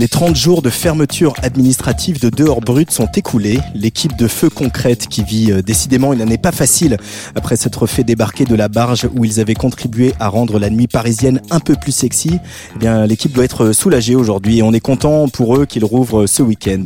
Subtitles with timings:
[0.00, 3.60] Les 30 jours de fermeture administrative de dehors brut sont écoulés.
[3.74, 6.96] L'équipe de Feu Concrète, qui vit euh, décidément une année pas facile
[7.34, 10.86] après s'être fait débarquer de la barge où ils avaient contribué à rendre la nuit
[10.86, 12.38] parisienne un peu plus sexy,
[12.76, 16.26] eh bien l'équipe doit être soulagée aujourd'hui et on est content pour eux qu'ils rouvrent
[16.26, 16.84] ce week-end.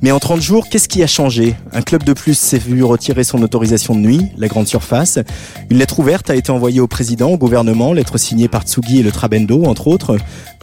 [0.00, 1.56] Mais en 30 jours, qu'est-ce qui a changé?
[1.74, 5.18] Un club de plus s'est vu retirer son autorisation de nuit, la grande surface.
[5.68, 9.02] Une lettre ouverte a été envoyée au président, au gouvernement, lettre signée par Tsugi et
[9.02, 10.16] le Trabendo, entre autres.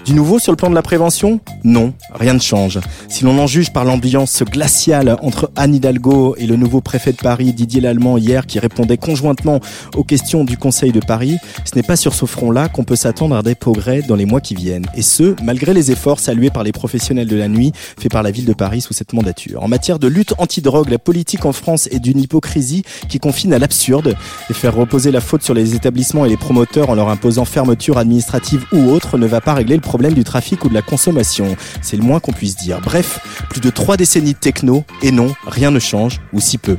[0.03, 1.39] Du nouveau sur le plan de la prévention?
[1.63, 2.79] Non, rien ne change.
[3.09, 7.17] Si l'on en juge par l'ambiance glaciale entre Anne Hidalgo et le nouveau préfet de
[7.17, 9.59] Paris, Didier Lallemand, hier, qui répondait conjointement
[9.95, 13.35] aux questions du Conseil de Paris, ce n'est pas sur ce front-là qu'on peut s'attendre
[13.35, 14.87] à des progrès dans les mois qui viennent.
[14.95, 18.31] Et ce, malgré les efforts salués par les professionnels de la nuit faits par la
[18.31, 19.63] ville de Paris sous cette mandature.
[19.63, 23.59] En matière de lutte anti-drogue, la politique en France est d'une hypocrisie qui confine à
[23.59, 24.15] l'absurde
[24.49, 27.97] et faire reposer la faute sur les établissements et les promoteurs en leur imposant fermeture
[27.97, 31.55] administrative ou autre ne va pas régler le problème du trafic ou de la consommation.
[31.81, 32.79] C'est le moins qu'on puisse dire.
[32.81, 36.77] Bref, plus de trois décennies de techno, et non, rien ne change, ou si peu.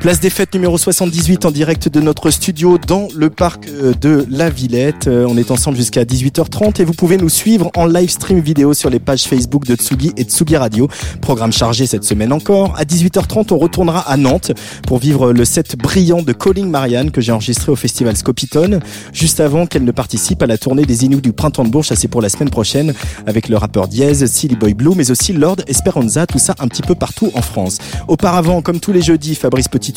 [0.00, 4.24] Place des fêtes numéro 78 en direct de notre studio dans le parc euh, de
[4.30, 5.08] la Villette.
[5.08, 8.72] Euh, On est ensemble jusqu'à 18h30 et vous pouvez nous suivre en live stream vidéo
[8.72, 10.88] sur les pages Facebook de Tsugi et Tsugi Radio.
[11.20, 12.74] Programme chargé cette semaine encore.
[12.78, 14.52] À 18h30, on retournera à Nantes
[14.86, 18.80] pour vivre le set brillant de Calling Marianne que j'ai enregistré au festival Scopitone
[19.12, 21.92] juste avant qu'elle ne participe à la tournée des Inuits du printemps de Bourges.
[21.94, 22.94] C'est pour la semaine prochaine
[23.26, 26.80] avec le rappeur Diez, Silly Boy Blue mais aussi Lord Esperanza, tout ça un petit
[26.80, 27.76] peu partout en France.
[28.08, 29.89] Auparavant, comme tous les jeudis, Fabrice Petit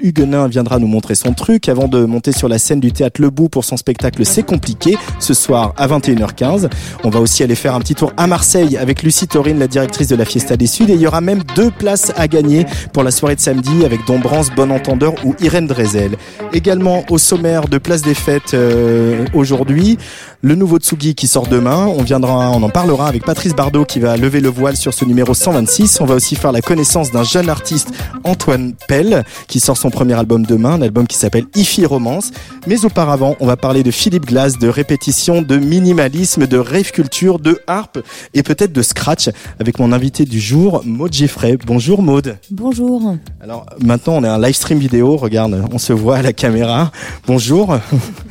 [0.00, 3.30] Huguenin viendra nous montrer son truc avant de monter sur la scène du théâtre Le
[3.30, 6.68] Bout pour son spectacle C'est compliqué ce soir à 21h15.
[7.04, 10.08] On va aussi aller faire un petit tour à Marseille avec Lucie Taurine, la directrice
[10.08, 13.02] de la Fiesta des Suds et il y aura même deux places à gagner pour
[13.02, 16.16] la soirée de samedi avec Dombrance, Bon Entendeur ou Irène Drezel.
[16.52, 19.98] Également au sommaire de Place des Fêtes euh, aujourd'hui,
[20.42, 21.86] le nouveau Tsugi qui sort demain.
[21.86, 25.04] On viendra, on en parlera avec Patrice Bardot qui va lever le voile sur ce
[25.04, 26.00] numéro 126.
[26.00, 27.90] On va aussi faire la connaissance d'un jeune artiste,
[28.24, 32.30] Antoine Pell, qui sort son premier album demain, un album qui s'appelle Ifi Romance.
[32.66, 37.38] Mais auparavant, on va parler de Philippe Glass, de répétition, de minimalisme, de rave culture,
[37.38, 37.98] de harpe
[38.34, 41.56] et peut-être de scratch avec mon invité du jour, Maud Geffray.
[41.66, 42.36] Bonjour Maud.
[42.50, 43.16] Bonjour.
[43.40, 45.16] Alors maintenant, on est un live stream vidéo.
[45.16, 46.92] Regarde, on se voit à la caméra.
[47.26, 47.78] Bonjour.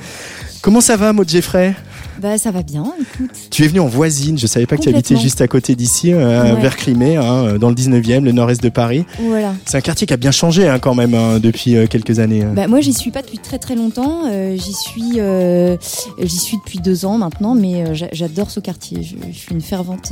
[0.62, 1.74] Comment ça va, Maud Geffray?
[2.22, 3.32] Bah ça va bien, écoute.
[3.50, 6.14] Tu es venu en voisine, je savais pas que tu habitais juste à côté d'ici,
[6.14, 6.62] euh, Ouais.
[6.62, 9.06] vers Crimée, hein, dans le 19e, le nord-est de Paris.
[9.20, 9.54] Voilà.
[9.66, 12.44] C'est un quartier qui a bien changé hein, quand même hein, depuis euh, quelques années.
[12.56, 14.26] Bah moi j'y suis pas depuis très très longtemps.
[14.30, 15.78] euh, j'y suis, euh,
[16.22, 19.02] j'y suis depuis deux ans maintenant, mais euh, j'a- j'adore ce quartier.
[19.04, 20.12] Je, je suis une fervente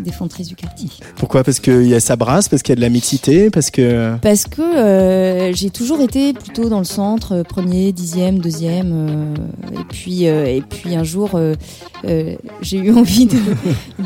[0.00, 0.88] euh, défendrice du quartier.
[1.16, 1.44] Pourquoi?
[1.44, 4.16] Parce qu'il y a sa brasse, parce qu'il y a de la mixité, parce que...
[4.22, 9.34] Parce que euh, j'ai toujours été plutôt dans le centre, euh, premier, dixième, deuxième, euh,
[9.72, 11.38] et puis euh, et puis un jour
[12.62, 13.38] j'ai eu envie de,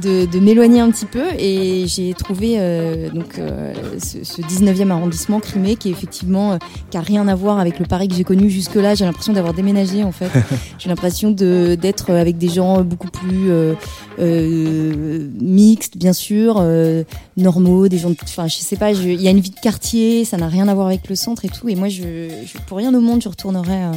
[0.00, 2.56] de, de m'éloigner un petit peu et j'ai trouvé
[3.12, 3.40] donc
[3.98, 6.58] ce, ce 19e arrondissement Crimée qui est effectivement
[6.90, 8.94] qui a rien à voir avec le Paris que j'ai connu jusque là.
[8.94, 10.30] J'ai l'impression d'avoir déménagé en fait.
[10.78, 13.50] j'ai l'impression d'être avec des gens beaucoup plus
[14.20, 15.28] euh,
[15.96, 16.58] bien sûr.
[16.58, 17.04] euh,
[17.36, 20.36] normaux, des gens, enfin je sais pas, il y a une vie de quartier, ça
[20.36, 21.68] n'a rien à voir avec le centre et tout.
[21.68, 22.28] Et moi, je,
[22.66, 23.92] pour rien au monde, je retournerais euh,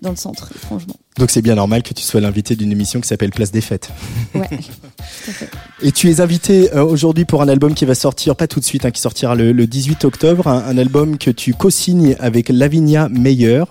[0.00, 0.96] dans le centre, étrangement.
[1.18, 3.90] Donc c'est bien normal que tu sois l'invité d'une émission qui s'appelle Place des Fêtes.
[4.34, 5.50] Ouais, tout à fait.
[5.82, 8.64] Et tu es invité euh, aujourd'hui pour un album qui va sortir, pas tout de
[8.64, 12.48] suite, hein, qui sortira le, le 18 octobre, un, un album que tu co-signes avec
[12.48, 13.64] Lavinia Meyer,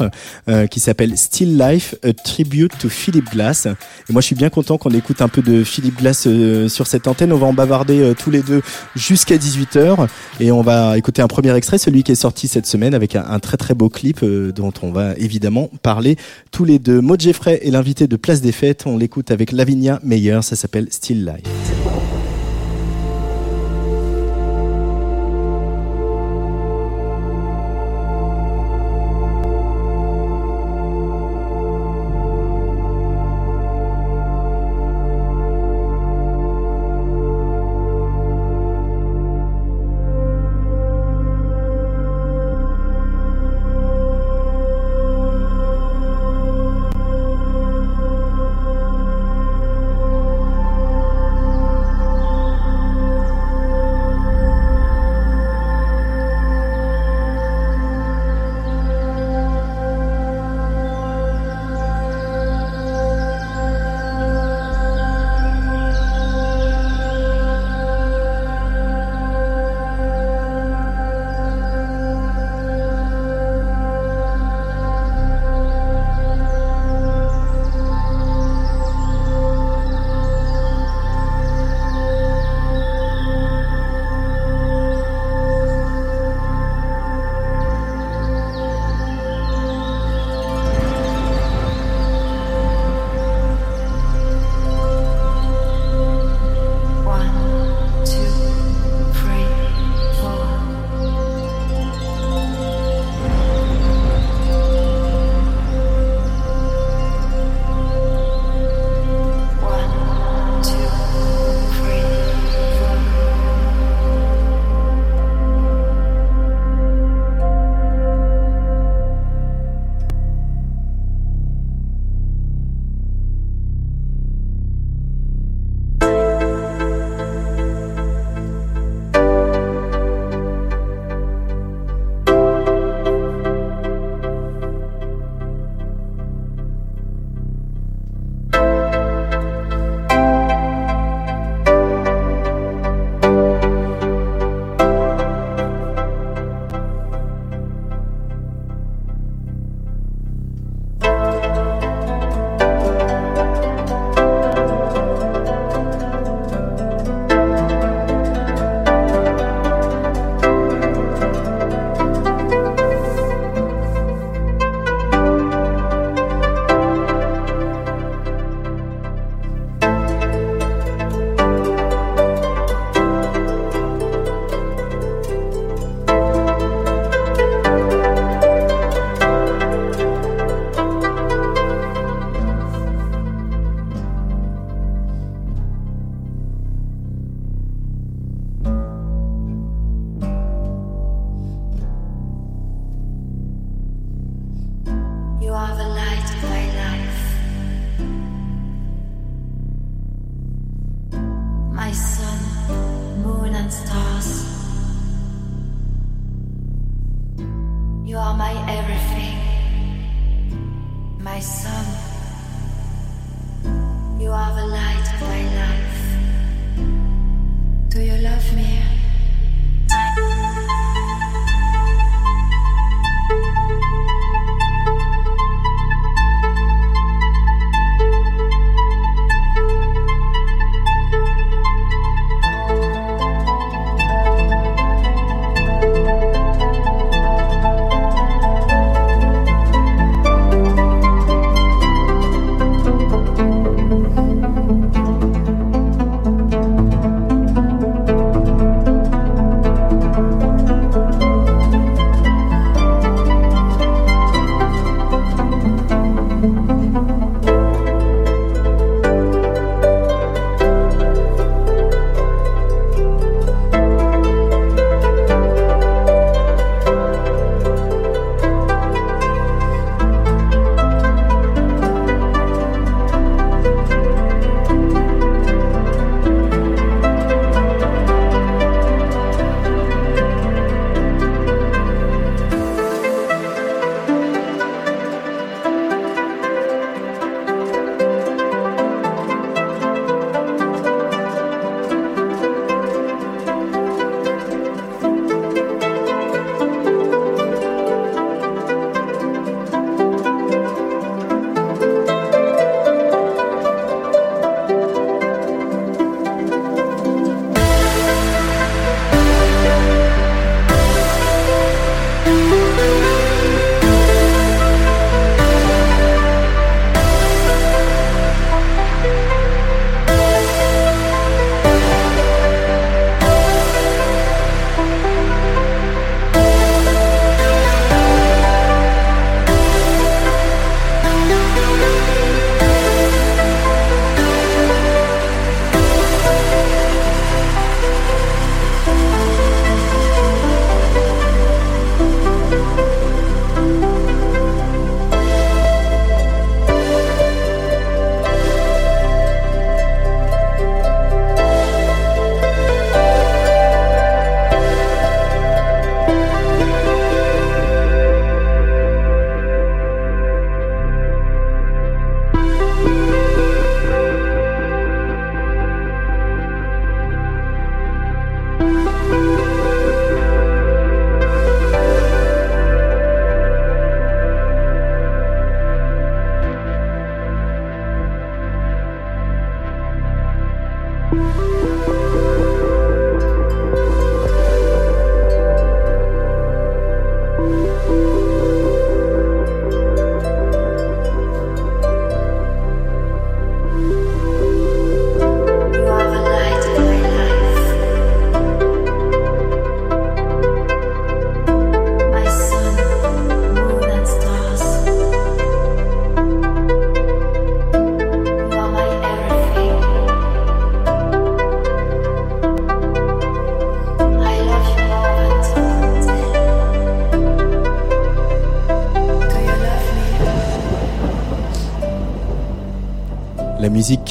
[0.50, 3.66] euh, qui s'appelle Still Life, a tribute to Philip Glass.
[3.66, 6.86] Et moi je suis bien content qu'on écoute un peu de Philip Glass euh, sur
[6.86, 7.34] cette antenne.
[7.34, 8.62] On va en bavarder euh, tous les deux
[8.96, 10.08] jusqu'à 18h
[10.40, 13.26] et on va écouter un premier extrait, celui qui est sorti cette semaine avec un,
[13.28, 16.18] un très très beau clip dont on va évidemment parler
[16.52, 17.02] tous les deux.
[17.32, 18.84] Jeffrey l'invité de Place des Fêtes.
[18.86, 21.81] On l'écoute avec Lavinia Meyer, ça s'appelle Still Life.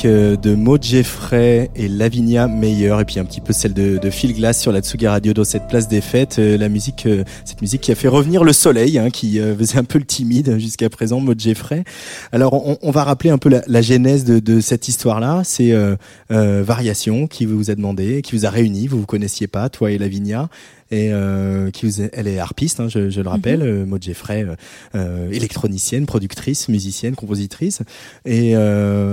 [0.05, 4.11] Euh, de Maud Jeffrey et Lavinia Meyer et puis un petit peu celle de, de
[4.11, 6.39] Phil Glass sur la Tsugi Radio dans cette place des fêtes.
[6.39, 9.79] Euh, la musique, euh, cette musique qui a fait revenir le soleil, hein, qui faisait
[9.79, 11.85] un peu le timide jusqu'à présent, Maud Jeffrey.
[12.33, 15.43] Alors on, on, va rappeler un peu la, la genèse de, de cette histoire-là.
[15.45, 15.97] C'est euh,
[16.31, 18.87] Variation qui vous a demandé, qui vous a réuni.
[18.87, 20.49] Vous vous connaissiez pas, toi et Lavinia
[20.91, 24.47] et euh, qui vous elle est harpiste, hein, je, je, le rappelle, mm Maud Jeffrey,
[24.95, 27.83] euh, électronicienne, productrice, musicienne, compositrice.
[28.25, 28.55] Et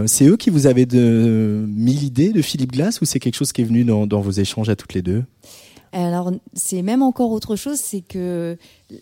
[0.06, 3.52] c'est eux qui vous avez de, mis l'idée de Philippe Glass ou c'est quelque chose
[3.52, 5.24] qui est venu dans, dans vos échanges à toutes les deux?
[5.94, 8.58] Alors c'est même encore autre chose, c'est que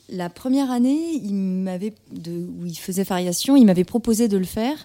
[0.09, 4.77] la première année, il m'avait où il faisait variation, il m'avait proposé de le faire,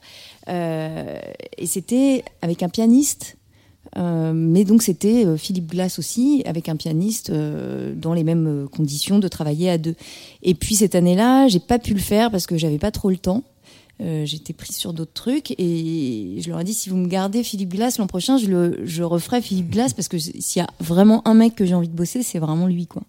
[0.49, 1.19] euh,
[1.59, 3.37] et c'était avec un pianiste
[3.97, 8.69] euh, mais donc c'était euh, Philippe Glass aussi, avec un pianiste euh, dans les mêmes
[8.71, 9.97] conditions de travailler à deux.
[10.43, 13.19] Et puis cette année-là, j'ai pas pu le faire parce que j'avais pas trop le
[13.19, 13.43] temps.
[14.25, 17.75] J'étais prise sur d'autres trucs et je leur ai dit si vous me gardez Philippe
[17.75, 21.21] Glass l'an prochain, je, le, je referai Philippe Glass parce que s'il y a vraiment
[21.29, 23.03] un mec que j'ai envie de bosser, c'est vraiment lui quoi.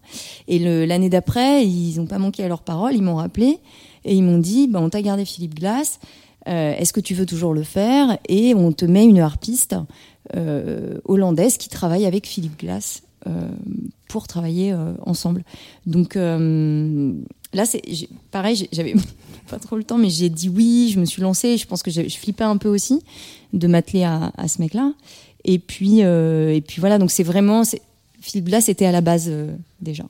[0.48, 3.58] Et l'année d'après, ils ont pas manqué à leur parole, ils m'ont rappelé
[4.04, 5.98] et ils m'ont dit bah, on t'a gardé Philippe Glass.
[6.44, 8.18] Est-ce que tu veux toujours le faire?
[8.28, 9.78] Et on te met une harpiste euh,
[11.04, 13.48] hollandaise qui travaille avec Philippe Glass euh,
[14.08, 15.42] pour travailler euh, ensemble.
[15.86, 17.82] Donc là, c'est
[18.30, 18.94] pareil, j'avais
[19.48, 21.56] pas trop le temps, mais j'ai dit oui, je me suis lancée.
[21.56, 23.02] Je pense que je flippais un peu aussi
[23.52, 24.92] de m'atteler à, à, ce mec-là.
[25.44, 27.62] Et puis, et puis voilà, donc c'est vraiment,
[28.20, 29.30] Philippe Glass était à la base
[29.80, 30.04] déjà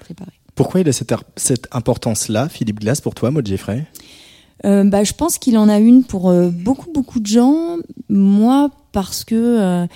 [0.00, 0.30] préparé.
[0.54, 3.86] Pourquoi il a cette, cette importance-là, Philippe Glass, pour toi, Maud Jeffrey
[4.64, 7.76] bah, Je pense qu'il en a une pour beaucoup, beaucoup de gens.
[8.08, 9.86] Moi, parce que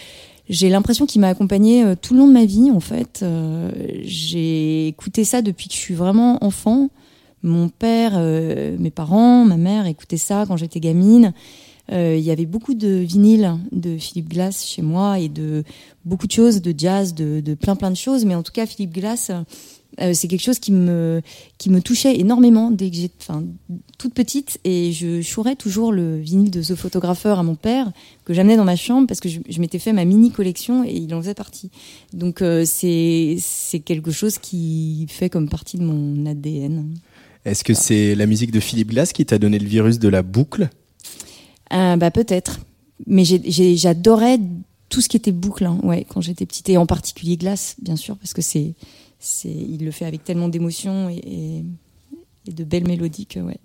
[0.52, 3.20] j'ai l'impression qu'il m'a accompagné euh, tout le long de ma vie, en fait.
[3.22, 3.70] Euh,
[4.02, 6.90] j'ai écouté ça depuis que je suis vraiment enfant.
[7.42, 11.32] Mon père, euh, mes parents, ma mère écoutaient ça quand j'étais gamine.
[11.90, 15.62] Il y avait beaucoup de vinyles de Philippe Glass chez moi et de
[16.06, 18.24] beaucoup de choses, de jazz, de, de plein plein de choses.
[18.24, 19.30] Mais en tout cas, Philippe Glass,
[20.00, 21.20] euh, c'est quelque chose qui me
[21.58, 23.26] qui me touchait énormément dès que j'étais
[23.98, 27.92] toute petite et je chourais toujours le vinyle de ce photographeur à mon père
[28.24, 30.94] que j'amenais dans ma chambre parce que je, je m'étais fait ma mini collection et
[30.94, 31.70] il en faisait partie.
[32.12, 36.94] Donc euh, c'est c'est quelque chose qui fait comme partie de mon ADN.
[37.44, 40.22] Est-ce que c'est la musique de Philippe Glass qui t'a donné le virus de la
[40.22, 40.70] boucle?
[41.72, 42.60] Euh, Bah peut-être.
[43.06, 44.38] Mais j'adorais
[44.88, 47.96] tout ce qui était boucle, hein, ouais, quand j'étais petite et en particulier Glass, bien
[47.96, 48.74] sûr, parce que c'est
[49.44, 51.64] il le fait avec tellement d'émotion et,
[52.46, 53.58] de belles mélodies que ouais,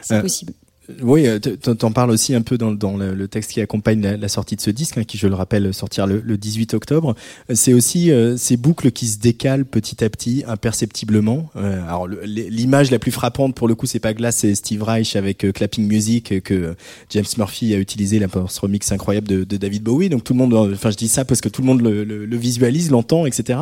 [0.00, 0.54] c'est euh, possible.
[1.02, 4.54] Oui, euh, t'en parles aussi un peu dans, dans le, texte qui accompagne la, sortie
[4.54, 7.16] de ce disque, hein, qui, je le rappelle, sortir le, le 18 octobre.
[7.52, 11.50] C'est aussi euh, ces boucles qui se décalent petit à petit, imperceptiblement.
[11.56, 15.16] Euh, alors l'image la plus frappante pour le coup, c'est pas Glass, c'est Steve Reich
[15.16, 16.76] avec Clapping Music que
[17.10, 20.08] James Murphy a utilisé pour ce remix incroyable de, de, David Bowie.
[20.08, 22.36] Donc tout le monde, enfin je dis ça parce que tout le monde le, le
[22.36, 23.58] visualise, l'entend, etc.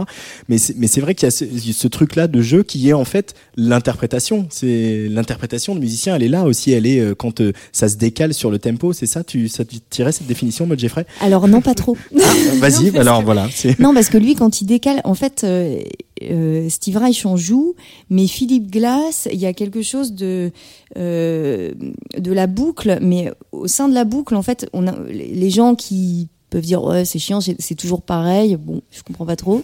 [0.48, 3.34] Mais c'est vrai qu'il y a ce, ce truc-là de jeu qui est en fait
[3.56, 4.46] l'interprétation.
[4.50, 8.34] C'est l'interprétation de musicien, elle est là aussi, elle est quand euh, ça se décale
[8.34, 11.74] sur le tempo, c'est ça Tu ça tirais cette définition, Maud Jeffrey Alors non, pas
[11.74, 11.96] trop.
[12.20, 13.48] Ah, vas-y, alors voilà.
[13.78, 15.80] Non, parce que lui, quand il décale, en fait, euh,
[16.22, 17.74] euh, Steve Reich en joue,
[18.10, 20.52] mais Philippe Glass, il y a quelque chose de
[20.96, 25.74] de la boucle, mais au sein de la boucle, en fait, on a les gens
[25.74, 29.62] qui peuvent dire ouais c'est chiant c'est toujours pareil bon je comprends pas trop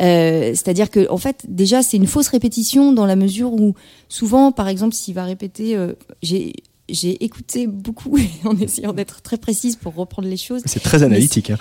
[0.00, 3.74] euh, c'est-à-dire que en fait déjà c'est une fausse répétition dans la mesure où
[4.08, 6.52] souvent par exemple s'il va répéter euh, j'ai
[6.88, 10.62] j'ai écouté beaucoup en essayant d'être très précise pour reprendre les choses.
[10.66, 11.50] C'est très analytique.
[11.50, 11.58] Hein.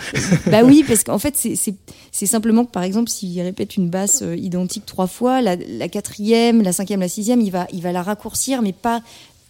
[0.48, 4.36] Bah oui, parce qu'en fait, c'est simplement que, par exemple, s'il répète une basse euh,
[4.36, 8.04] identique trois fois, la, la, quatrième, la cinquième, la sixième, il va, il va la
[8.04, 9.02] raccourcir, mais pas,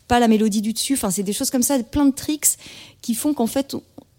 [0.08, 0.94] pas la mélodie du dessus.
[0.94, 2.58] Enfin, c'est des choses comme ça, plein de tricks
[3.02, 3.76] qui font qu'en fait,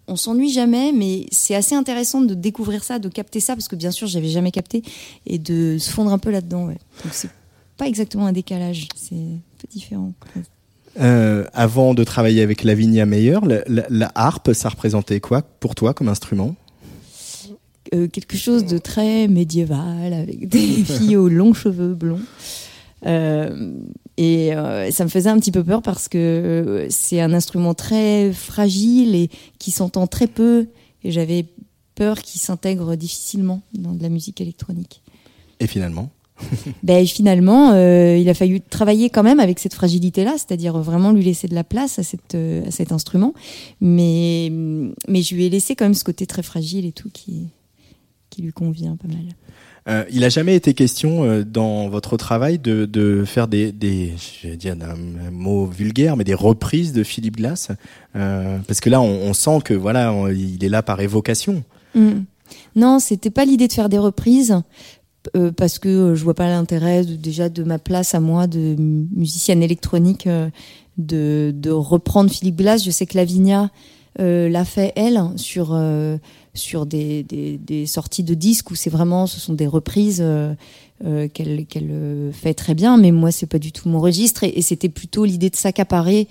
[0.07, 3.75] on s'ennuie jamais, mais c'est assez intéressant de découvrir ça, de capter ça, parce que
[3.75, 4.83] bien sûr, j'avais jamais capté,
[5.25, 6.65] et de se fondre un peu là-dedans.
[6.67, 6.77] Ouais.
[7.03, 7.29] Donc c'est
[7.77, 10.13] pas exactement un décalage, c'est un peu différent.
[10.99, 16.07] Euh, avant de travailler avec Lavinia Meyer, la, harpe, ça représentait quoi pour toi comme
[16.07, 16.55] instrument?
[17.93, 22.21] Euh, Quelque chose de très médiéval, avec des filles aux longs cheveux blonds.
[23.05, 23.73] Euh,
[24.17, 24.51] et
[24.91, 29.29] ça me faisait un petit peu peur parce que c'est un instrument très fragile et
[29.59, 30.67] qui s'entend très peu.
[31.03, 31.45] Et j'avais
[31.95, 35.01] peur qu'il s'intègre difficilement dans de la musique électronique.
[35.59, 36.09] Et finalement?
[36.83, 41.23] ben, finalement, euh, il a fallu travailler quand même avec cette fragilité-là, c'est-à-dire vraiment lui
[41.23, 43.33] laisser de la place à, cette, euh, à cet instrument.
[43.81, 44.51] Mais,
[45.07, 47.47] mais je lui ai laissé quand même ce côté très fragile et tout qui,
[48.29, 49.25] qui lui convient pas mal.
[49.87, 54.13] Euh, il a jamais été question euh, dans votre travail de, de faire des, des,
[54.17, 57.69] je vais dire un mot vulgaire, mais des reprises de Philippe Glass,
[58.15, 61.63] euh, parce que là, on, on, sent que voilà, il est là par évocation.
[61.93, 62.21] Mm.
[62.75, 64.59] Non, c'était pas l'idée de faire des reprises.
[65.35, 68.75] Euh, parce que euh, je vois pas l'intérêt déjà de ma place à moi de
[68.77, 70.49] musicienne électronique euh,
[70.97, 72.83] de, de, reprendre Philippe Glass.
[72.83, 73.69] Je sais que Lavinia
[74.17, 75.77] l'a fait elle sur
[76.53, 80.23] sur des, des, des, sorties de disques où c'est vraiment ce sont des reprises
[81.33, 84.87] qu'elle qu'elle fait très bien, mais moi c'est pas du tout mon registre et, c'était
[84.87, 86.29] plutôt l'idée de s'accaparer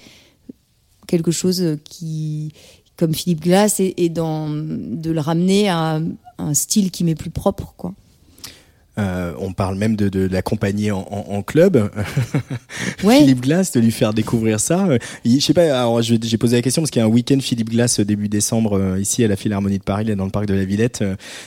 [1.07, 2.55] quelque chose qui
[2.97, 6.01] comme Philippe Glass et, et dans, de le ramener à
[6.39, 7.93] un style qui m'est plus propre quoi.
[8.97, 11.91] Euh, on parle même de, de, l'accompagner en, en, club.
[12.99, 14.87] Philippe Glass, de lui faire découvrir ça.
[14.87, 17.71] Euh, je sais pas, j'ai posé la question parce qu'il y a un week-end Philippe
[17.71, 20.55] Glass euh, début décembre ici à la Philharmonie de Paris, là, dans le parc de
[20.55, 21.05] la Villette.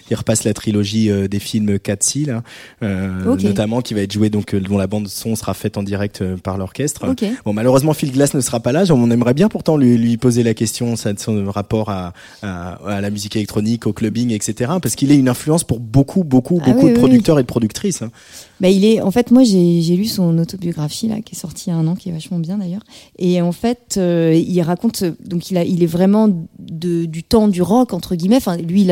[0.09, 2.43] il repasse la trilogie des films 4 là,
[2.81, 6.57] notamment qui va être joué donc dont la bande son sera faite en direct par
[6.57, 7.05] l'orchestre.
[7.45, 8.83] Bon, malheureusement Philippe Glass ne sera pas là.
[8.89, 13.01] On aimerait bien pourtant lui, lui poser la question ça, de son rapport à, à,
[13.01, 14.71] la musique électronique, au clubbing, etc.
[14.81, 18.01] Parce qu'il est une influence pour beaucoup, beaucoup, ah beaucoup de producteurs et productrice.
[18.01, 18.11] Hein.
[18.59, 21.73] Bah, il est, en fait, moi j'ai lu son autobiographie là, qui est sortie il
[21.73, 22.83] y a un an, qui est vachement bien d'ailleurs.
[23.19, 26.27] Et en fait, euh, il raconte, donc il, est vraiment
[26.59, 28.37] de, du temps du rock entre guillemets.
[28.37, 28.91] Enfin, lui, il,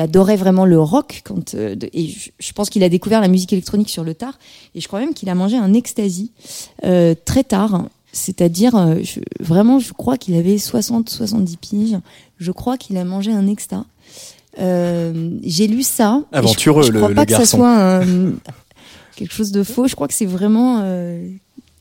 [0.00, 3.52] a, adorait vraiment le rock quand, euh, et je, pense qu'il a découvert la musique
[3.52, 4.38] électronique sur le tard.
[4.74, 6.32] Et je crois même qu'il a mangé un ecstasy
[6.84, 7.88] euh, très tard.
[8.12, 8.96] C'est-à-dire,
[9.40, 11.98] vraiment, je crois qu'il avait 60-70 piges.
[12.38, 13.84] Je crois qu'il a mangé un exta.
[14.58, 16.22] Euh, j'ai lu ça.
[16.32, 17.56] je- Aventureux, je, le- crois le pas que ça garçon.
[17.58, 18.32] soit un-
[19.16, 19.86] quelque chose de faux.
[19.88, 21.26] Je crois que c'est vraiment euh,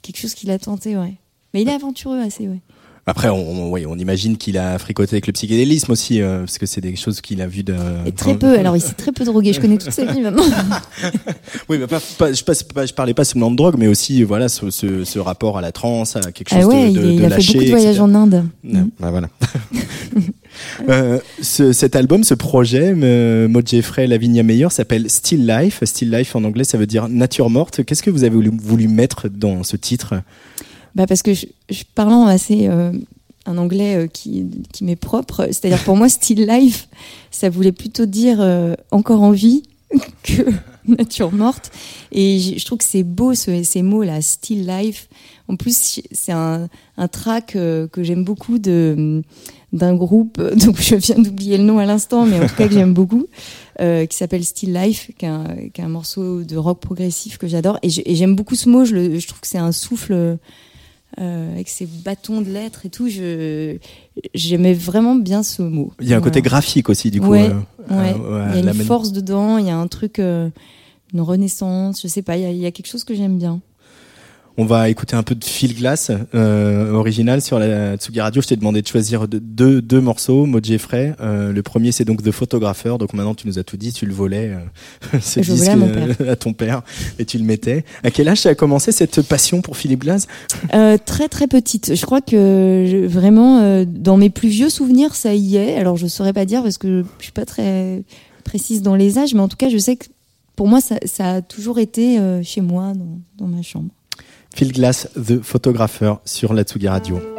[0.02, 1.14] quelque chose qu'il a tenté, ouais.
[1.54, 2.60] Mais il est aventureux assez, ouais.
[3.08, 6.58] Après, on, on- oui, on imagine qu'il a fricoté avec le psychédélisme aussi, euh, parce
[6.58, 7.76] que c'est des choses qu'il a vues de.
[8.08, 8.58] Et très peu.
[8.58, 9.54] Alors il s'est très peu drogué.
[9.54, 10.44] Je connais toute sa vie maintenant.
[11.70, 14.24] Oui, mais pas, pas- je, pas- pas- je parlais pas seulement de drogue, mais aussi
[14.24, 17.12] voilà ce, ce, ce rapport à la transe, à quelque chose Ah ouais, de, de,
[17.12, 18.02] il, a fait beaucoup de voyages etc.
[18.02, 18.44] en Inde.
[18.64, 19.30] Ouais, bah voilà.
[20.90, 25.80] Euh, ce- cet album, ce projet, euh, Maud Jeffrey, Lavinia Meyer, s'appelle Still Life.
[25.84, 27.84] Still Life en anglais, ça veut dire nature morte.
[27.84, 30.16] Qu'est-ce que vous avez voulu, mettre dans ce titre?
[30.96, 32.92] Bah parce que je, je parlant assez euh,
[33.46, 36.88] un anglais euh, qui, qui m'est propre, c'est-à-dire pour moi still life,
[37.32, 39.64] ça voulait plutôt dire euh, encore en vie
[40.24, 40.44] que
[40.88, 41.72] nature morte.
[42.14, 45.10] Et je, trouve que c'est beau ce- ces mots là, still life.
[45.48, 49.22] En plus c'est un, un track que j'aime beaucoup de
[49.76, 52.74] d'un groupe donc je viens d'oublier le nom à l'instant, mais en tout cas que
[52.74, 53.28] j'aime beaucoup.
[53.82, 57.38] euh, qui s'appelle Still Life, qui est, un, qui est un morceau de rock progressif
[57.38, 57.78] que j'adore.
[57.84, 60.38] Et j'ai- et j'aime beaucoup ce mot, je, le- je trouve que c'est un souffle
[61.20, 63.08] euh, avec ses bâtons de lettres et tout.
[63.10, 63.78] Je,
[64.34, 65.92] j'aimais vraiment bien ce mot.
[66.02, 67.28] Il y a un côté graphique aussi, du coup.
[67.28, 68.16] Ouais, euh, Ouais.
[68.18, 70.50] euh, il y a une force dedans, il y a un truc, euh,
[71.14, 73.38] une renaissance, je sais pas, il y a, il y a quelque chose que j'aime
[73.38, 73.60] bien.
[74.58, 78.42] On va écouter un peu de Phil Glass euh, original sur la Tsugi Radio.
[78.42, 81.14] Je t'ai demandé de choisir de- deux, deux morceaux, Maud Jeffrey.
[81.20, 82.96] Euh, le premier, c'est donc The Photographer.
[82.98, 83.92] Donc maintenant, tu nous as tout dit.
[83.92, 84.54] Tu le volais,
[85.14, 86.84] euh, ce Je disque à euh, à ton père
[87.20, 87.84] et tu le mettais.
[88.04, 90.26] À quel âge ça a commencé cette passion pour Philippe Glass?
[90.74, 91.94] Euh, très très petite.
[91.94, 95.76] Je crois que je- vraiment euh, dans mes plus vieux souvenirs ça y est.
[95.76, 98.04] Alors je saurais pas dire parce que je suis pas très
[98.46, 100.06] précise dans les âges, mais en tout cas je sais que
[100.56, 103.90] pour moi ça, ça a toujours été chez moi dans, dans ma chambre.
[104.56, 107.35] Phil Glass, The Photographer sur la Tsugi Radio.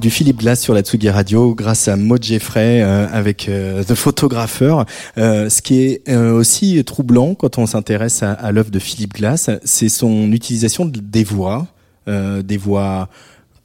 [0.00, 3.94] Du Philippe Glass sur la Tsugi Radio grâce à Maud Jeffrey euh, avec euh, The
[3.94, 4.82] Photographer.
[5.16, 9.48] Euh, ce qui est aussi troublant quand on s'intéresse à, à l'œuvre de Philippe Glass,
[9.64, 11.66] c'est son utilisation des voix,
[12.06, 13.08] des voix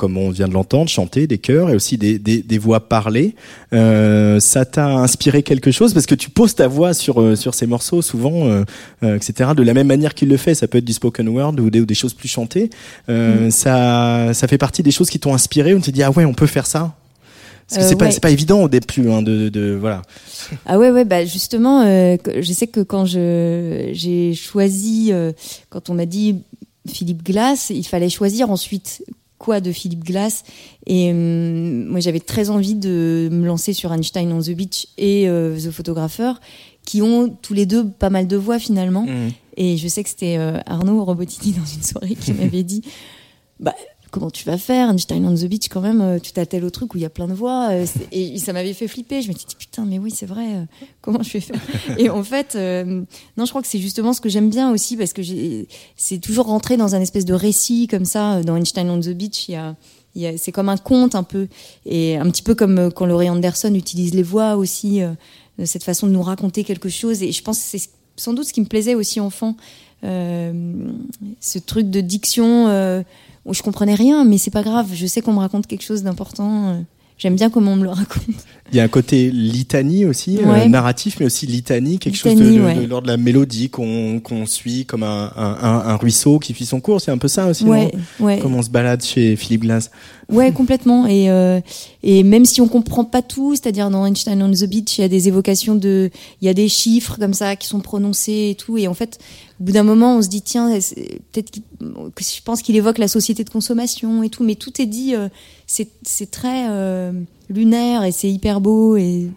[0.02, 3.36] comme on vient de l'entendre, chanter des chœurs et aussi des, des, des voix parlées.
[3.72, 5.94] Euh, ça t'a inspiré quelque chose?
[5.94, 8.64] Parce que tu poses ta voix sur euh, sur ces morceaux souvent, euh,
[9.16, 9.52] etc.
[9.56, 11.82] De la même manière qu'il le fait, ça peut être du spoken word ou des,
[11.82, 12.72] ou des choses plus chantées.
[13.10, 13.52] Euh, mm.
[13.52, 15.76] Ça ça fait partie des choses qui t'ont inspiré.
[15.76, 16.96] On te dit ah ouais, on peut faire ça.
[17.70, 20.02] Parce que c'est pas c'est pas évident au début hein, de, de, voilà.
[20.66, 25.14] Ah ouais ouais bah justement je sais que quand je j'ai choisi
[25.70, 26.40] quand on m'a dit
[26.90, 29.04] Philippe Glass, il fallait choisir ensuite
[29.42, 30.44] quoi de Philippe Glass.
[30.86, 35.28] Et hum, moi, j'avais très envie de me lancer sur Einstein on the Beach et
[35.28, 36.34] euh, The Photographer,
[36.86, 39.04] qui ont tous les deux pas mal de voix finalement.
[39.04, 39.32] Mmh.
[39.58, 42.84] Et je sais que c'était euh, Arnaud Robotini dans une soirée qui m'avait dit
[43.60, 43.76] bah,
[44.12, 46.94] comment tu vas faire Einstein on the Beach quand même euh, tu t'attelles au truc
[46.94, 49.22] où il y a plein de voix euh, et ça m'avait fait flipper.
[49.22, 50.66] Je me suis dit putain mais oui c'est vrai euh,
[51.02, 51.60] comment je vais faire?
[51.98, 55.14] Et en fait non je crois que c'est justement ce que j'aime bien aussi parce
[55.14, 55.22] que
[55.96, 59.48] c'est toujours rentré dans un espèce de récit comme ça dans Einstein on the Beach
[59.48, 61.48] il y a c'est comme un conte un peu.
[61.86, 65.00] Et un petit peu comme quand Laurie Anderson utilise les voix aussi
[65.64, 67.24] cette façon de nous raconter quelque chose.
[67.24, 69.56] Et je pense que c'est sans doute ce qui me plaisait aussi enfant
[70.04, 73.06] ce truc de diction
[73.46, 74.90] où je comprenais rien, mais c'est pas grave.
[74.94, 76.84] Je sais qu'on me raconte quelque chose d'important.
[77.22, 78.24] J'aime bien comment on me le raconte.
[78.72, 82.44] Il y a un côté litanie aussi, euh, narratif, mais aussi litanie, quelque chose de,
[82.44, 86.80] de, l'ordre de la mélodie qu'on suit comme un, un, un, ruisseau qui suit son
[86.80, 87.00] cours.
[87.00, 88.40] C'est un peu ça aussi, ouais, ouais.
[88.42, 89.92] Comment on se balade chez Philippe Glass.
[90.30, 91.06] Ouais, complètement.
[91.06, 91.60] Et, euh,
[92.02, 95.04] et même si on comprend pas tout, c'est-à-dire dans Einstein on the Beach, il y
[95.04, 96.10] a des évocations de,
[96.42, 98.78] il y a des chiffres comme ça qui sont prononcés et tout.
[98.78, 99.20] Et en fait,
[99.60, 100.72] au bout d'un moment, on se dit tiens,
[101.34, 104.88] peut-être que je pense qu'il évoque la société de consommation et tout, mais tout est
[104.88, 105.14] dit.
[105.14, 105.28] Euh,
[105.72, 107.14] c'est très euh,
[107.50, 109.30] lunaire et c'est hyper beau et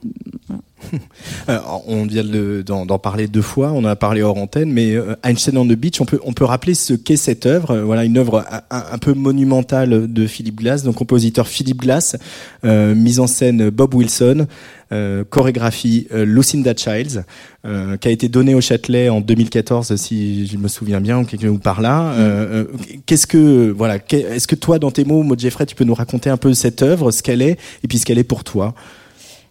[1.87, 5.59] on vient d'en parler deux fois, on en a parlé hors antenne, mais euh, Einstein
[5.59, 7.79] on the Beach, on peut, on peut rappeler ce qu'est cette œuvre.
[7.79, 12.16] Voilà, une œuvre un, peu monumentale de Philip Glass, donc compositeur Philip Glass,
[12.64, 14.47] euh, mise en scène Bob Wilson,
[14.92, 17.25] euh, chorégraphie Lucinda Childs,
[17.64, 21.47] qui a été donnée au Châtelet en 2014, si je me souviens bien, ou quelque
[21.59, 22.14] par là.
[23.07, 26.31] Qu'est-ce que, voilà, est-ce que toi, dans tes mots, Maud Jeffrey, tu peux nous raconter
[26.31, 28.75] un peu cette œuvre, ce qu'elle est, et puis ce qu'elle est pour toi?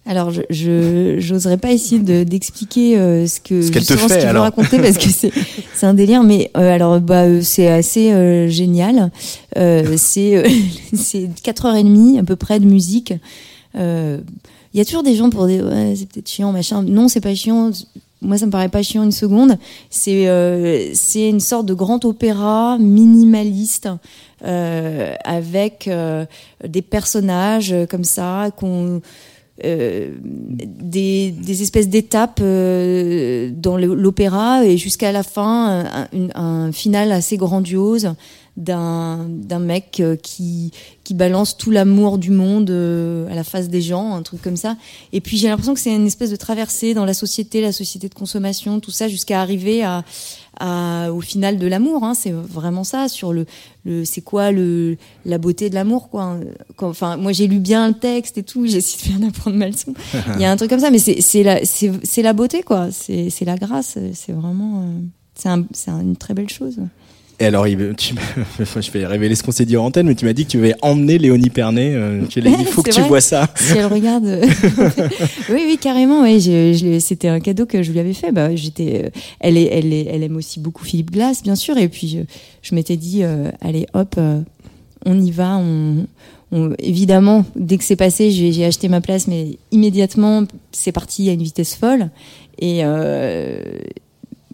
[0.05, 4.97] Alors, je j'oserais pas essayer d'expliquer euh, ce que ce qu'elle te fait, raconter parce
[4.97, 5.31] que c'est
[5.73, 6.23] c'est un délire.
[6.23, 9.11] Mais euh, alors, bah euh, c'est assez génial.
[9.55, 10.43] c'est
[10.93, 13.13] c'est quatre heures et demie à peu près de musique.
[13.75, 16.83] Il y a toujours des gens pour dire ouais c'est peut-être chiant machin.
[16.83, 17.71] Non, c'est pas chiant.
[18.21, 19.57] Moi, ça me paraît pas chiant une seconde.
[19.89, 23.87] C'est c'est une sorte de grand opéra minimaliste.
[24.43, 25.89] avec
[26.67, 29.01] des personnages comme ça qu'on
[29.63, 37.37] euh, des, espèces d'étapes euh, dans l'opéra et jusqu'à la fin un, un, final assez
[37.37, 38.15] grandiose
[38.55, 39.27] d'un
[39.59, 40.71] mec euh, qui
[41.03, 44.77] qui balance tout l'amour du monde à la face des gens un truc comme ça
[45.11, 48.09] et puis j'ai l'impression que c'est une espèce de traversée dans la société la société
[48.09, 50.03] de consommation tout ça jusqu'à arriver à
[50.61, 52.03] au final de l'amour.
[52.03, 53.45] Hein, c'est vraiment ça sur le,
[53.85, 56.37] le c'est quoi le la beauté de l'amour quoi.
[56.79, 59.67] enfin moi j'ai lu bien le texte et tout, j'ai essayé de faire apprendre ma
[59.67, 59.93] leçon.
[60.35, 62.89] Il y a un truc comme ça, mais c'est la c'est la beauté quoi.
[62.91, 63.97] C'est la grâce.
[64.13, 64.99] C'est vraiment euh,
[65.35, 66.77] c'est un, c'est une très belle chose.
[67.43, 67.65] Et alors,
[67.97, 68.15] tu,
[68.59, 70.59] je vais révéler ce qu'on s'est dit en antenne, mais tu m'as dit que tu
[70.59, 71.93] avais emmené Léonie Pernet.
[71.93, 73.49] Euh, il faut que tu vois ça.
[73.55, 74.25] Si elle regarde.
[74.25, 74.45] Euh,
[75.49, 76.23] oui, oui, carrément.
[77.01, 78.31] C'était un cadeau que je lui avais fait.
[78.31, 79.03] Bah, j'étais.
[79.03, 79.09] Euh,
[79.41, 81.77] elle, est, elle, est, elle aime aussi beaucoup Philippe Glass, bien sûr.
[81.77, 82.19] Et puis, je,
[82.61, 83.23] je m'étais dit,
[83.59, 84.17] allez, hop,
[85.05, 85.57] on y va.
[85.57, 86.05] On,
[86.79, 91.43] évidemment, dès que c'est passé, j'ai acheté ma place, mais immédiatement, c'est parti à une
[91.43, 92.09] vitesse folle.
[92.57, 92.83] Et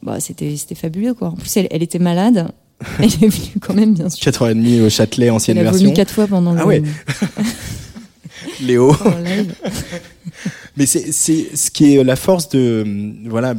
[0.02, 1.28] bah, c'était fabuleux, quoi.
[1.28, 2.52] En plus, elle, elle était malade.
[3.00, 4.32] Elle est venue quand même, bien sûr.
[4.32, 5.92] 4h30 au Châtelet, ancienne Elle a version.
[5.94, 6.82] quatre fois pendant ah ouais.
[8.62, 8.96] Léo.
[10.78, 12.86] Mais c'est ce qui est la force de
[13.26, 13.54] voilà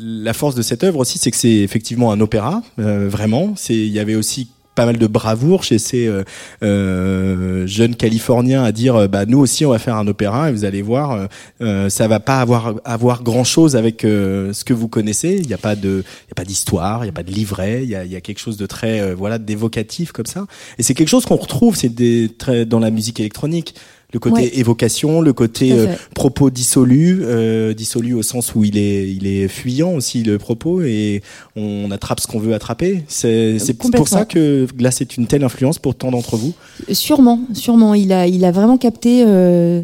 [0.00, 3.54] la force de cette œuvre aussi, c'est que c'est effectivement un opéra euh, vraiment.
[3.56, 6.24] C'est il y avait aussi pas mal de bravoure chez ces euh,
[6.62, 10.52] euh, jeunes Californiens à dire euh, bah nous aussi on va faire un opéra et
[10.52, 11.28] vous allez voir
[11.60, 15.38] euh, ça va pas avoir avoir grand chose avec ce que vous connaissez.
[15.40, 17.30] Il n'y a pas de il y a pas d'histoire il y a pas de
[17.30, 20.46] livret il y a, y a quelque chose de très voilà d'évocatif comme ça.
[20.78, 23.74] Et c'est quelque chose qu'on retrouve c'est des très dans la musique électronique
[24.14, 24.50] Le côté Ouais.
[24.58, 29.48] évocation, le côté euh, propos dissolu, euh, dissolu au sens où il est, il est
[29.48, 31.20] fuyant aussi le propos et
[31.56, 33.02] on attrape ce qu'on veut attraper.
[33.08, 33.58] C'est
[33.92, 36.52] pour ça que Glace est une telle influence pour tant d'entre vous.
[36.92, 37.92] Sûrement, sûrement.
[37.94, 39.82] Il a, il a vraiment capté euh,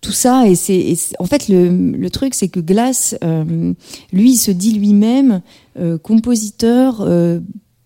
[0.00, 0.48] tout ça.
[0.48, 3.74] Et c'est, et c'est- en fait, le, le truc, c'est que Glass, euh,
[4.14, 5.42] lui, il se dit lui-même
[5.78, 7.40] euh, compositeur euh,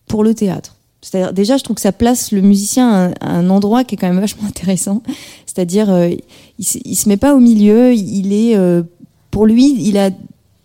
[0.07, 0.77] pour le théâtre.
[1.03, 4.09] C'est-à-dire, déjà, je trouve que ça place le musicien à, un- endroit qui est quand
[4.09, 5.03] même vachement intéressant.
[5.47, 6.11] C'est-à-dire, euh,
[6.59, 7.93] il se met pas au milieu.
[7.93, 8.83] Il est, euh,
[9.31, 10.11] pour lui, il a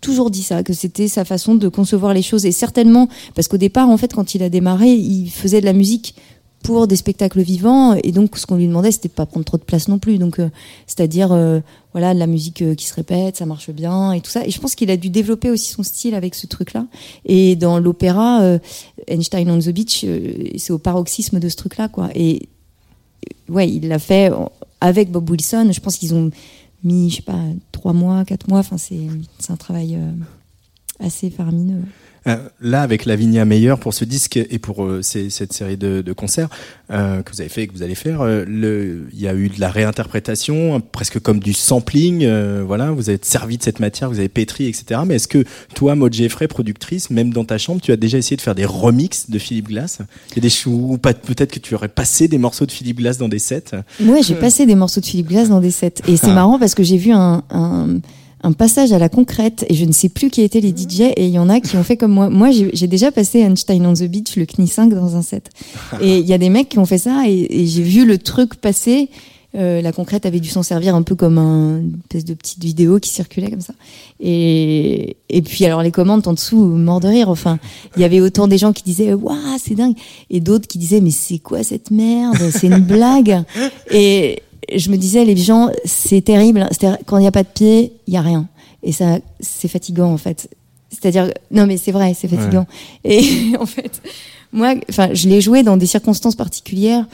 [0.00, 2.46] toujours dit ça, que c'était sa façon de concevoir les choses.
[2.46, 5.72] Et certainement, parce qu'au départ, en fait, quand il a démarré, il faisait de la
[5.72, 6.14] musique
[6.62, 7.94] pour des spectacles vivants.
[7.94, 10.18] Et donc ce qu'on lui demandait c'était de pas prendre trop de place non plus.
[10.18, 10.48] Donc euh,
[10.86, 11.60] c'est-à-dire euh,
[11.92, 14.44] voilà de la musique euh, qui se répète ça marche bien et tout ça.
[14.46, 16.86] Et je pense qu'il a dû développer aussi son style avec ce truc là
[17.24, 18.58] et dans l'opéra
[19.06, 20.04] Einstein on the Beach
[20.56, 22.10] c'est au paroxysme de ce truc là quoi.
[22.14, 22.48] Et
[23.48, 24.30] ouais il l'a fait
[24.80, 25.70] avec Bob Wilson.
[25.72, 26.30] Je pense qu'ils ont
[26.84, 27.40] mis je sais pas
[27.72, 28.60] trois mois quatre mois.
[28.60, 28.98] Enfin c'est
[29.48, 29.98] un travail
[31.00, 32.07] assez faramineux Euh,
[32.60, 36.12] là, avec Lavinia Meyer pour ce disque et pour euh, ces- cette série de, de
[36.12, 36.48] concerts
[36.90, 38.44] euh, que vous avez fait et que vous allez faire, euh,
[39.12, 42.24] il y a eu de la réinterprétation, presque comme du sampling.
[42.24, 45.00] euh, voilà, vous avez servi de cette matière, vous avez pétri, etc.
[45.06, 48.36] Mais est-ce que toi, Maud Jeffrey, productrice, même dans ta chambre, tu as déjà essayé
[48.36, 49.98] de faire des remixes de Philippe Glass?
[50.30, 52.98] Il y a des choux, ou peut-être que tu aurais passé des morceaux de Philippe
[52.98, 53.64] Glass dans des sets?
[54.02, 55.94] Ouais, j'ai passé des morceaux de Philippe Glass dans des sets.
[56.06, 56.34] Et c'est Ah.
[56.34, 57.98] marrant parce que j'ai vu un, un,
[58.42, 61.26] un passage à la concrète et je ne sais plus qui étaient les DJ et
[61.26, 62.30] il y en a qui ont fait comme moi.
[62.30, 65.50] Moi, j'ai déjà passé Einstein on the Beach, le CNI 5 dans un set.
[66.00, 68.18] Et il y a des mecs qui ont fait ça et, et j'ai vu le
[68.18, 69.10] truc passer.
[69.54, 72.62] Euh, la concrète avait dû s'en servir un peu comme un une espèce de petite
[72.62, 73.72] vidéo qui circulait comme ça.
[74.20, 77.30] Et, et puis alors les commandes en dessous, mort de rire.
[77.30, 77.58] Enfin,
[77.96, 79.96] il y avait autant des gens qui disaient waouh c'est dingue
[80.28, 83.42] et d'autres qui disaient mais c'est quoi cette merde, c'est une blague.
[83.90, 84.42] Et
[84.74, 86.68] je me disais les gens c'est terrible.
[87.06, 88.48] Quand il n'y a pas de pied, il y a rien.
[88.82, 90.48] Et ça c'est fatigant en fait.
[90.90, 92.66] C'est-à-dire non mais c'est vrai c'est fatigant.
[93.04, 94.02] Et en fait
[94.52, 97.06] moi enfin je l'ai joué dans des circonstances particulières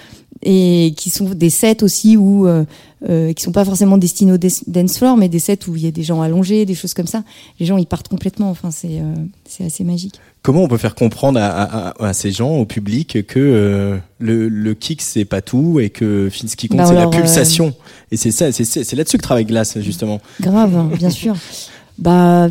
[0.42, 2.64] et qui sont des sets aussi où euh,
[3.08, 5.86] euh, qui sont pas forcément destinés au dance floor mais des sets où il y
[5.86, 7.22] a des gens allongés des choses comme ça.
[7.60, 8.50] Les gens ils partent complètement.
[8.50, 9.14] Enfin c'est euh,
[9.48, 10.20] c'est assez magique.
[10.42, 14.74] Comment on peut faire comprendre à, à- ces gens, au public, que euh, le, le
[14.74, 17.74] kick c'est pas tout et que ce qui compte Bah, c'est la pulsation?
[18.10, 20.20] Et c'est ça, c'est- là-dessus que travaille Glass justement.
[20.40, 21.34] grave hein, bien sûr.
[21.98, 22.48] Bah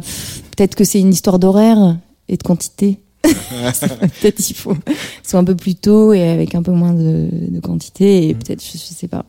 [0.55, 1.97] peut-être que c'est une histoire d'horaire
[2.29, 2.99] et de quantité
[4.21, 4.75] peut-être il faut
[5.23, 8.62] soit un peu plus tôt et avec un peu moins de, de quantité et peut-être
[8.63, 9.25] je, je sais pas.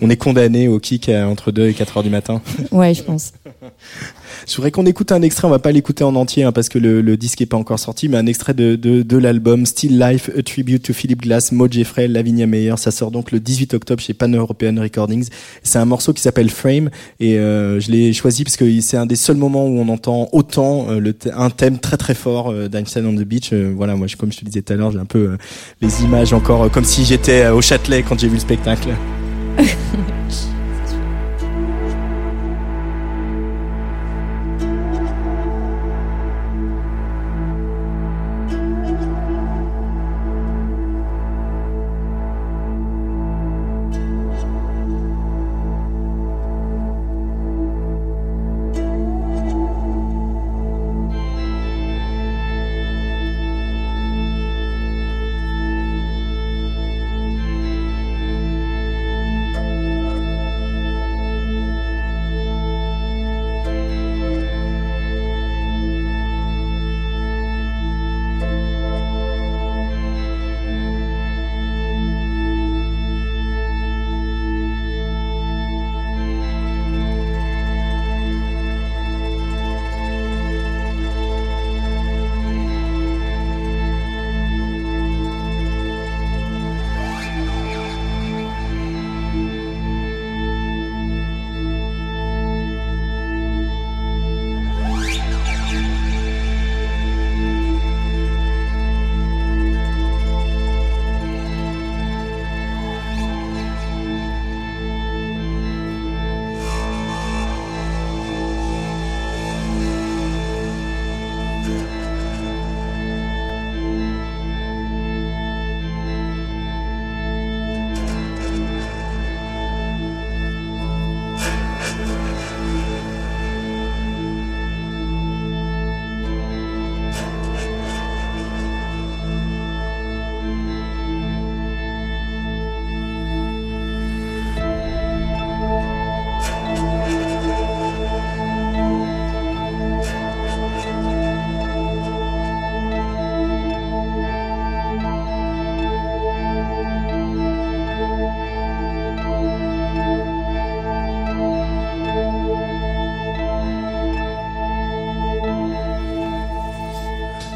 [0.00, 2.42] On est condamné au kick à entre 2 et 4 heures du matin.
[2.72, 3.32] ouais je pense
[4.48, 6.78] Je voudrais qu'on écoute un extrait, on va pas l'écouter en entier hein, parce que
[6.78, 9.98] le, le disque est pas encore sorti, mais un extrait de, de, de l'album Still
[9.98, 12.74] Life, A Tribute to Philip Glass, Maud Jeffrey, Lavinia Meyer.
[12.76, 15.28] Ça sort donc le 18 octobre chez Pan European Recordings.
[15.62, 19.06] C'est un morceau qui s'appelle Frame et euh, je l'ai choisi parce que c'est un
[19.06, 22.68] des seuls moments où on entend autant euh, le un thème très très fort euh,
[22.68, 23.50] d'Einstein on the Beach.
[23.52, 25.36] Euh, voilà, moi je- comme je te disais tout à l'heure, j'ai un peu euh,
[25.80, 28.88] les images encore euh, comme si j'étais au Châtelet quand j'ai vu le spectacle.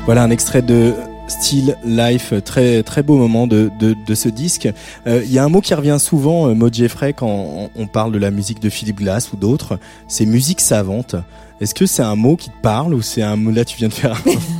[0.06, 0.94] Voilà un extrait de
[1.26, 4.68] Still Life, très très beau moment de, de, de ce disque.
[5.08, 7.86] Euh, Il y a un mot qui revient souvent, euh, Maud Jeffrey, quand on, on
[7.88, 11.16] parle de la musique de Philippe Glass ou d'autres, c'est musique savante.
[11.60, 13.88] Est-ce que c'est un mot qui te parle ou c'est un mot là tu viens
[13.88, 14.12] de faire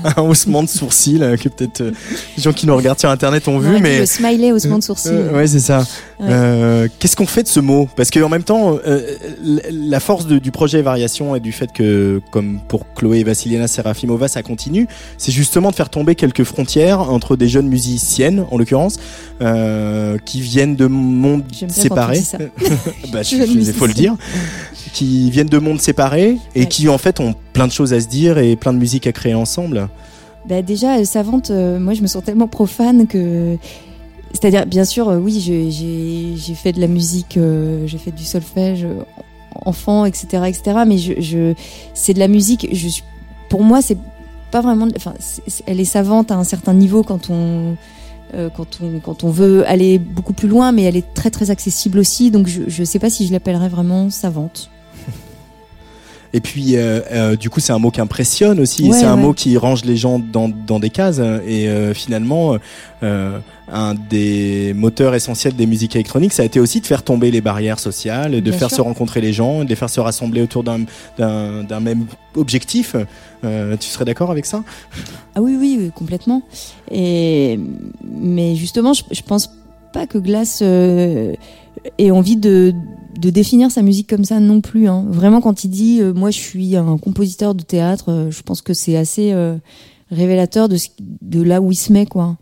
[0.06, 1.92] un, un haussement de sourcil euh, que peut-être euh,
[2.36, 4.82] les gens qui nous regardent sur internet ont On vu, mais le smiley haussement de
[4.82, 5.10] sourcil.
[5.12, 5.80] euh, ouais, c'est ça.
[6.18, 6.26] Ouais.
[6.30, 7.86] Euh, Qu'est-ce qu'on fait de ce mot?
[7.96, 9.02] Parce qu'en même temps, euh,
[9.70, 13.68] la force de- du projet Variation et du fait que, comme pour Chloé et Vassiliana
[13.68, 14.86] Serafimova, ça continue,
[15.18, 18.96] c'est justement de faire tomber quelques frontières entre des jeunes musiciennes, en l'occurrence,
[19.42, 22.22] euh, qui viennent de mondes séparés.
[23.12, 24.14] bah, je- je- il faut le dire.
[24.92, 26.66] Qui viennent de mondes séparés et Ouais.
[26.66, 29.12] qui en fait ont plein de choses à se dire et plein de musique à
[29.12, 29.88] créer ensemble.
[30.48, 33.56] Bah déjà, euh, savante, euh, moi je me sens tellement profane que.
[34.32, 38.86] C'est-à-dire, bien sûr, euh, oui, j'ai fait de la musique, euh, j'ai fait du solfège
[39.64, 40.78] enfant, etc., etc.
[40.86, 41.54] Mais je, je
[41.94, 42.68] c'est de la musique.
[42.72, 42.88] Je
[43.48, 43.98] pour moi, c'est
[44.50, 44.86] pas vraiment.
[44.96, 45.14] Enfin,
[45.66, 47.76] elle est savante à un certain niveau quand on.
[48.34, 51.50] euh, quand on quand on veut aller beaucoup plus loin, mais elle est très très
[51.50, 52.30] accessible aussi.
[52.30, 54.70] Donc je je sais pas si je l'appellerais vraiment savante.
[56.36, 58.90] Et puis, euh, euh, du coup, c'est un mot qui impressionne aussi.
[58.90, 59.22] Ouais, c'est un ouais.
[59.22, 61.18] mot qui range les gens dans, dans des cases.
[61.18, 62.58] Et euh, finalement,
[63.00, 67.40] un des moteurs essentiels des musiques électroniques, ça a été aussi de faire tomber les
[67.40, 68.76] barrières sociales, de Bien faire sûr.
[68.76, 72.94] se rencontrer les gens, de les faire se rassembler autour d'un même objectif.
[73.42, 74.62] Tu serais d'accord avec ça?
[75.36, 76.42] Ah oui, oui, oui, complètement.
[76.90, 77.58] Et
[78.04, 79.48] mais justement, je, je pense
[79.94, 82.74] pas que Glass ait envie de,
[83.18, 84.88] de définir sa musique comme ça non plus.
[84.88, 85.04] Hein.
[85.08, 88.62] Vraiment, quand il dit euh, moi je suis un compositeur de théâtre, euh, je pense
[88.62, 89.56] que c'est assez euh,
[90.10, 90.88] révélateur de, ce-
[91.22, 92.36] de là où il se met, quoi.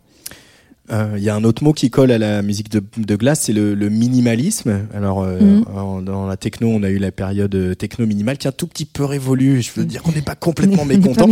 [0.91, 3.53] Il y a un autre mot qui colle à la musique de, de glace, c'est
[3.53, 4.81] le, le minimalisme.
[4.93, 5.63] Alors, Mhm.
[5.75, 8.67] en- dans la techno, on a eu la période techno minimale qui a un tout
[8.67, 9.63] petit peu révolu.
[9.63, 11.27] Je veux dire qu'on n'est pas complètement est- est mécontent.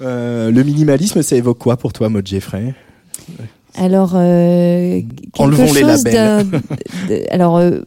[0.00, 2.74] le minimalisme, ça évoque quoi pour toi, Maud Jeffrey
[3.74, 6.46] Alors, euh, quelque Enlevons les labels.
[7.08, 7.80] de- alors, euh,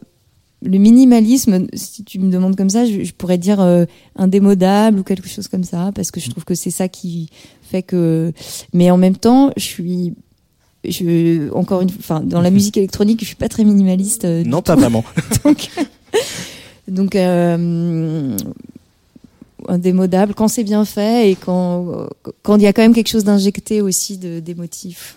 [0.66, 3.84] le minimalisme, si tu me demandes comme ça, je, je pourrais dire euh,
[4.16, 7.30] indémodable ou quelque chose comme ça, parce que je trouve que c'est ça qui
[7.62, 8.32] fait que.
[8.72, 10.14] Mais en même temps, je suis.
[10.84, 14.24] Je, encore une enfin, dans la musique électronique, je suis pas très minimaliste.
[14.24, 14.64] euh, Non, tout.
[14.64, 15.04] pas vraiment.
[15.44, 15.68] donc,
[16.86, 18.36] donc euh,
[19.68, 22.08] indémodable quand c'est bien fait et quand
[22.42, 25.16] quand il y a quand même quelque chose d'injecté aussi de d'émotif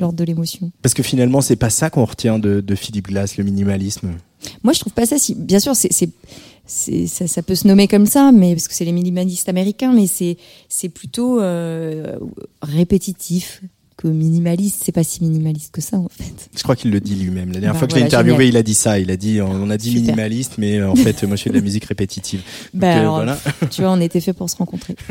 [0.00, 0.70] lors de l'émotion.
[0.82, 4.10] Parce que finalement, c'est pas ça qu'on retient de, de Philippe Glass, le minimalisme.
[4.62, 5.34] Moi, je trouve pas ça si.
[5.34, 6.10] Bien sûr, c'est c'est
[6.66, 9.92] c'est ça, ça peut se nommer comme ça, mais parce que c'est les minimalistes américains,
[9.92, 10.36] mais c'est
[10.68, 12.18] c'est plutôt euh,
[12.62, 13.62] répétitif
[13.98, 14.82] que minimaliste.
[14.84, 16.48] C'est pas si minimaliste que ça en fait.
[16.56, 17.48] Je crois qu'il le dit lui-même.
[17.48, 18.54] La dernière Bah, fois que je l'ai voilà, interviewé, génial.
[18.54, 18.98] il a dit ça.
[18.98, 20.02] Il a dit, on a dit Super.
[20.02, 22.40] minimaliste, mais euh, en fait, moi, je fais de la musique répétitive.
[22.72, 23.38] Donc, Bah, euh, alors, voilà.
[23.70, 24.94] Tu vois, on était fait pour se rencontrer.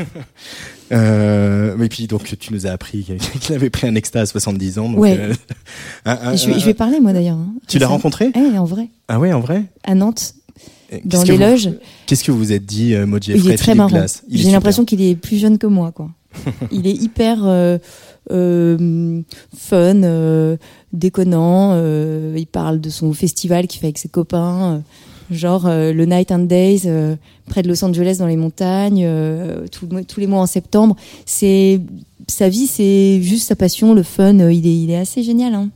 [0.92, 3.04] Euh, et puis, donc, tu nous as appris
[3.40, 4.88] qu'il avait pris un extra à 70 ans.
[4.88, 5.16] Donc, Ouais.
[5.18, 5.34] euh,
[6.06, 7.36] un- un- Et je, vais- je vais parler moi d'ailleurs.
[7.36, 8.30] hein, tu l'as rencontré?
[8.34, 9.64] Eh, en vrai, Ah ouais, en vrai?
[9.84, 10.34] À Nantes,
[11.04, 11.70] dans que les loges.
[12.06, 14.06] Qu'est-ce que vous vous êtes dit, euh, Maud Il est très Philippe marrant.
[14.30, 16.10] J'ai l'impression qu'il est plus jeune que moi, quoi.
[16.72, 17.78] il est hyper euh,
[18.30, 19.22] euh,
[19.56, 20.56] fun, euh,
[20.92, 21.76] déconnant.
[22.34, 24.82] il parle de son festival qu'il fait avec ses copains,
[25.30, 26.88] genre le Night and Days
[27.46, 29.08] près de Los Angeles dans les montagnes,
[29.70, 30.96] tous les mois en septembre.
[31.26, 31.80] C'est
[32.26, 34.50] sa vie, c'est juste sa passion, le fun.
[34.50, 35.54] il est, il est assez génial.
[35.54, 35.70] Hein.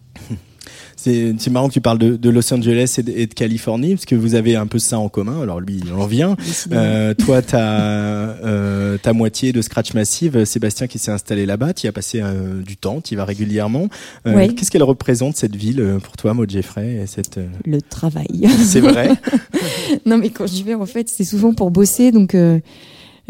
[1.03, 4.07] C'est marrant que tu parles de, de Los Angeles et de, et de Californie, parce
[4.07, 5.43] que vous avez un peu ça en commun.
[5.43, 6.37] Alors lui, il en vient.
[6.73, 11.87] Euh, toi, ta euh, ta moitié de Scratch Massive, Sébastien qui s'est installé là-bas, tu
[11.87, 13.89] y as passé euh, du temps, tu y vas régulièrement.
[14.27, 14.49] Euh, Ouais.
[14.49, 18.49] Qu'est-ce qu'elle représente cette ville euh, pour toi, Maud Jeffrey et cette, Le travail.
[18.65, 19.11] C'est vrai.
[20.07, 22.13] non, mais quand j'y vais, en fait, c'est souvent pour bosser.
[22.13, 22.35] Donc,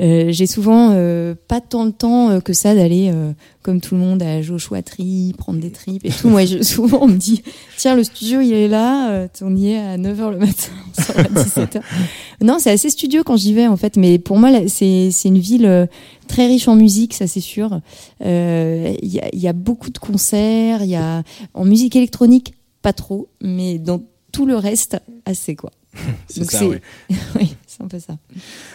[0.03, 3.33] euh, j'ai souvent euh, pas tant le temps euh, que ça d'aller, euh,
[3.63, 6.29] comme tout le monde, à Joshua-Tree, prendre des tripes et tout.
[6.29, 7.43] Moi, je, souvent, on me dit
[7.77, 11.19] Tiens, le studio, il est là, on y est à 9h le matin, on sort
[11.19, 11.81] à 17h.
[12.43, 13.97] Non, c'est assez studio quand j'y vais, en fait.
[13.97, 15.89] Mais pour moi, c'est une ville
[16.27, 17.81] très riche en musique, ça, c'est sûr.
[18.21, 20.83] Il y, a, il y a beaucoup de concerts.
[20.83, 21.23] Il y a
[21.55, 23.29] En musique électronique, pas trop.
[23.41, 24.97] Mais dans tout le reste,
[25.27, 25.71] assez, quoi.
[26.27, 28.15] C'est ça, oui, c'est un peu ça.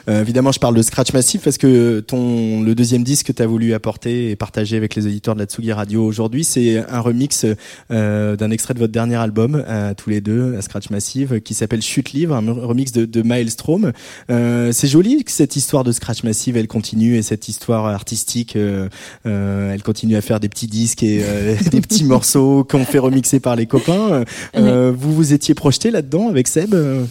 [0.10, 3.42] Euh, évidemment, je parle de Scratch Massive parce que ton le deuxième disque que tu
[3.42, 7.00] as voulu apporter et partager avec les auditeurs de la Tsugi Radio aujourd'hui, c'est un
[7.00, 7.46] remix
[7.92, 11.54] euh, d'un extrait de votre dernier album à tous les deux, à Scratch Massive, qui
[11.54, 13.92] s'appelle Chute Livre, un remix de, de Maelstrom.
[14.30, 18.56] Euh, c'est joli que cette histoire de Scratch Massive, elle continue et cette histoire artistique,
[18.56, 18.90] euh,
[19.26, 23.00] euh, elle continue à faire des petits disques et euh, des petits morceaux qu'on fait
[23.00, 24.24] remixer par les copains.
[24.56, 27.06] Euh, Vous vous étiez projeté là-dedans avec Seb euh?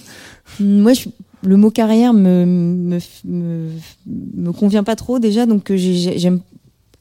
[0.60, 1.08] Moi, je,
[1.46, 3.70] le mot carrière me, me, me,
[4.36, 6.40] me convient pas trop déjà, donc euh, j'ai- j'ai- j'aime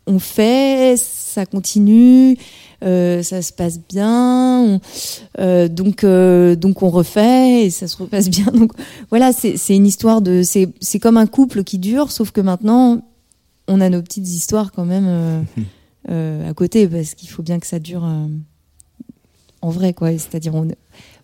[0.08, 2.38] on fait, ça continue,
[2.84, 4.80] euh, ça se passe bien, on-
[5.40, 8.46] euh, donc euh, donc on refait et ça se repasse bien.
[8.54, 8.72] Donc
[9.10, 13.04] voilà, c'est une histoire de c'est c'est comme un couple qui dure, sauf que maintenant
[13.68, 15.44] on a nos petites histoires quand même
[16.08, 18.04] à côté parce qu'il faut bien que ça dure
[19.64, 20.12] en vrai quoi.
[20.12, 20.68] C'est-à-dire on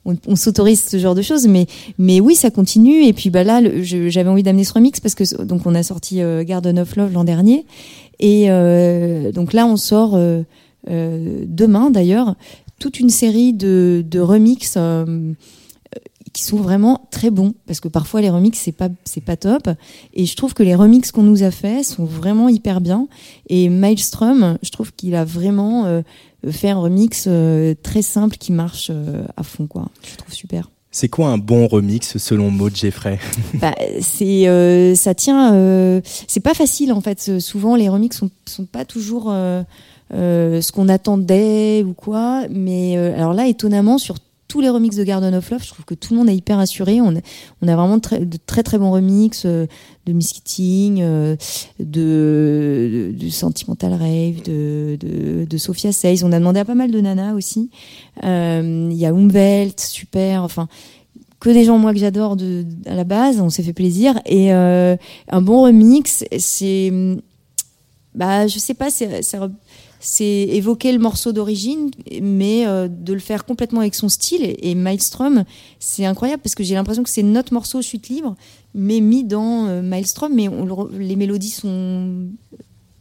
[0.06, 3.04] on, s'autorise ce genre de choses, mais mais oui, ça continue.
[3.06, 6.22] Et puis bah là, j'avais envie d'amener ce remix parce que donc on a sorti
[6.22, 7.66] euh, Garden of Love l'an dernier,
[8.20, 10.44] et euh, donc là on sort euh,
[10.88, 12.36] demain d'ailleurs
[12.80, 14.78] toute une série de de remix.
[16.34, 19.68] qui sont vraiment très bons parce que parfois les remix c'est pas c'est pas top
[20.14, 23.10] et je trouve que les remix qu'on nous a fait sont vraiment hyper bien
[23.50, 26.04] et Maelstrom je trouve qu'il a vraiment
[26.50, 29.90] fait un remix euh, très simple qui marche euh, à fond quoi.
[30.04, 30.70] Je trouve super.
[30.94, 33.20] C'est quoi un bon remix selon Maud Jeffrey?
[33.54, 37.40] Bah, c'est euh, ça tient euh, c'est pas facile en fait.
[37.40, 39.64] Souvent les remix sont sont pas toujours euh,
[40.14, 42.44] euh, ce qu'on attendait ou quoi.
[42.50, 44.16] Mais euh, alors là étonnamment sur
[44.52, 46.60] tous les remixes de Garden of Love, je trouve que tout le monde est hyper
[46.60, 47.00] assuré.
[47.00, 47.22] On a,
[47.62, 49.66] vraiment de très très bons remixes euh,
[50.06, 51.38] de Miss Keating, euh,
[51.80, 54.98] de, Sentimental Rave, de,
[55.50, 56.26] de, Sophia Says.
[56.26, 57.70] On a demandé à pas mal de nanas aussi.
[58.26, 60.44] Euh, Il y a Umwelt, super.
[60.44, 60.68] Enfin,
[61.40, 63.40] que des gens moi que j'adore de, à la base.
[63.40, 64.98] On s'est fait plaisir et euh,
[65.30, 66.92] un bon remix, c'est
[68.14, 69.24] bah je sais pas, c'est
[70.02, 71.92] c'est- évoquer le morceau d'origine,
[72.22, 74.44] mais euh, de le faire complètement avec son style.
[74.44, 75.46] Et, et Maelstrom,
[75.80, 78.36] c'est incroyable parce que j'ai l'impression que c'est notre morceau chute libre,
[78.76, 80.50] mais mis dans euh, Maelstrom, mais
[80.98, 82.28] les mélodies sont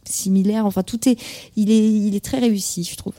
[0.05, 0.65] similaires.
[0.65, 1.17] Enfin, tout est,
[1.55, 3.13] il est, il est très réussi, je trouve.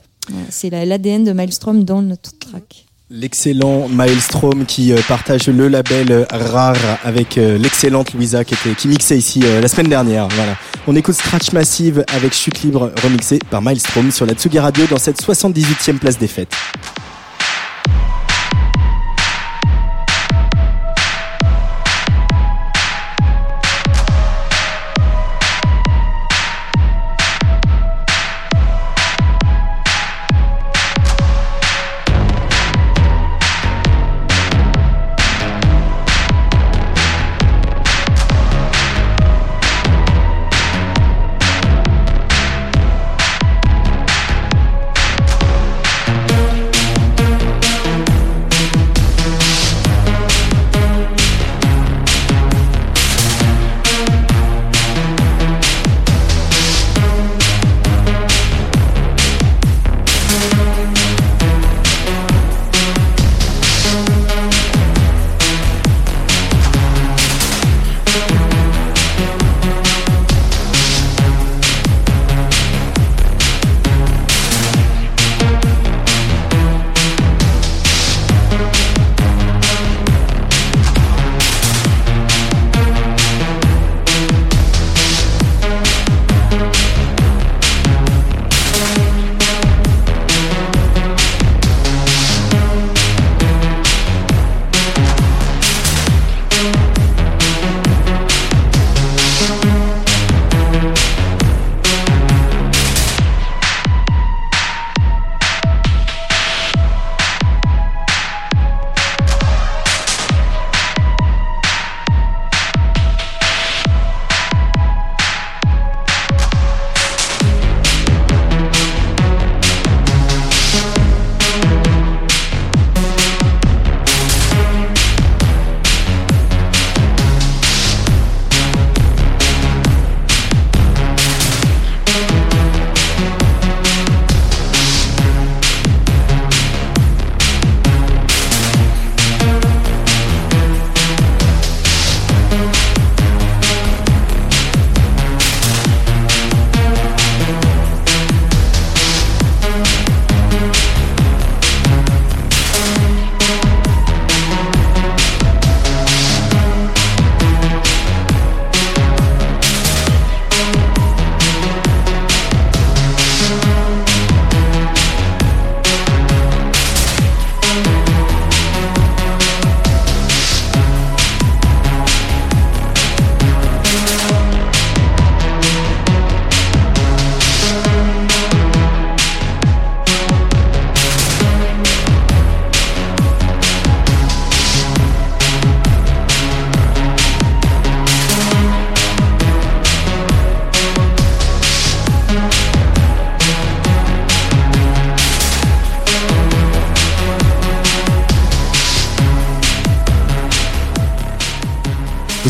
[0.49, 2.85] C'est la- l'ADN de Maelstrom dans notre track.
[3.15, 8.55] L'excellent Maelstrom qui euh, partage le label euh, Rare avec euh, l'excellente Louisa qui,
[8.87, 10.27] mixait ici la semaine dernière.
[10.29, 10.57] Voilà.
[10.87, 14.97] On écoute Scratch Massive avec Chute Libre remixé par Maelstrom sur la Tsugi Radio dans
[14.97, 16.55] cette 78e place des fêtes.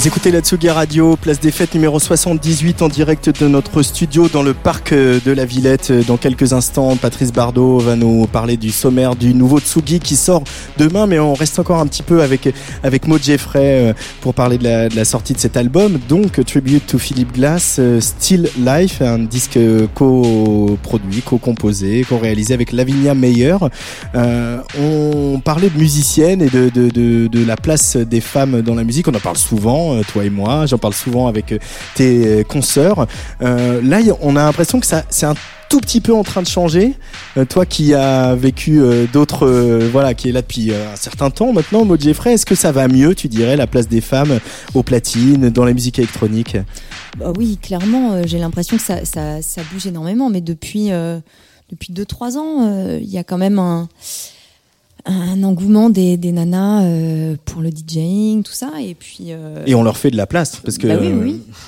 [0.03, 4.27] Vous écoutez la Tsugi Radio, place des fêtes numéro 78 en direct de notre studio
[4.27, 5.93] dans le parc de la Villette.
[6.07, 10.43] Dans quelques instants, Patrice Bardot va nous parler du sommaire du nouveau Tsugi qui sort
[10.77, 14.57] demain, mais on reste encore un petit peu avec, avec Maud Jeffrey euh, pour parler
[14.57, 15.97] de la, sortie de cet album.
[16.09, 19.57] Donc, Tribute to Philip Glass, euh, Still Life, un disque
[19.93, 23.55] co-produit, co-composé, co-réalisé avec Lavinia Meyer.
[24.15, 28.75] Euh, on parlait de musiciennes et de, de, de, de la place des femmes dans
[28.75, 29.07] la musique.
[29.07, 30.65] On en parle souvent euh, toi et moi.
[30.65, 31.59] J'en parle souvent avec euh,
[31.95, 33.07] tes euh, consoeurs.
[33.41, 35.35] là, on a l'impression que ça, c'est un
[35.69, 36.93] tout petit peu en train de changer.
[37.49, 38.79] toi qui as vécu
[39.11, 39.47] d'autres,
[39.91, 42.87] voilà, qui est là depuis un certain temps maintenant, Maud Jeffrey, est-ce que ça va
[42.87, 44.39] mieux, tu dirais, la place des femmes
[44.75, 46.57] aux platines, dans la musique électronique
[47.17, 50.91] bah Oui, clairement, j'ai l'impression que ça, ça, ça, bouge énormément, mais depuis,
[51.71, 53.89] depuis 2-3 ans, il y a quand même un
[55.05, 59.25] un engouement des, des nanas euh, pour le DJing, tout ça, et puis.
[59.29, 60.99] Euh, et on leur fait de la place parce que bah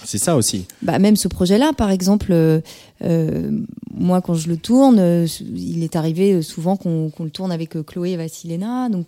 [0.06, 0.66] c'est ça aussi.
[0.82, 2.62] Bah même ce projet-là, par exemple, euh,
[3.94, 8.18] moi quand je le tourne, il est arrivé souvent qu'on le tourne avec Chloé et
[8.18, 9.08] Vassilena, donc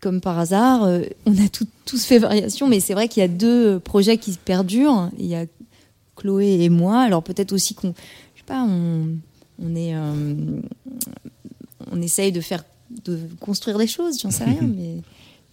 [0.00, 0.82] comme par hasard,
[1.24, 4.32] on a tout, tous fait variation, mais c'est vrai qu'il y a deux projets qui
[4.32, 5.10] perdurent.
[5.18, 5.46] Il y a
[6.14, 7.00] Chloé et moi.
[7.00, 7.94] Alors peut-être aussi qu'on,
[8.34, 9.16] je sais pas, on,
[9.60, 9.94] on est
[11.90, 12.64] on essaye de faire,
[13.04, 14.96] de construire des choses, j'en sais rien, mais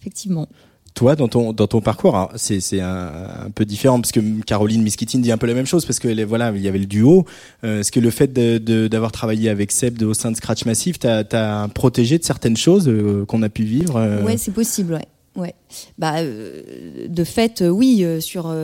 [0.00, 0.48] effectivement.
[0.94, 3.12] Toi, dans ton dans ton parcours, c'est un,
[3.46, 6.24] un, peu différent parce que Caroline Miskitin dit un peu la même chose parce que
[6.24, 7.24] voilà, il y avait le duo.
[7.64, 11.24] Euh, Est-ce que le fait d'avoir travaillé avec Seb au sein de Scratch Massif, t'as
[11.32, 15.06] as protégé de certaines choses euh, qu'on a pu vivre euh Ouais, c'est possible, ouais.
[15.34, 15.54] Ouais.
[15.98, 16.62] Bah, euh,
[17.08, 18.54] de fait, oui, sur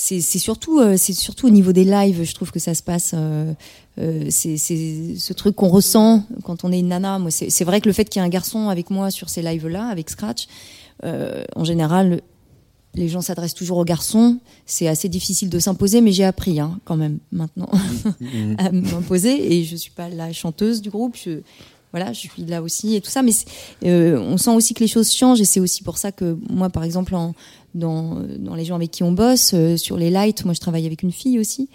[0.00, 3.12] c'est surtout, euh, c'est surtout au niveau des lives, je trouve que ça se passe.
[3.14, 3.52] Euh,
[3.98, 7.18] euh, c'est ce truc qu'on ressent quand on est une nana.
[7.18, 9.42] Moi, c'est vrai que le fait qu'il y ait un garçon avec moi sur ces
[9.42, 10.46] lives-là, avec Scratch,
[11.02, 12.20] en général,
[12.94, 14.38] les gens s'adressent toujours aux garçons.
[14.66, 17.70] C'est assez difficile de s'imposer, mais j'ai appris hein, quand même maintenant
[18.20, 18.54] mm.
[18.58, 19.52] à m'imposer.
[19.52, 21.16] Et je suis pas la chanteuse du groupe.
[21.16, 21.40] Je,
[21.92, 23.22] voilà, je suis là aussi et tout ça.
[23.22, 23.32] Mais
[23.84, 26.84] on sent aussi que les choses changent et c'est aussi pour ça que moi, par
[26.84, 27.34] exemple, en,
[27.74, 29.52] dans, dans les gens avec qui on bosse.
[29.54, 31.68] Euh, sur les lights, moi je travaille avec une fille aussi,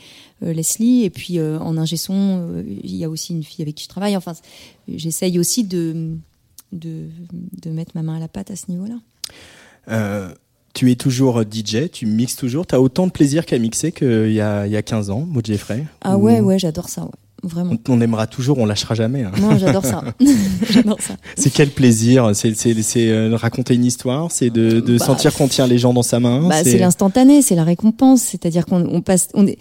[0.43, 3.75] euh, Leslie, et puis euh, en ingé son, il y a aussi une fille avec
[3.75, 4.15] qui je travaille.
[4.15, 4.33] Enfin,
[4.87, 6.15] j'essaye aussi de,
[6.71, 7.07] de,
[7.61, 10.33] de, mettre ma main à la pâte à ce niveau-là.
[10.73, 14.33] tu es toujours DJ, tu mixes toujours, tu as autant de plaisir qu'à mixer qu'il
[14.33, 17.03] y a, il y a 15 ans, Maud Jeffrey Ah ouais, ouais, j'adore ça.
[17.03, 17.22] Ouais.
[17.43, 17.73] Vraiment.
[17.89, 19.23] On, aimera toujours, on lâchera jamais.
[19.23, 19.31] Hein.
[19.41, 20.03] Non, j'adore ça.
[20.69, 21.15] j'adore ça.
[21.35, 22.55] C'est quel plaisir C'est
[22.97, 26.19] euh, raconter une histoire, c'est de, de bah, sentir qu'on tient les gens dans sa
[26.19, 26.47] main.
[26.47, 28.21] Bah, c'est l'instantané, c'est la récompense.
[28.21, 29.57] C'est-à-dire qu'on on passe, on est,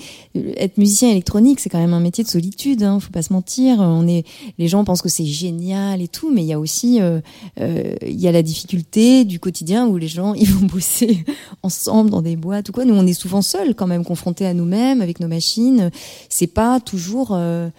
[0.57, 2.83] être musicien électronique, c'est quand même un métier de solitude.
[2.83, 3.79] Hein, faut pas se mentir.
[3.81, 4.25] On est,
[4.59, 7.21] les gens pensent que c'est génial et tout, mais il y a aussi, euh,
[7.61, 11.25] euh, il y a la difficulté du quotidien où les gens ils vont bosser
[11.63, 12.85] ensemble dans des boîtes ou quoi.
[12.85, 15.91] Nous, on est souvent seuls quand même, confrontés à nous-mêmes avec nos machines.
[16.29, 17.71] C'est pas toujours euh, euh,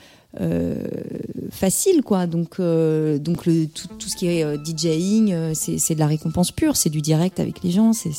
[1.54, 2.28] facile quoi.
[2.28, 6.52] Donc euh, donc le, tout, tout, ce qui est euh, DJing c'est de la récompense
[6.52, 6.76] pure.
[6.76, 7.94] C'est du direct avec les gens.
[7.94, 8.12] C'est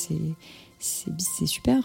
[1.47, 1.83] super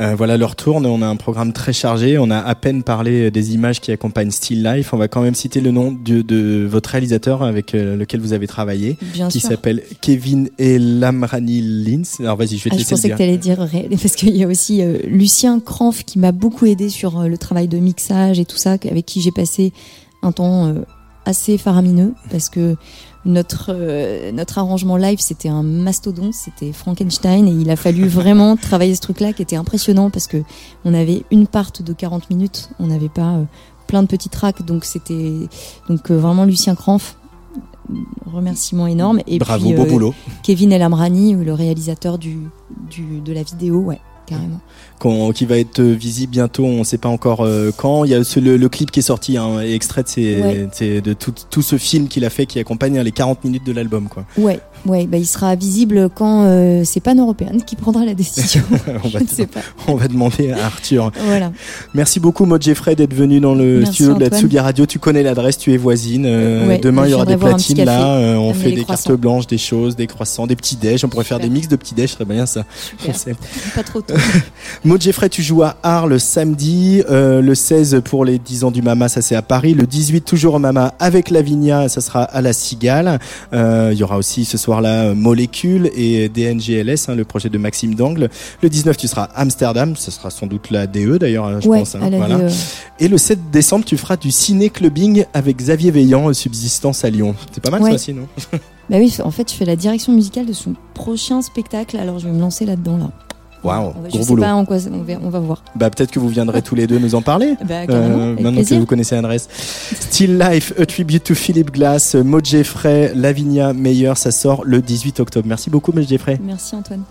[0.00, 0.86] euh, voilà, leur tourne.
[0.86, 2.18] On a un programme très chargé.
[2.18, 4.92] On a à peine parlé des images qui accompagnent Still Life.
[4.92, 8.32] On va quand même citer le nom de, de votre réalisateur avec euh, lequel vous
[8.32, 8.98] avez travaillé,
[9.30, 12.20] qui s'appelle Kevin Elamrani Lins.
[12.20, 13.68] Alors vas-y, je vais te ah, Je pensais que tu allais dire
[14.02, 17.68] parce qu'il y a aussi euh, Lucien Cranf qui m'a beaucoup aidé sur le travail
[17.68, 19.72] de mixage et tout ça, avec qui j'ai passé
[20.22, 20.74] un temps
[21.24, 22.76] assez faramineux parce que
[23.24, 28.56] notre euh, notre arrangement live c'était un mastodonte c'était Frankenstein et il a fallu vraiment
[28.60, 30.42] travailler ce truc là qui était impressionnant parce que
[30.84, 33.44] on avait une part de 40 minutes on n'avait pas euh,
[33.86, 35.32] plein de petits tracks donc c'était
[35.88, 37.16] donc euh, vraiment Lucien Cranf
[38.24, 39.20] remerciement énorme.
[39.26, 40.14] Et bravo beau boulot.
[40.42, 42.38] Kevin El Amrani le réalisateur du,
[42.90, 44.60] du de la vidéo ouais carrément
[45.34, 48.04] qui va être visible bientôt, on ne sait pas encore euh, quand.
[48.04, 51.76] Il y a le, clip qui est sorti, hein, extrait de, de tout, tout, ce
[51.76, 54.08] film qu'il a fait qui accompagne les 40 minutes de l'album.
[54.08, 54.24] Quoi.
[54.38, 58.62] Ouais, ouais bah, il sera visible quand euh, c'est Pan Européenne qui prendra la décision.
[59.04, 59.60] on, va sais pas.
[59.88, 61.10] on va demander à Arthur.
[61.26, 61.52] voilà.
[61.94, 64.86] Merci beaucoup Maud Jeffrey d'être venu dans le studio de la Tsugi Radio.
[64.86, 66.24] Tu connais l'adresse, tu es voisine.
[66.26, 69.96] Euh, demain il y aura des platines là, on fait des cartes blanches, des choses,
[69.96, 71.04] des croissants, des petits déj.
[71.04, 72.64] On pourrait faire des mix de petits déj, ce serait bien ça.
[73.74, 74.14] Pas trop tôt.
[74.84, 77.02] Maud Jeffrey, tu joues à Arles samedi.
[77.10, 79.74] Euh, le 16 pour les 10 ans du Mama, ça c'est à Paris.
[79.74, 83.18] Le 18 toujours au Mama avec Lavinia, ça sera à la Cigale.
[83.52, 87.94] Euh, il y aura aussi ce soir-là Molécule et DNGLS, hein, le projet de Maxime
[87.94, 88.28] Dangle.
[88.62, 91.68] Le 19 tu seras à Amsterdam, ça sera sans doute la DE d'ailleurs, hein, je
[91.68, 91.94] pense.
[91.94, 92.38] Hein, voilà.
[92.38, 92.48] DE.
[93.00, 97.34] Et le 7 décembre tu feras du ciné-clubbing avec Xavier Veillant, Subsistance à Lyon.
[97.52, 98.26] C'est pas mal ça aussi, non?
[98.90, 102.26] Bah oui, en fait, je fais la direction musicale de son prochain spectacle, alors je
[102.26, 103.10] vais me lancer là-dedans là.
[103.64, 104.42] Waouh, je gros sais boulot.
[104.42, 105.64] pas en quoi, on va, on va voir.
[105.74, 107.54] Bah peut-être que vous viendrez tous les deux nous en parler.
[107.66, 108.76] Bah, carrément, Euh, avec maintenant plaisir.
[108.76, 109.48] que vous connaissez l'adresse.
[109.54, 115.20] Still Life, A Tribute to Philip Glass, Maud Jeffrey, Lavinia Meyer, ça sort le 18
[115.20, 115.46] octobre.
[115.48, 116.38] Merci beaucoup, Maud Jeffrey.
[116.44, 117.02] Merci Antoine.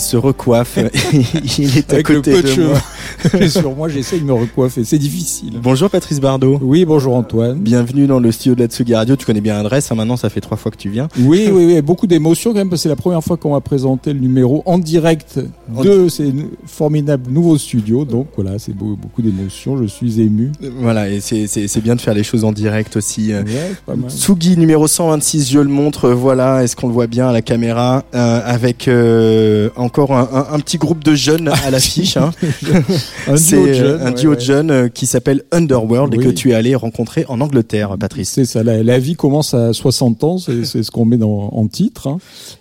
[0.00, 0.78] Il se recoiffe.
[1.58, 2.82] Il est à Avec le côté peu de de moi.
[3.48, 4.84] sur moi, j'essaye de me recoiffer.
[4.84, 5.54] C'est difficile.
[5.62, 6.58] Bonjour Patrice Bardot.
[6.62, 7.58] Oui, bonjour Antoine.
[7.58, 9.16] Bienvenue dans le studio de la Tsugi Radio.
[9.16, 11.08] Tu connais bien l'adresse, hein, maintenant ça fait trois fois que tu viens.
[11.18, 13.60] Oui, oui, oui, beaucoup d'émotions quand même, parce que c'est la première fois qu'on va
[13.60, 15.40] présenter le numéro en direct
[15.74, 16.32] En- de ces
[16.66, 18.04] formidables nouveaux studios.
[18.04, 19.76] Donc voilà, c'est beau- beaucoup d'émotions.
[19.80, 20.52] Je suis ému.
[20.80, 23.32] Voilà, et c'est- bien de faire les choses en direct aussi.
[23.32, 23.42] euh.
[23.42, 24.10] Ouais, c'est pas mal.
[24.10, 28.04] Tsugi numéro 126, je le montre, voilà, est-ce qu'on le voit bien à la caméra,
[28.14, 32.16] euh, avec euh, encore un, un- un petit groupe de jeunes à l'affiche.
[32.16, 32.32] Hein.
[33.26, 34.36] Un duo de euh, jeunes, un duo ouais.
[34.36, 38.30] de jeunes euh, qui s'appelle Underworld et que tu es allé rencontrer en Angleterre, Patrice.
[38.30, 41.48] C'est ça, la, la vie commence à 60 ans, c'est c'est ce qu'on met dans,
[41.52, 42.08] en titre.
[42.08, 42.18] hein.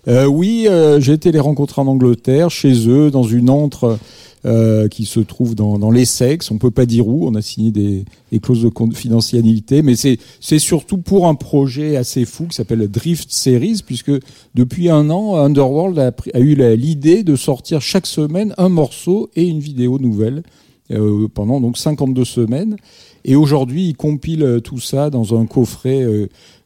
[0.07, 3.97] Euh, oui, euh, j'ai été les rencontrer en Angleterre, chez eux, dans une antre
[4.45, 6.49] euh, qui se trouve dans, dans l'Essex.
[6.49, 8.05] On peut pas dire où, on a signé des,
[8.39, 13.81] clauses de confidentialité, mais c'est surtout pour un projet assez fou qui s'appelle Drift Series,
[13.85, 14.13] puisque
[14.55, 19.59] depuis un an, Underworld a, eu l'idée de sortir chaque semaine un morceau et une
[19.59, 20.43] vidéo nouvelle
[20.91, 22.77] euh, pendant donc 52 semaines.
[23.25, 26.05] Et aujourd'hui, il compile euh, tout ça dans un coffret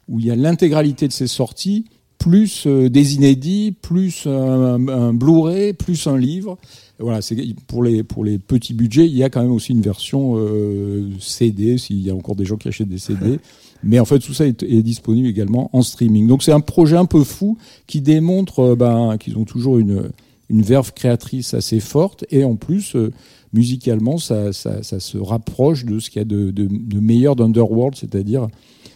[0.08, 1.86] où il y a l'intégralité de ses sorties,
[2.18, 6.56] plus des inédits, plus un Blu-ray, plus un livre.
[7.04, 7.20] Voilà,
[7.66, 11.10] pour les pour les petits budgets, il y a quand même aussi une version euh,
[11.20, 13.38] CD, s'il y a encore des gens qui achètent des CD.
[13.82, 16.26] Mais en fait, tout ça est, est disponible également en streaming.
[16.26, 20.10] Donc c'est un projet un peu fou qui démontre euh, ben, qu'ils ont toujours une
[20.50, 23.12] une verve créatrice assez forte et en plus euh,
[23.52, 27.34] musicalement ça, ça, ça se rapproche de ce qu'il y a de, de, de meilleur
[27.34, 28.48] d'Underworld, c'est-à-dire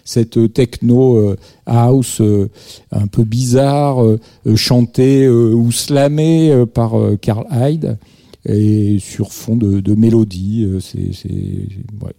[0.08, 1.36] cette techno euh,
[1.66, 2.48] house euh,
[2.92, 4.18] un peu bizarre, euh,
[4.56, 7.98] chantée ou slamée par Carl Hyde
[8.46, 11.10] et sur fond de, mélodie, c'est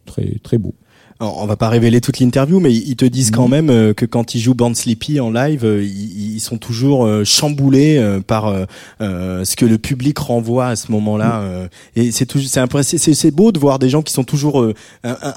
[0.06, 0.76] très très beau.
[1.22, 4.06] Alors, on va pas révéler toute l'interview, mais ils te disent quand même euh, que
[4.06, 8.54] quand ils jouent Band Sleepy en live, euh, ils, ils sont toujours euh, chamboulés par
[9.02, 11.42] ce que le public renvoie à ce moment-là.
[11.42, 11.68] euh,
[11.98, 14.66] et c'est toujours, c'est beau de voir des gens qui sont toujours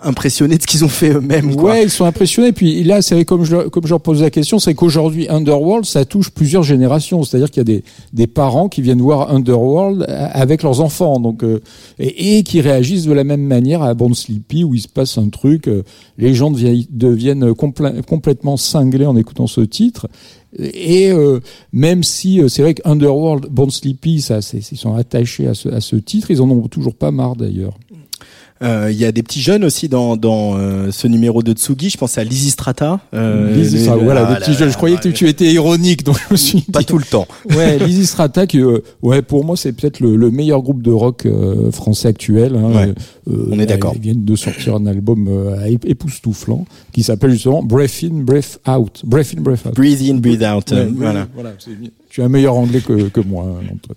[0.05, 1.57] impressionnés de ce qu'ils ont fait eux-mêmes.
[1.57, 1.73] quoi.
[1.73, 2.53] Ouais, ils sont impressionnés.
[2.53, 5.85] Puis là, c'est comme je, leur- comme je leur pose la question, c'est qu'aujourd'hui, Underworld,
[5.85, 7.25] ça touche plusieurs générations.
[7.25, 11.45] C'est-à-dire qu'il y a des, des parents qui viennent voir Underworld avec leurs enfants, donc
[11.99, 15.19] et, et qui réagissent de la même manière à Bond Sleepy, où il se passe
[15.19, 15.69] un truc.
[16.19, 20.09] Les gens deviennent, deviennent complè- complètement cinglés en écoutant ce titre.
[20.59, 21.41] Et euh,
[21.73, 25.69] même si euh, c'est vrai que Underworld, Born Sleepy, ça, ils sont attachés à ce,
[25.71, 27.75] à ce titre, ils en ont toujours pas marre d'ailleurs.
[28.63, 31.91] Euh, il y a des petits jeunes aussi dans, dans euh, ce numéro de Tsugi.
[31.91, 33.01] Je pense à Lizzy Strata.
[33.15, 34.71] Euh, Lizzy voilà, des petits jeunes.
[34.71, 37.27] Je croyais que tu étais ironique, donc je me suis pas tout le temps.
[37.53, 40.91] Ouais, Lizzy Strata, qui, euh, ouais, pour moi, c'est peut-être le, le, meilleur groupe de
[40.91, 41.27] rock
[41.73, 42.57] français actuel.
[42.57, 42.73] Hein.
[42.73, 42.95] Ouais,
[43.51, 43.93] on est d'accord.
[43.95, 45.29] Ils viennent de sortir un album
[45.85, 49.03] époustouflant qui s'appelle justement Breath In, Breath Out.
[49.05, 49.75] Breath In, Breath Out.
[49.75, 50.71] Breathe In, Breathe Out.
[50.71, 51.27] Ouais, voilà.
[51.35, 51.53] voilà
[52.13, 53.97] tu as un meilleur anglais que, que moi, Antoine.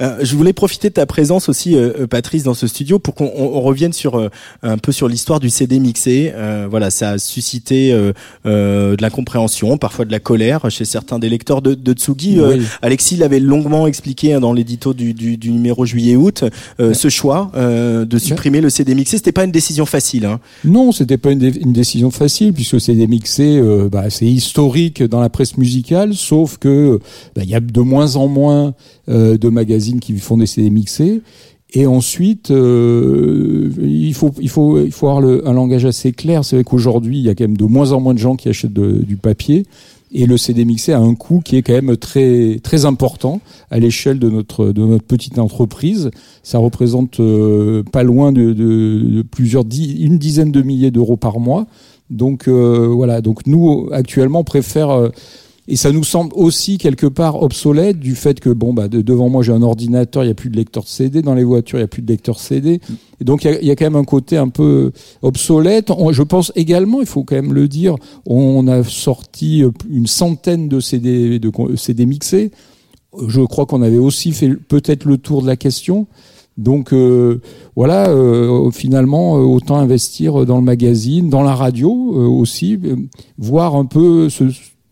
[0.00, 3.14] Euh, je voulais profiter de ta présence aussi, euh, euh, Patrice, dans ce studio pour
[3.14, 4.28] qu'on on revienne sur euh,
[4.62, 6.32] un peu sur l'histoire du CD mixé.
[6.34, 7.92] Euh, voilà, ça a suscité
[8.44, 12.40] de l'incompréhension, parfois de la colère chez certains des lecteurs de, de Tsugi.
[12.40, 12.62] Oui.
[12.82, 16.44] Alexis l'avait longuement expliqué hein, dans l'édito du, du, du, numéro juillet-août.
[16.78, 16.94] Ouais.
[16.94, 18.62] Ce choix de supprimer ouais.
[18.62, 20.26] le CD mixé, c'était pas une décision facile.
[20.26, 20.40] Hein.
[20.64, 23.60] Non, c'était pas une, dé une, décision facile puisque le CD mixé,
[23.90, 26.98] bah, c'est historique dans la presse musicale, sauf que
[27.34, 28.74] bah, il y a de moins en moins
[29.08, 31.22] euh, de magazines qui font des CD mixés.
[31.72, 36.44] Et ensuite, euh, il faut il faut il faut avoir le, un langage assez clair.
[36.44, 38.48] C'est vrai qu'aujourd'hui, il y a quand même de moins en moins de gens qui
[38.48, 39.64] achètent du papier.
[40.16, 43.40] Et le CD mixé a un coût qui est quand même très très important
[43.72, 46.12] à l'échelle de notre de notre petite entreprise.
[46.44, 51.16] Ça représente euh, pas loin de, de, de plusieurs dix, une dizaine de milliers d'euros
[51.16, 51.66] par mois.
[52.10, 53.22] Donc euh, voilà.
[53.22, 55.08] Donc nous actuellement on préfère euh,
[55.66, 59.30] et ça nous semble aussi quelque part obsolète du fait que bon bah de, devant
[59.30, 61.82] moi j'ai un ordinateur, il y a plus de lecteur CD dans les voitures, il
[61.82, 62.80] y a plus de lecteur CD.
[63.20, 64.92] Et donc il y a, il y a quand même un côté un peu
[65.22, 65.90] obsolète.
[65.90, 67.96] On, je pense également, il faut quand même le dire,
[68.26, 72.50] on a sorti une centaine de CD de CD mixés.
[73.26, 76.06] Je crois qu'on avait aussi fait peut-être le tour de la question.
[76.56, 77.40] Donc euh,
[77.74, 82.78] voilà, euh, finalement, autant investir dans le magazine, dans la radio euh, aussi,
[83.38, 84.44] voir un peu ce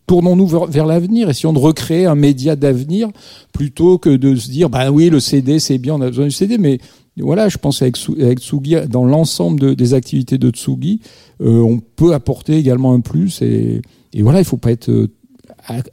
[0.05, 3.09] tournons-nous vers, l'avenir, essayons de recréer un média d'avenir
[3.53, 6.31] plutôt que de se dire bah oui le CD c'est bien, on a besoin du
[6.31, 6.79] CD, mais
[7.17, 10.99] voilà, je pense avec, Tsugi, dans l'ensemble de, des activités de Tsugi,
[11.41, 13.81] euh, on peut apporter également un plus et,
[14.19, 15.11] voilà, il faut pas être euh,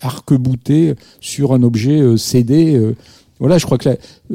[0.00, 2.80] arc-bouté sur un objet euh, CD.
[3.38, 3.88] Voilà, je crois que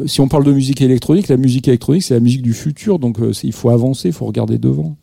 [0.07, 3.17] si on parle de musique électronique, la musique électronique c'est la musique du futur, donc
[3.43, 4.95] il faut avancer, il faut regarder devant.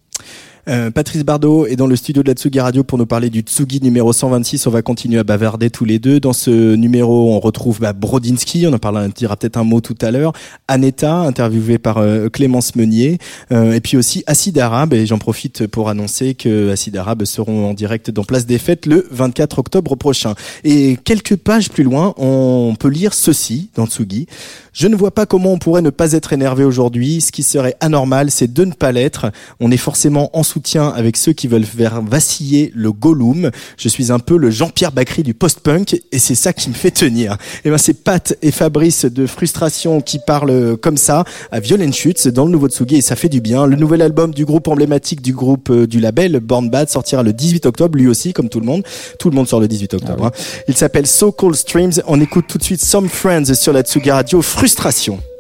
[0.69, 3.41] Euh, Patrice Bardot est dans le studio de la Tsugi Radio pour nous parler du
[3.41, 4.67] Tsugi numéro 126.
[4.67, 6.21] On va continuer à bavarder tous les deux.
[6.21, 9.97] Dans ce numéro, on retrouve bah, Brodinski, on en parlera, dira peut-être un mot tout
[10.01, 10.33] à l'heure.
[10.69, 13.19] Aneta, interviewée par euh, Clémence Meunier.
[13.51, 14.95] Euh, et puis aussi Acide Arabe.
[14.95, 18.87] Et j'en profite pour annoncer que Acide Arabe seront en direct dans Place des Fêtes
[18.87, 20.35] le 24 octobre prochain.
[20.63, 24.27] Et quelques pages plus loin, on peut lire ceci dans Tsugi.
[24.73, 27.21] Je ne vois pas comment on pourrait ne pas être énervé aujourd'hui.
[27.21, 29.31] Ce qui serait anormal, c'est de ne pas l'être.
[29.61, 33.51] On est forcément en soutien avec ceux qui veulent faire vaciller le Gollum.
[33.77, 36.91] Je suis un peu le Jean-Pierre Bacry du post-punk et c'est ça qui me fait
[36.91, 37.37] tenir.
[37.67, 42.29] Et ben c'est Pat et Fabrice de Frustration qui parlent comme ça à Violent Chutes
[42.29, 43.67] dans le nouveau Tsugi et ça fait du bien.
[43.67, 47.35] Le nouvel album du groupe emblématique du groupe euh, du label Born Bad sortira le
[47.35, 48.85] 18 octobre, lui aussi comme tout le monde.
[49.19, 50.25] Tout le monde sort le 18 octobre.
[50.29, 50.41] Ah oui.
[50.59, 50.65] hein.
[50.69, 51.93] Il s'appelle So Cold Streams.
[52.07, 54.41] On écoute tout de suite Some Friends sur la Tsugi Radio.
[54.63, 55.32] Frustration.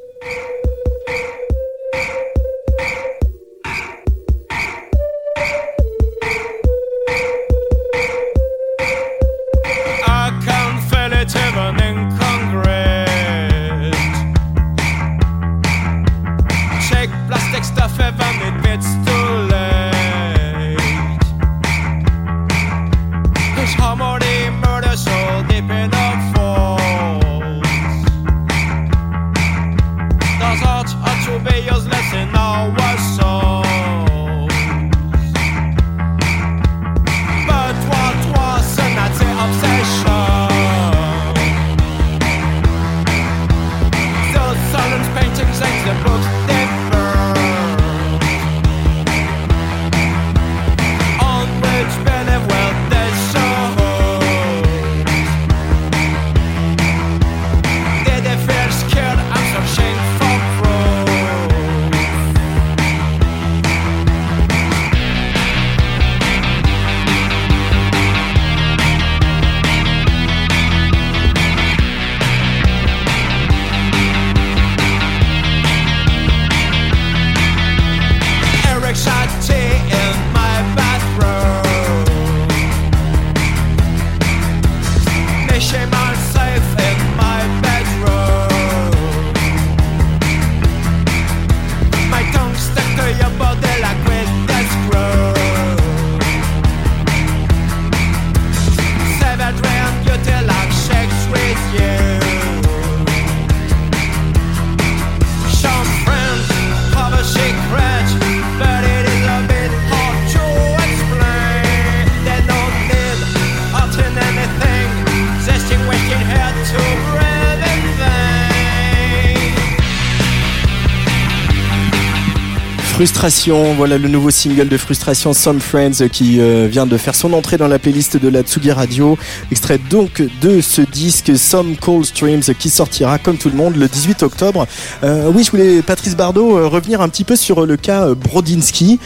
[123.02, 127.32] Frustration, voilà le nouveau single de Frustration, Some Friends, qui euh, vient de faire son
[127.32, 129.18] entrée dans la playlist de la Tsugi Radio.
[129.50, 133.88] Extrait donc de ce disque Some Cold Streams qui sortira comme tout le monde le
[133.88, 134.68] 18 octobre.
[135.02, 139.00] Euh, oui, je voulais, Patrice Bardot, euh, revenir un petit peu sur le cas Brodinski,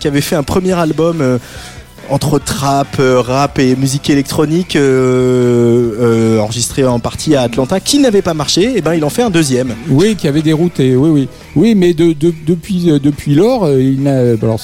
[0.00, 1.38] qui avait fait un premier album
[2.10, 7.98] entre trap, euh, rap et musique électronique euh, euh, enregistré en partie à Atlanta, qui
[7.98, 9.74] n'avait pas marché, et eh ben il en fait un deuxième.
[9.88, 10.96] Oui, qui avait dérouté.
[10.96, 14.18] Oui, oui, oui, mais de, depuis lors, il n'a.
[14.42, 14.60] Alors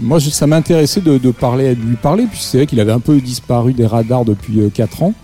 [0.00, 3.00] moi ça m'intéressait de, de parler, de lui parler, puisque c'est vrai qu'il avait un
[3.00, 5.14] peu disparu des radars depuis 4 ans.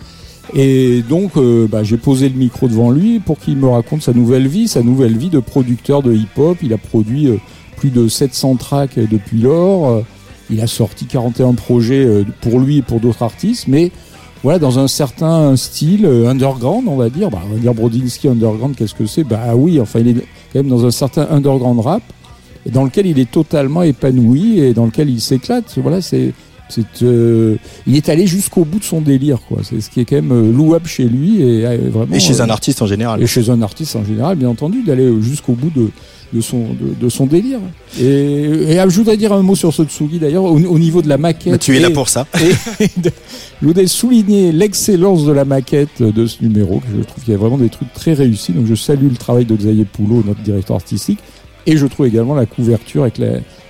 [0.55, 1.33] Et donc,
[1.69, 4.83] bah, j'ai posé le micro devant lui pour qu'il me raconte sa nouvelle vie, sa
[4.83, 6.59] nouvelle vie de producteur de hip-hop.
[6.63, 7.31] Il a produit
[7.77, 10.05] plus de 700 tracks depuis lors.
[10.51, 13.91] Il a sorti 41 projets euh, pour lui et pour d'autres artistes, mais
[14.43, 17.31] voilà, dans un certain style euh, underground, on va dire.
[17.31, 19.25] Bah, on va dire Brodinski underground, qu'est-ce que c'est?
[19.25, 22.03] Bah oui, enfin, il est quand même dans un certain underground rap,
[22.71, 25.79] dans lequel il est totalement épanoui et dans lequel il s'éclate.
[25.79, 26.33] Voilà, c'est.
[26.69, 27.55] C'est, euh,
[27.87, 29.59] il est allé jusqu'au bout de son délire, quoi.
[29.63, 32.13] C'est ce qui est quand même louable chez lui et vraiment.
[32.13, 33.23] Et chez un artiste en général.
[33.23, 35.91] Et chez un artiste en général, bien entendu, d'aller jusqu'au bout de,
[36.33, 36.69] de son,
[37.01, 37.59] de, son délire.
[38.01, 41.61] Et, je voudrais dire un mot sur Sotsugi d'ailleurs, au, niveau de la maquette.
[41.61, 42.27] tu es là pour ça.
[42.41, 47.37] je voudrais souligner l'excellence de la maquette de ce numéro, que je trouve qu'il y
[47.37, 48.53] a vraiment des trucs très réussis.
[48.53, 51.19] Donc je salue le travail de Xavier Poulot, notre directeur artistique.
[51.69, 53.19] Et je trouve également la couverture avec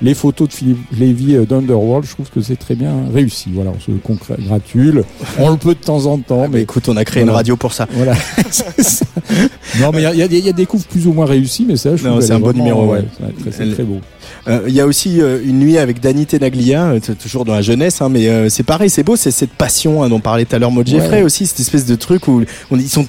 [0.02, 2.04] les, photos de Philippe Lévy euh, d'Underworld.
[2.04, 3.48] Je trouve que c'est très bien réussi.
[3.54, 5.02] Voilà, on se congratule.
[5.38, 6.42] On le peut de temps en temps.
[6.44, 7.86] Ah, mais, écoute, on a créé une radio pour ça.
[7.92, 8.12] Voilà.
[9.80, 12.20] non, mais il y, a, des coups plus ou moins réussis, mais ça, je trouve
[12.20, 12.92] c'est un bon numéro.
[12.92, 13.04] Ouais.
[13.50, 14.00] c'est très beau.
[14.48, 18.02] Euh, il y a aussi euh, une nuit avec Danny Tenaglia, toujours dans la jeunesse,
[18.02, 20.70] hein, mais c'est pareil, c'est beau, c'est cette passion hein, dont parlait tout à l'heure
[20.70, 23.06] Maud Jeffrey aussi, cette espèce de truc où on, ils sont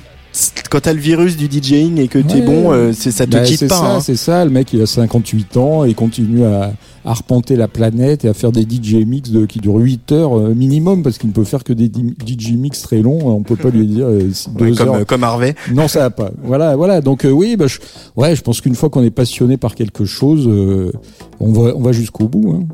[0.69, 3.41] quand t'as le virus du DJing et que t'es bon, euh, c'est ça te bah,
[3.41, 3.95] quitte pas.
[3.95, 3.99] Hein.
[4.01, 6.73] C'est ça, le mec il a 58 ans et continue à,
[7.05, 10.53] arpenter la planète et à faire des DJ mix de, qui durent 8 heures euh,
[10.53, 13.19] minimum parce qu'il ne peut faire que des DJ mix très longs.
[13.23, 14.29] On peut pas lui dire euh,
[14.59, 15.05] deux comme, heures.
[15.05, 15.55] comme Harvey.
[15.73, 16.31] Non, ça va pas.
[16.43, 16.99] Voilà, voilà.
[17.01, 17.77] Donc oui, bah, je,
[18.17, 20.47] ouais, je pense qu'une fois qu'on est passionné par quelque chose,
[21.39, 22.53] on va, on va jusqu'au bout.
[22.53, 22.67] Hein.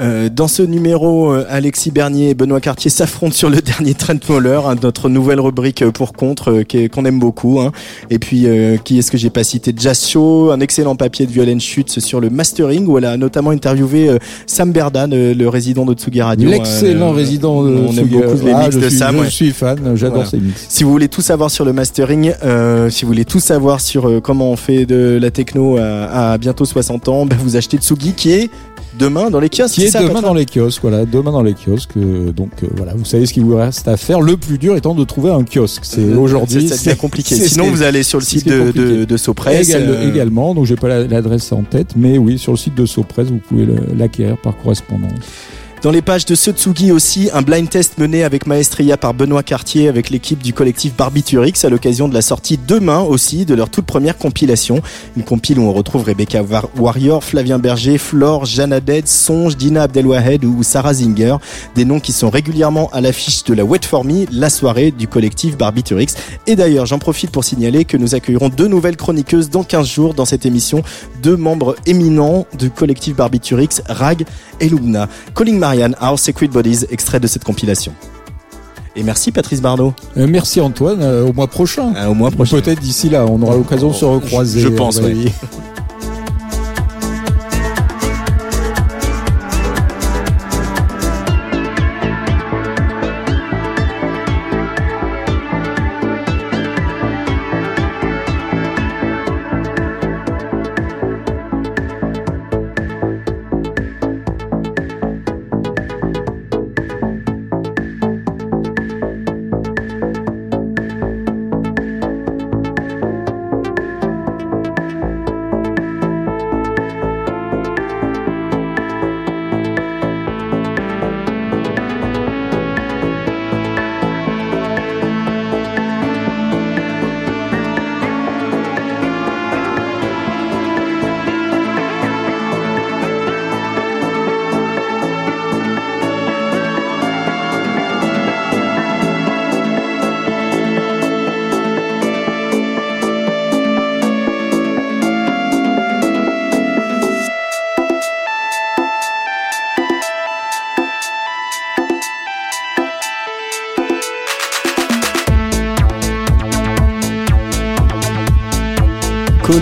[0.00, 4.18] Euh, dans ce numéro, euh, Alexis Bernier et Benoît Cartier s'affrontent sur le dernier Trent
[4.28, 7.60] Moller, hein, notre nouvelle rubrique euh, pour contre qu'on aime beaucoup.
[7.60, 7.70] Hein.
[8.10, 8.46] Et puis,
[8.84, 9.72] qui est-ce que j'ai pas cité?
[9.76, 13.50] Jazz Show, un excellent papier de Violaine Schutz sur le mastering où elle a notamment
[13.50, 16.48] interviewé Sam Berdan, le résident de Tsugi Radio.
[16.48, 19.22] L'excellent résident de On aime beaucoup les ah, mix de Sam.
[19.24, 20.66] Je suis fan, j'adore ces mix.
[20.68, 22.32] Si vous voulez tout savoir sur le mastering,
[22.90, 26.64] si vous voulez tout savoir sur comment on fait de la techno à, à bientôt
[26.64, 28.50] 60 ans, ben vous achetez Tsugi qui est
[28.98, 29.74] demain dans les kiosques.
[29.74, 31.96] Qui est, demain dans les kiosques, voilà, demain dans les kiosques.
[31.96, 34.20] Euh, donc euh, voilà, vous savez ce qu'il vous reste à faire.
[34.20, 35.82] Le plus dur étant de trouver un kiosque.
[35.84, 36.68] C'est euh, aujourd'hui.
[36.68, 37.34] C'est compliqué.
[37.48, 39.70] Sinon, vous allez sur le site de, de, de, Sopress.
[39.70, 43.38] Également, donc j'ai pas l'adresse en tête, mais oui, sur le site de Sopress, vous
[43.38, 43.66] pouvez
[43.96, 45.12] l'acquérir par correspondance.
[45.84, 49.86] Dans les pages de Sotsugi aussi, un blind test mené avec Maestria par Benoît Cartier
[49.86, 53.84] avec l'équipe du collectif Barbiturix à l'occasion de la sortie demain aussi de leur toute
[53.84, 54.80] première compilation.
[55.14, 56.42] Une compile où on retrouve Rebecca
[56.78, 61.36] Warrior, Flavien Berger, Flore, Jana Dead, Songe, Dina Abdelwahed ou Sarah Zinger.
[61.74, 65.06] Des noms qui sont régulièrement à l'affiche de la Wet For Me, la soirée du
[65.06, 66.14] collectif Barbiturix.
[66.46, 70.14] Et d'ailleurs, j'en profite pour signaler que nous accueillerons deux nouvelles chroniqueuses dans 15 jours
[70.14, 70.82] dans cette émission.
[71.22, 74.24] Deux membres éminents du collectif Barbiturix, Rag
[74.60, 75.10] et Lubna.
[75.36, 77.92] Calling Marianne, Our Secret Bodies, extrait de cette compilation.
[78.94, 79.92] Et merci Patrice Bardot.
[80.16, 81.92] Euh, merci Antoine, euh, au mois prochain.
[81.96, 82.60] Euh, au mois prochain.
[82.60, 84.60] Peut-être d'ici là, on aura l'occasion de se recroiser.
[84.60, 85.32] Je, pense, oui.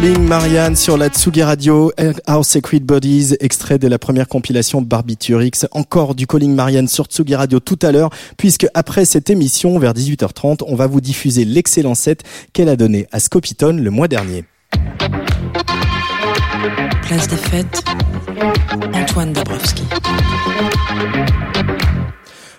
[0.02, 1.92] Calling Marianne sur la Tsugi Radio,
[2.28, 5.64] Our Secret Bodies, extrait de la première compilation Barbiturix.
[5.70, 9.92] Encore du Calling Marianne sur Tsugi Radio tout à l'heure, puisque après cette émission, vers
[9.92, 14.44] 18h30, on va vous diffuser l'excellent set qu'elle a donné à Scopitone le mois dernier.
[17.02, 17.84] Place des fêtes,
[18.92, 19.84] Antoine Dabrowski.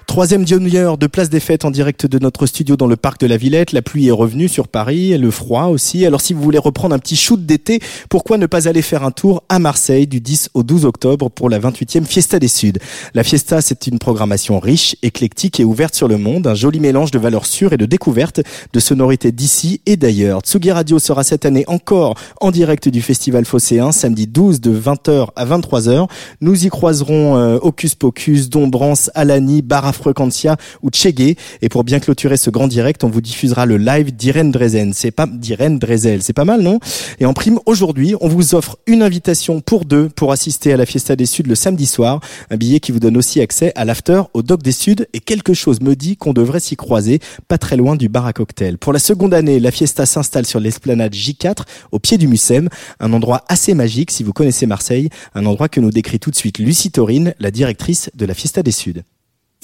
[0.07, 3.25] Troisième demi-heure de place des fêtes en direct de notre studio dans le parc de
[3.25, 3.71] la Villette.
[3.71, 6.05] La pluie est revenue sur Paris, le froid aussi.
[6.05, 7.79] Alors si vous voulez reprendre un petit shoot d'été,
[8.09, 11.49] pourquoi ne pas aller faire un tour à Marseille du 10 au 12 octobre pour
[11.49, 12.73] la 28e Fiesta des Suds
[13.15, 17.11] La Fiesta, c'est une programmation riche, éclectique et ouverte sur le monde, un joli mélange
[17.11, 18.41] de valeurs sûres et de découvertes,
[18.71, 20.41] de sonorités d'ici et d'ailleurs.
[20.41, 25.29] Tsugi Radio sera cette année encore en direct du Festival Phocéen, samedi 12 de 20h
[25.35, 26.07] à 23h.
[26.41, 31.37] Nous y croiserons euh, Hocus Pocus, Dombrance, Alani, Barafro Frequencia ou Chegué.
[31.61, 34.93] Et pour bien clôturer ce grand direct, on vous diffusera le live d'Irène Drezen.
[34.93, 36.79] C'est pas d'Irène Drezel, c'est pas mal, non?
[37.19, 40.85] Et en prime, aujourd'hui, on vous offre une invitation pour deux pour assister à la
[40.85, 42.19] Fiesta des Suds le samedi soir.
[42.49, 45.53] Un billet qui vous donne aussi accès à l'after au Doc des Suds et quelque
[45.53, 48.77] chose me dit qu'on devrait s'y croiser pas très loin du bar à cocktail.
[48.77, 52.69] Pour la seconde année, la Fiesta s'installe sur l'esplanade J4 au pied du Mucem,
[52.99, 56.35] un endroit assez magique si vous connaissez Marseille, un endroit que nous décrit tout de
[56.35, 59.03] suite Lucie Taurine, la directrice de la Fiesta des Suds.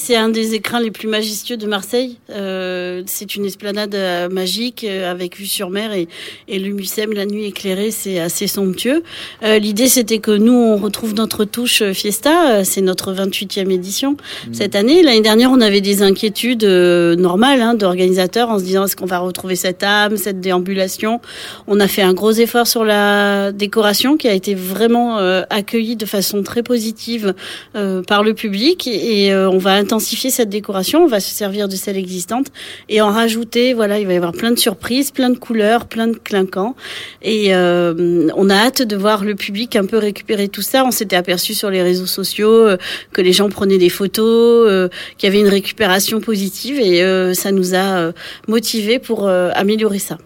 [0.02, 2.18] C'est un des écrins les plus majestueux de Marseille.
[2.32, 6.08] Euh, c'est une esplanade euh, magique euh, avec vue sur mer et,
[6.48, 9.04] et le Mucem la nuit éclairée, c'est assez somptueux.
[9.44, 12.64] Euh, L'idée c'était que nous on retrouve notre touche Fiesta.
[12.64, 14.54] C'est notre 28e édition mmh.
[14.54, 15.04] cette année.
[15.04, 19.20] L'année dernière on avait des inquiétudes normales hein, d'organisateurs en se disant est-ce qu'on va
[19.20, 21.20] retrouver cette âme, cette déambulation?
[21.68, 25.18] On a fait un gros effort sur la décoration qui a été vraiment
[25.50, 27.34] accueillie de façon très positive
[27.74, 31.98] par le public et on va intensifier cette décoration, on va se servir de celle
[31.98, 32.48] existante
[32.90, 33.74] et en rajouter.
[33.74, 36.76] Voilà, il va y avoir plein de surprises, plein de couleurs, plein de clinquants.
[37.24, 40.86] Et euh, on a hâte de voir le public un peu récupérer tout ça.
[40.86, 42.78] On s'était aperçu sur les réseaux sociaux euh,
[43.14, 47.34] que les gens prenaient des photos, euh, qu'il y avait une récupération positive et euh,
[47.34, 48.12] ça nous a euh,
[48.48, 50.18] motivés pour améliorer ça.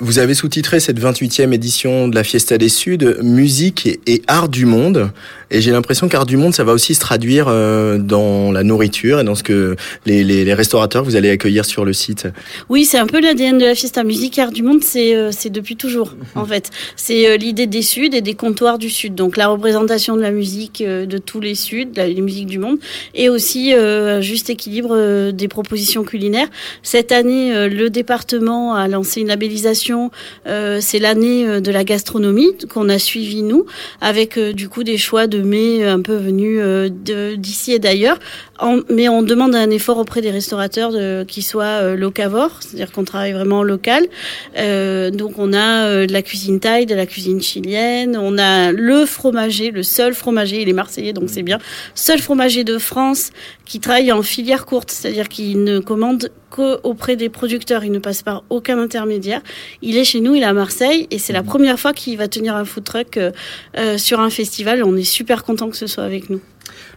[0.00, 4.48] Vous avez sous-titré cette 28e édition de la Fiesta des Suds, musique et, et art
[4.48, 5.12] du monde.
[5.54, 9.20] Et j'ai l'impression qu'Art du Monde, ça va aussi se traduire euh, dans la nourriture
[9.20, 12.26] et dans ce que les, les, les restaurateurs vous allez accueillir sur le site.
[12.68, 15.76] Oui, c'est un peu l'ADN de la Fiesta Musique Art du Monde, c'est euh, depuis
[15.76, 16.70] toujours en fait.
[16.96, 19.14] C'est euh, l'idée des Suds et des comptoirs du Sud.
[19.14, 22.78] Donc la représentation de la musique de tous les Suds, les musiques du monde,
[23.14, 26.48] et aussi un juste équilibre des propositions culinaires.
[26.82, 29.83] Cette année, le département a lancé une labellisation.
[30.44, 33.66] C'est l'année de la gastronomie qu'on a suivi nous,
[34.00, 36.88] avec du coup des choix de mai un peu venu euh,
[37.36, 38.18] d'ici et d'ailleurs.
[38.88, 43.04] Mais on demande un effort auprès des restaurateurs de, qui soient euh, locavores, c'est-à-dire qu'on
[43.04, 44.06] travaille vraiment local.
[44.56, 48.72] Euh, donc on a euh, de la cuisine thaï, de la cuisine chilienne, on a
[48.72, 51.58] le fromager, le seul fromager, il est marseillais donc c'est bien,
[51.94, 53.32] seul fromager de France
[53.64, 58.22] qui travaille en filière courte, c'est-à-dire qu'il ne commande qu'auprès des producteurs, il ne passe
[58.22, 59.40] par aucun intermédiaire.
[59.82, 62.28] Il est chez nous, il est à Marseille et c'est la première fois qu'il va
[62.28, 64.84] tenir un food truck euh, sur un festival.
[64.84, 66.40] On est super content que ce soit avec nous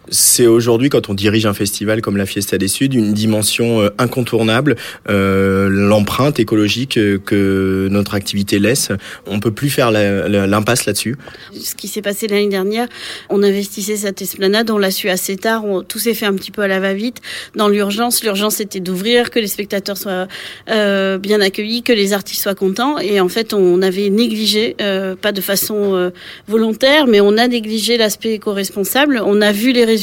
[0.09, 3.89] c'est aujourd'hui, quand on dirige un festival comme la Fiesta des Suds, une dimension euh,
[3.97, 4.75] incontournable,
[5.09, 8.91] euh, l'empreinte écologique euh, que notre activité laisse.
[9.25, 11.17] On peut plus faire l'impasse là-dessus.
[11.59, 12.87] Ce qui s'est passé l'année dernière,
[13.29, 16.51] on investissait cette esplanade, on l'a su assez tard, on, tout s'est fait un petit
[16.51, 17.21] peu à la va-vite.
[17.55, 20.27] Dans l'urgence, l'urgence était d'ouvrir, que les spectateurs soient
[20.69, 22.97] euh, bien accueillis, que les artistes soient contents.
[22.99, 26.09] Et en fait, on avait négligé, euh, pas de façon euh,
[26.47, 29.21] volontaire, mais on a négligé l'aspect éco-responsable.
[29.25, 29.96] On a vu les résultats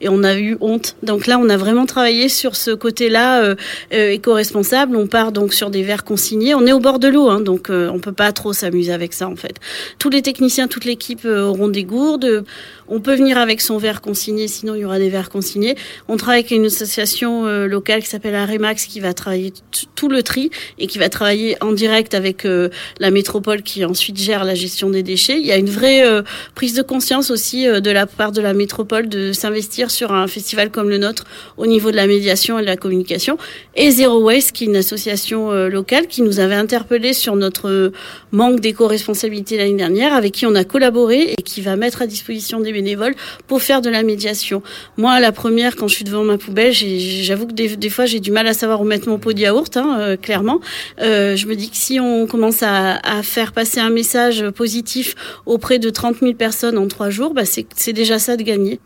[0.00, 0.96] et on a eu honte.
[1.02, 3.54] Donc là, on a vraiment travaillé sur ce côté-là euh,
[3.92, 4.96] euh, éco-responsable.
[4.96, 6.54] On part donc sur des verres consignés.
[6.54, 9.12] On est au bord de l'eau, hein, donc euh, on peut pas trop s'amuser avec
[9.12, 9.56] ça en fait.
[9.98, 12.44] Tous les techniciens, toute l'équipe auront des gourdes.
[12.88, 15.76] On peut venir avec son verre consigné, sinon il y aura des verres consignés.
[16.08, 19.52] On travaille avec une association euh, locale qui s'appelle Aremax qui va travailler
[19.94, 22.68] tout le tri et qui va travailler en direct avec euh,
[23.00, 25.40] la métropole qui ensuite gère la gestion des déchets.
[25.40, 26.22] Il y a une vraie euh,
[26.54, 30.70] prise de conscience aussi de la part de la métropole de s'investir sur un festival
[30.70, 31.24] comme le nôtre
[31.56, 33.38] au niveau de la médiation et de la communication.
[33.76, 37.92] Et Zero Waste qui est une association locale qui nous avait interpellé sur notre
[38.32, 42.60] manque d'éco-responsabilité l'année dernière, avec qui on a collaboré et qui va mettre à disposition
[42.60, 43.14] des bénévoles
[43.46, 44.62] pour faire de la médiation.
[44.96, 48.30] Moi, la première, quand je suis devant ma poubelle, j'avoue que des, fois, j'ai du
[48.30, 50.60] mal à savoir où mettre mon pot de yaourt, hein, euh, clairement.
[51.00, 55.14] Euh, je me dis que si on commence à, à, faire passer un message positif
[55.46, 58.80] auprès de 30 000 personnes en trois jours, bah c'est déjà ça de gagner.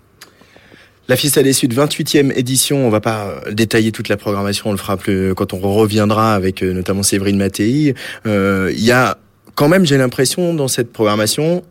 [1.08, 2.86] La Fiesta des Suds, 28e édition.
[2.86, 4.68] On va pas détailler toute la programmation.
[4.68, 7.94] On le fera plus quand on reviendra avec euh, notamment Séverine Mattei.
[8.24, 9.18] Il y a
[9.54, 11.64] quand même, j'ai l'impression dans cette programmation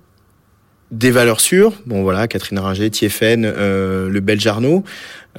[0.91, 1.73] des valeurs sûres.
[1.85, 4.83] Bon voilà, Catherine Ringer, Thieffen, euh, le Belge Arnaud.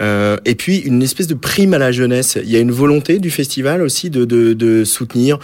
[0.00, 2.38] Euh, et puis une espèce de prime à la jeunesse.
[2.42, 5.38] Il y a une volonté du festival aussi de, de, de soutenir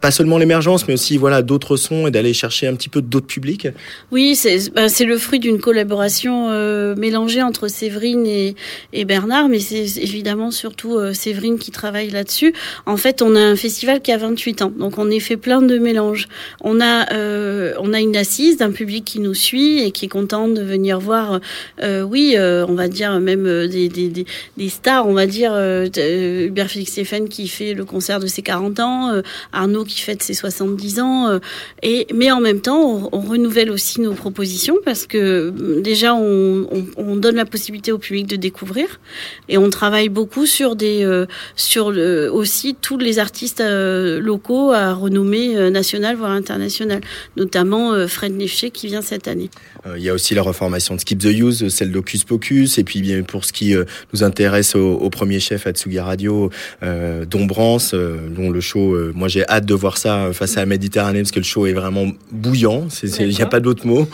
[0.00, 3.26] pas seulement l'émergence, mais aussi voilà d'autres sons et d'aller chercher un petit peu d'autres
[3.26, 3.68] publics.
[4.10, 4.58] Oui, c'est
[4.88, 10.96] c'est le fruit d'une collaboration euh, mélangée entre Séverine et, Bernard, mais c'est évidemment surtout
[10.96, 12.52] euh, Séverine qui travaille là-dessus.
[12.86, 15.62] En fait, on a un festival qui a 28 ans, donc on est fait plein
[15.62, 16.28] de mélanges.
[16.60, 20.08] On a euh, on a une assise d'un public qui nous suit et qui est
[20.08, 21.40] content de venir voir.
[21.82, 24.26] Oui, on va dire même des, des, des,
[24.56, 28.80] des, stars, on va dire Hubert Félix Stéphane qui fait le concert de ses 40
[28.80, 29.22] ans,
[29.52, 31.28] Arnaud qui fête ses 70 ans.
[31.28, 31.38] Euh,
[31.82, 36.66] et, mais en même temps, on, renouvelle aussi nos propositions parce que mm, déjà, on,
[36.96, 39.00] on, donne la possibilité au public de découvrir
[39.48, 41.26] et on travaille beaucoup sur des, euh,
[41.56, 41.86] sur
[42.32, 47.00] aussi tous les artistes euh, locaux à renommée nationale voire internationale,
[47.36, 49.50] notamment Fred Nefché qui vient cette année.
[49.96, 53.00] Il y a aussi la reformation de Skip the Use, celle d'Ocus Pocus, et puis
[53.00, 53.74] bien pour ce qui
[54.12, 56.50] nous intéresse au, au premier chef à Tsugi Radio,
[56.82, 61.20] euh, Dombrance, dont le show, moi j'ai hâte de voir ça face à la Méditerranée
[61.20, 62.88] parce que le show est vraiment bouillant.
[63.20, 64.08] Il n'y a pas d'autre mot.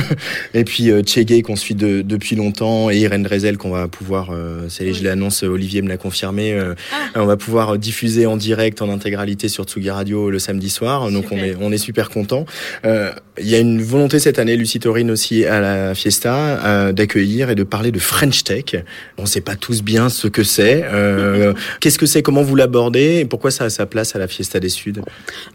[0.54, 1.02] et puis euh,
[1.44, 5.82] qu'on suit de, depuis longtemps et Irène Drezel qu'on va pouvoir, euh, je l'annonce, Olivier
[5.82, 7.20] me l'a confirmé, euh, ah.
[7.22, 11.10] on va pouvoir diffuser en direct en intégralité sur Tsugi Radio le samedi soir.
[11.10, 12.46] Donc on est, on est super content.
[12.84, 14.80] Euh, il y a une volonté cette année, Lucie
[15.10, 18.76] Aussi à la Fiesta, euh, d'accueillir et de parler de French Tech.
[19.18, 20.84] On ne sait pas tous bien ce que c'est.
[21.80, 24.60] Qu'est-ce que c'est Comment vous l'abordez Et pourquoi ça a sa place à la Fiesta
[24.60, 25.02] des Suds?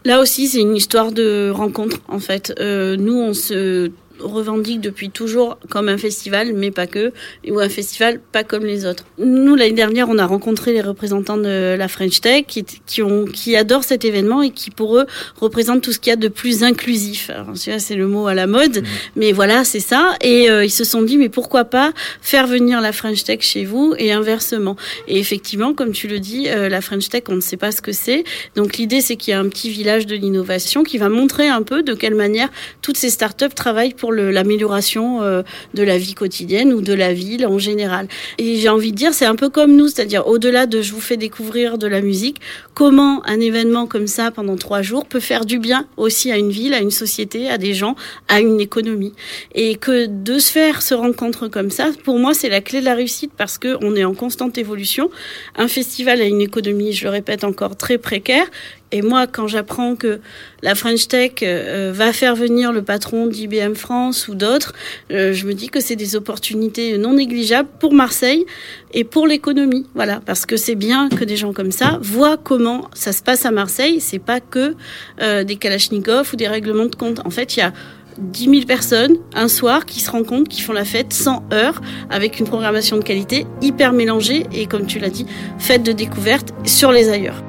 [0.04, 2.52] Là aussi, c'est une histoire de rencontre, en fait.
[2.60, 3.90] Euh, nous, on se
[4.20, 7.12] revendique depuis toujours comme un festival, mais pas que,
[7.48, 9.04] ou un festival pas comme les autres.
[9.18, 13.24] Nous, l'année dernière, on a rencontré les représentants de la French Tech qui, qui, ont,
[13.24, 15.06] qui adorent cet événement et qui, pour eux,
[15.40, 17.30] représentent tout ce qu'il y a de plus inclusif.
[17.30, 18.86] Alors, c'est le mot à la mode, mmh.
[19.16, 20.16] mais voilà, c'est ça.
[20.22, 23.64] Et euh, ils se sont dit, mais pourquoi pas faire venir la French Tech chez
[23.64, 24.76] vous et inversement.
[25.06, 27.80] Et effectivement, comme tu le dis, euh, la French Tech, on ne sait pas ce
[27.80, 28.24] que c'est.
[28.56, 31.62] Donc, l'idée, c'est qu'il y a un petit village de l'innovation qui va montrer un
[31.62, 32.48] peu de quelle manière
[32.82, 35.42] toutes ces startups travaillent pour l'amélioration euh,
[35.74, 38.08] de la vie quotidienne ou de la ville en général.
[38.38, 41.00] Et j'ai envie de dire, c'est un peu comme nous, c'est-à-dire au-delà de je vous
[41.00, 42.40] fais découvrir de la musique,
[42.74, 46.50] comment un événement comme ça pendant trois jours peut faire du bien aussi à une
[46.50, 47.96] ville, à une société, à des gens,
[48.28, 49.12] à une économie.
[49.54, 52.84] Et que de se faire ce rencontre comme ça, pour moi, c'est la clé de
[52.84, 55.10] la réussite parce que on est en constante évolution.
[55.56, 58.46] Un festival a une économie, je le répète encore, très précaire
[58.90, 60.20] et moi, quand j'apprends que
[60.62, 64.72] la French Tech euh, va faire venir le patron d'IBM France ou d'autres,
[65.10, 68.46] euh, je me dis que c'est des opportunités non négligeables pour Marseille
[68.94, 69.86] et pour l'économie.
[69.94, 73.44] Voilà, parce que c'est bien que des gens comme ça voient comment ça se passe
[73.44, 74.00] à Marseille.
[74.00, 74.74] C'est pas que
[75.20, 77.20] euh, des Kalachnikov ou des règlements de compte.
[77.26, 77.74] En fait, il y a
[78.18, 82.40] 10 000 personnes un soir qui se rencontrent, qui font la fête 100 heures avec
[82.40, 85.26] une programmation de qualité hyper mélangée et comme tu l'as dit,
[85.58, 87.42] fête de découverte sur les ailleurs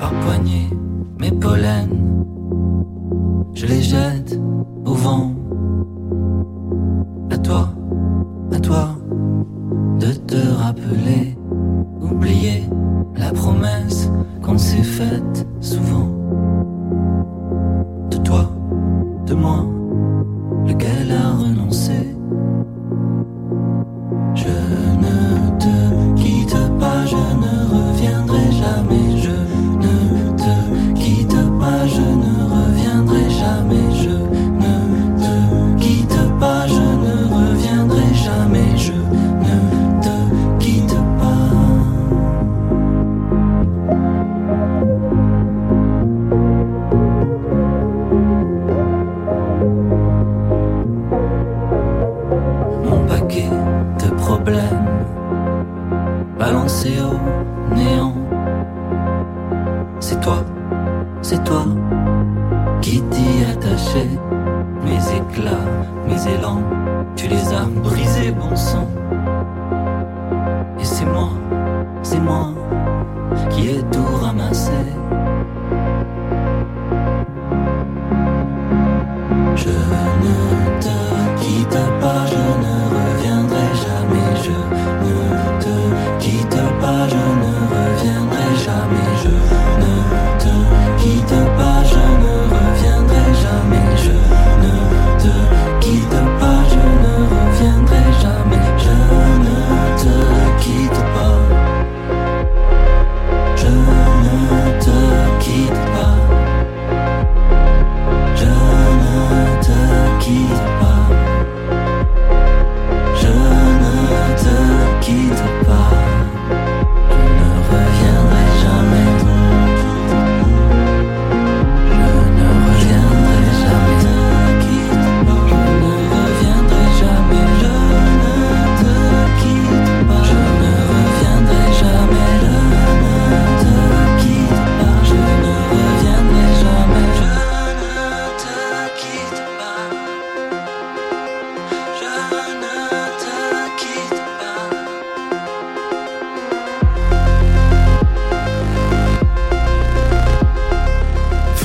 [0.00, 0.68] par poignée
[1.18, 1.88] mes pollens.
[3.54, 4.39] Je les jette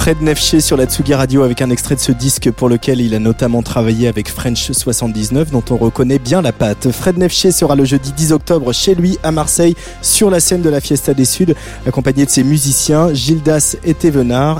[0.06, 3.16] Fred Nefché sur la Tsugi Radio avec un extrait de ce disque pour lequel il
[3.16, 6.92] a notamment travaillé avec French 79 dont on reconnaît bien la patte.
[6.92, 10.70] Fred Nefché sera le jeudi 10 octobre chez lui à Marseille sur la scène de
[10.70, 11.56] la Fiesta des Suds
[11.88, 13.96] accompagné de ses musiciens Gildas et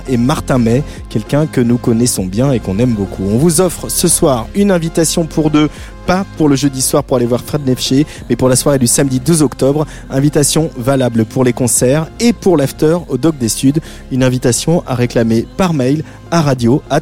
[0.10, 3.26] et Martin May, quelqu'un que nous connaissons bien et qu'on aime beaucoup.
[3.32, 5.70] On vous offre ce soir une invitation pour deux
[6.06, 8.88] pas pour le jeudi soir pour aller voir Fred Nefché, mais pour la soirée du
[8.88, 9.86] samedi 2 octobre.
[10.10, 13.80] Invitation valable pour les concerts et pour l'after au Doc des Suds.
[14.12, 17.02] Une invitation à réclamer par mail à radio at.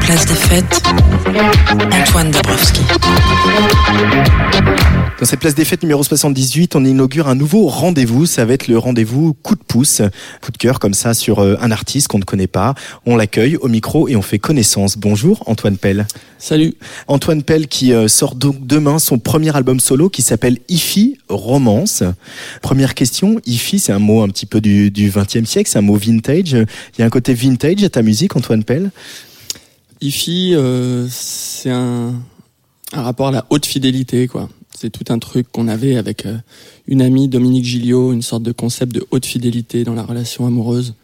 [0.00, 0.82] Place des fêtes,
[1.92, 2.82] Antoine Dabrowski.
[5.16, 8.26] Dans cette place des fêtes numéro 78, on inaugure un nouveau rendez-vous.
[8.26, 10.02] Ça va être le rendez-vous coup de pouce,
[10.40, 12.74] coup de cœur comme ça sur euh, un artiste qu'on ne connaît pas.
[13.04, 14.96] On l'accueille au micro et on fait connaissance.
[14.96, 16.06] Bonjour Antoine Pell.
[16.38, 16.74] Salut.
[17.08, 22.04] Antoine Pell qui euh, sort donc demain son premier album solo qui s'appelle Ifi Romance.
[22.62, 25.82] Première question, Ifi c'est un mot un petit peu du, du 20e siècle, c'est un
[25.82, 26.52] mot vintage.
[26.52, 28.90] Il y a un côté vintage à ta musique Antoine Pell?
[30.00, 32.14] Ifi, euh, c'est un,
[32.92, 34.48] un rapport à la haute fidélité, quoi.
[34.80, 36.36] C'est tout un truc qu'on avait avec euh,
[36.86, 40.94] une amie, Dominique Gilliot, une sorte de concept de haute fidélité dans la relation amoureuse.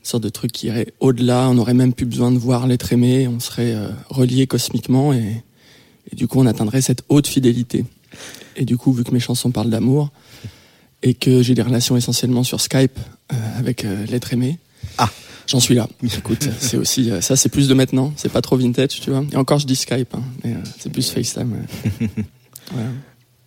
[0.00, 2.92] Une sorte de truc qui irait au-delà, on n'aurait même plus besoin de voir l'être
[2.92, 5.42] aimé, on serait euh, relié cosmiquement et,
[6.12, 7.84] et du coup on atteindrait cette haute fidélité.
[8.56, 10.10] Et du coup, vu que mes chansons parlent d'amour
[11.02, 12.98] et que j'ai des relations essentiellement sur Skype
[13.32, 14.58] euh, avec euh, l'être aimé,
[14.98, 15.08] Ah.
[15.46, 15.88] j'en suis là.
[16.02, 19.24] Écoute, c'est aussi euh, ça, c'est plus de maintenant, c'est pas trop vintage, tu vois.
[19.32, 21.52] Et encore, je dis Skype, hein, mais, c'est plus FaceTime.
[22.00, 22.08] ouais.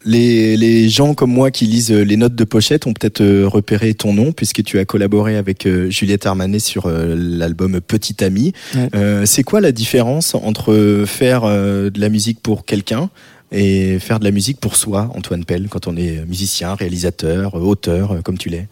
[0.03, 3.47] Les, les gens comme moi qui lisent euh, les notes de pochette ont peut-être euh,
[3.47, 8.51] repéré ton nom puisque tu as collaboré avec euh, Juliette Armanet sur l'album Petit Ami.
[8.73, 8.89] Ouais.
[8.95, 13.11] Euh, c'est quoi la différence entre faire de la musique pour quelqu'un
[13.51, 18.23] et faire de la musique pour soi, Antoine Pell, quand on est musicien, réalisateur, auteur,
[18.23, 18.67] comme tu l'es?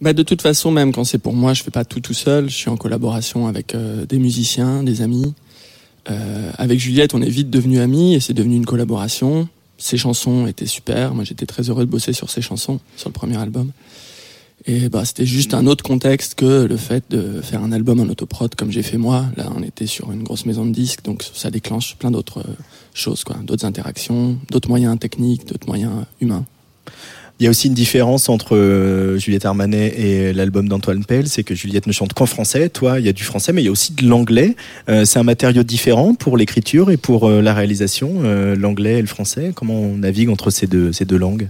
[0.00, 2.48] Bah de toute façon, même quand c'est pour moi, je fais pas tout tout seul.
[2.48, 3.74] Je suis en collaboration avec
[4.08, 5.34] des musiciens, des amis.
[6.10, 9.48] Euh, avec Juliette, on est vite devenus amis et c'est devenu une collaboration.
[9.78, 11.14] Ses chansons étaient super.
[11.14, 13.72] Moi, j'étais très heureux de bosser sur ses chansons sur le premier album.
[14.68, 18.04] Et bah c'était juste un autre contexte que le fait de faire un album en
[18.04, 19.26] autoprod comme j'ai fait moi.
[19.36, 22.54] Là, on était sur une grosse maison de disques, donc ça déclenche plein d'autres euh,
[22.92, 26.44] choses, quoi, d'autres interactions, d'autres moyens techniques, d'autres moyens humains.
[27.38, 31.44] Il y a aussi une différence entre euh, Juliette Armanet et l'album d'Antoine Pell, c'est
[31.44, 32.70] que Juliette ne chante qu'en français.
[32.70, 34.56] Toi, il y a du français, mais il y a aussi de l'anglais.
[34.88, 38.22] Euh, c'est un matériau différent pour l'écriture et pour euh, la réalisation,
[38.56, 39.52] l'anglais et le français.
[39.54, 41.48] Comment on navigue entre ces deux, ces deux langues?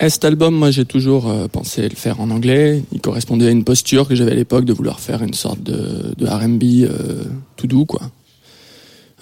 [0.00, 2.82] Et cet album, moi, j'ai toujours pensé le faire en anglais.
[2.92, 6.14] Il correspondait à une posture que j'avais à l'époque de vouloir faire une sorte de,
[6.16, 6.88] de R&B
[7.56, 8.02] tout doux, quoi.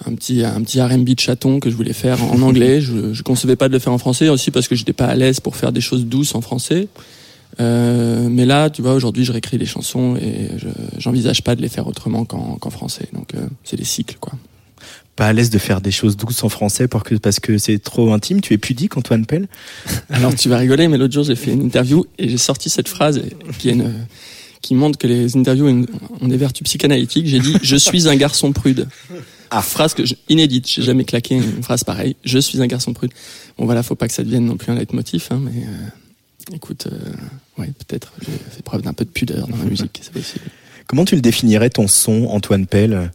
[0.05, 2.81] Un petit, un petit R&B de chaton que je voulais faire en anglais.
[2.81, 5.15] Je, je concevais pas de le faire en français aussi parce que j'étais pas à
[5.15, 6.87] l'aise pour faire des choses douces en français.
[7.59, 10.67] Euh, mais là, tu vois, aujourd'hui, je réécris les chansons et je,
[10.97, 13.07] j'envisage pas de les faire autrement qu'en, français.
[13.13, 14.33] Donc, euh, c'est des cycles, quoi.
[15.15, 17.79] Pas à l'aise de faire des choses douces en français parce que parce que c'est
[17.79, 18.39] trop intime.
[18.39, 19.47] Tu es pudique, Antoine Pell
[20.11, 22.87] Alors tu vas rigoler, mais l'autre jour j'ai fait une interview et j'ai sorti cette
[22.87, 23.23] phrase
[23.57, 23.91] qui est une,
[24.61, 25.85] qui montre que les interviews
[26.21, 27.25] ont des vertus psychanalytiques.
[27.25, 28.87] J'ai dit je suis un garçon prude.
[29.49, 29.61] Ah.
[29.61, 30.67] Phrase que je, inédite.
[30.69, 32.15] J'ai jamais claqué une phrase pareille.
[32.23, 33.11] Je suis un garçon prude.
[33.57, 36.87] Bon voilà, faut pas que ça devienne non plus un leitmotiv, hein, mais euh, écoute,
[36.87, 40.45] euh, ouais, peut-être j'ai fait preuve d'un peu de pudeur dans ma musique, c'est possible.
[40.87, 43.11] Comment tu le définirais ton son, Antoine Pell?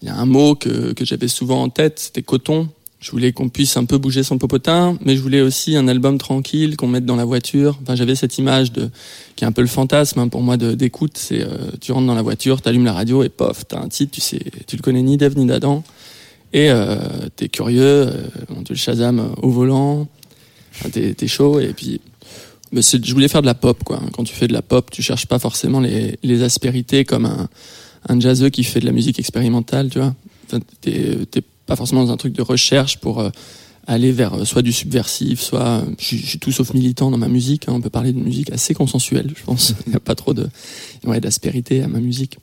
[0.00, 2.68] Il y a un mot que, que j'avais souvent en tête, c'était coton.
[3.00, 6.18] Je voulais qu'on puisse un peu bouger son popotin, mais je voulais aussi un album
[6.18, 7.78] tranquille qu'on mette dans la voiture.
[7.82, 8.90] Enfin, j'avais cette image de
[9.36, 11.16] qui est un peu le fantasme hein, pour moi d'écoute.
[11.16, 14.12] C'est euh, tu rentres dans la voiture, t'allumes la radio et pof, t'as un titre,
[14.12, 15.82] tu sais, tu le connais ni d'Ève ni d'Adam,
[16.52, 16.96] et euh,
[17.36, 18.26] t'es curieux, euh,
[18.64, 20.06] tu le Shazam au volant,
[20.72, 22.00] Enfin, t'es chaud et puis.
[22.72, 24.00] Mais je voulais faire de la pop quoi.
[24.12, 27.48] Quand tu fais de la pop, tu cherches pas forcément les, les aspérités comme un
[28.08, 30.14] un jazzeux qui fait de la musique expérimentale, tu vois.
[30.80, 33.30] T'es pas forcément dans un truc de recherche pour euh,
[33.86, 37.28] aller vers euh, soit du subversif, soit euh, je suis- tout sauf militant dans ma
[37.28, 37.68] musique.
[37.68, 37.74] hein.
[37.76, 39.74] On peut parler de musique assez consensuelle, je pense.
[39.86, 40.48] Il n'y a pas trop de
[41.04, 42.38] ouais, d'aspérité à ma musique.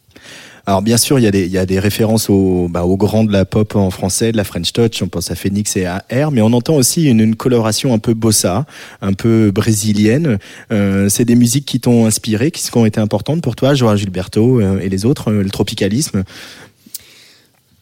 [0.65, 3.77] Alors bien sûr, il y a des, références aux, bah, aux grands de la pop
[3.77, 6.51] en français, de la French Touch, on pense à Phoenix et à R, mais on
[6.51, 8.65] entend aussi une, coloration un peu bossa,
[9.01, 10.39] un peu brésilienne.
[10.69, 14.89] C'est des musiques qui t'ont inspiré, qui ont été importantes pour toi, Joao Gilberto et
[14.89, 16.25] les autres, le tropicalisme.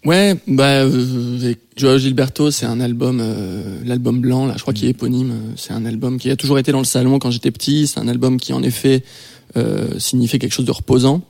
[0.06, 4.86] Ouais, bah euh, Joao Gilberto, c'est un album, euh, l'album blanc, là, je crois qu'il
[4.88, 5.32] est éponyme.
[5.32, 7.88] euh, C'est un album qui a toujours été dans le salon quand j'étais petit.
[7.88, 9.04] C'est un album qui, en effet,
[9.58, 11.22] euh, signifiait quelque chose de reposant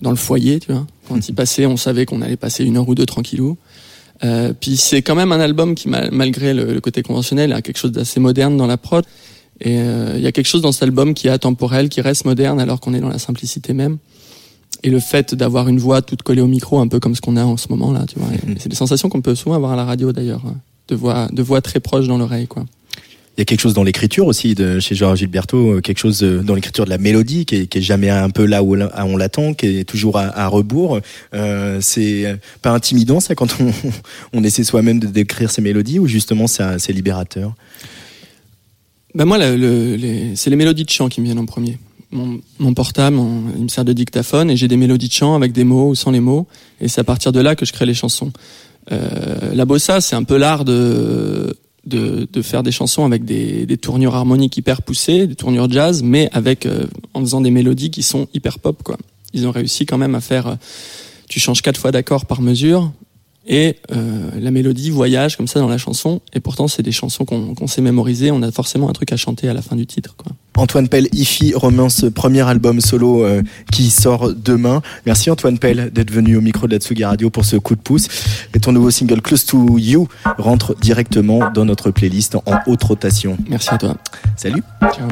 [0.00, 0.84] dans le foyer, tu vois.
[1.08, 3.56] Quand il passait, on savait qu'on allait passer une heure ou deux tranquillou.
[4.24, 7.62] Euh, puis c'est quand même un album qui, mal- malgré le, le côté conventionnel, a
[7.62, 9.04] quelque chose d'assez moderne dans la prod.
[9.60, 12.24] Et euh, il y a quelque chose dans cet album qui est atemporel, qui reste
[12.24, 13.98] moderne alors qu'on est dans la simplicité même.
[14.84, 17.36] Et le fait d'avoir une voix toute collée au micro, un peu comme ce qu'on
[17.36, 18.28] a en ce moment là, tu vois.
[18.34, 20.56] Et C'est des sensations qu'on peut souvent avoir à la radio d'ailleurs, hein,
[20.88, 22.64] de voix, de voix très proche dans l'oreille, quoi.
[23.38, 26.20] Il y a quelque chose dans l'écriture aussi de chez Georges Gilberto, euh, quelque chose
[26.22, 29.16] dans l'écriture de la mélodie qui est, qui est jamais un peu là où on
[29.16, 30.98] l'attend, qui est toujours à, à rebours.
[31.32, 33.72] Euh, c'est pas intimidant ça quand on,
[34.34, 37.54] on essaie soi-même de décrire ses mélodies ou justement c'est libérateur?
[39.14, 41.78] Ben moi, le- le- c'est les mélodies de chant qui me viennent en premier.
[42.12, 43.16] Mon, mon portable,
[43.56, 45.94] il me sert de dictaphone et j'ai des mélodies de chant avec des mots ou
[45.94, 46.46] sans les mots.
[46.80, 48.32] Et c'est à partir de là que je crée les chansons.
[48.90, 51.56] Euh, la bossa, c'est un peu l'art de,
[51.86, 56.02] de, de faire des chansons avec des, des tournures harmoniques hyper poussées, des tournures jazz,
[56.02, 58.82] mais avec euh, en faisant des mélodies qui sont hyper pop.
[58.82, 58.98] Quoi.
[59.32, 60.46] Ils ont réussi quand même à faire.
[60.46, 60.54] euh,
[61.28, 62.92] tu changes quatre fois d'accord par mesure,
[63.46, 67.24] et euh, la mélodie voyage comme ça dans la chanson et pourtant c'est des chansons
[67.24, 69.86] qu'on qu'on sait mémoriser on a forcément un truc à chanter à la fin du
[69.86, 70.30] titre quoi.
[70.56, 73.42] Antoine Pell, IFI remet ce premier album solo euh,
[73.72, 74.82] qui sort demain.
[75.06, 77.80] Merci Antoine Pell d'être venu au micro de la Tsugi Radio pour ce coup de
[77.80, 78.08] pouce.
[78.54, 80.08] Et ton nouveau single Close to You
[80.38, 83.36] rentre directement dans notre playlist en haute rotation.
[83.48, 83.96] merci à toi
[84.36, 84.62] Salut
[84.94, 85.08] ciao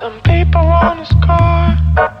[0.00, 2.13] Some people wanna score.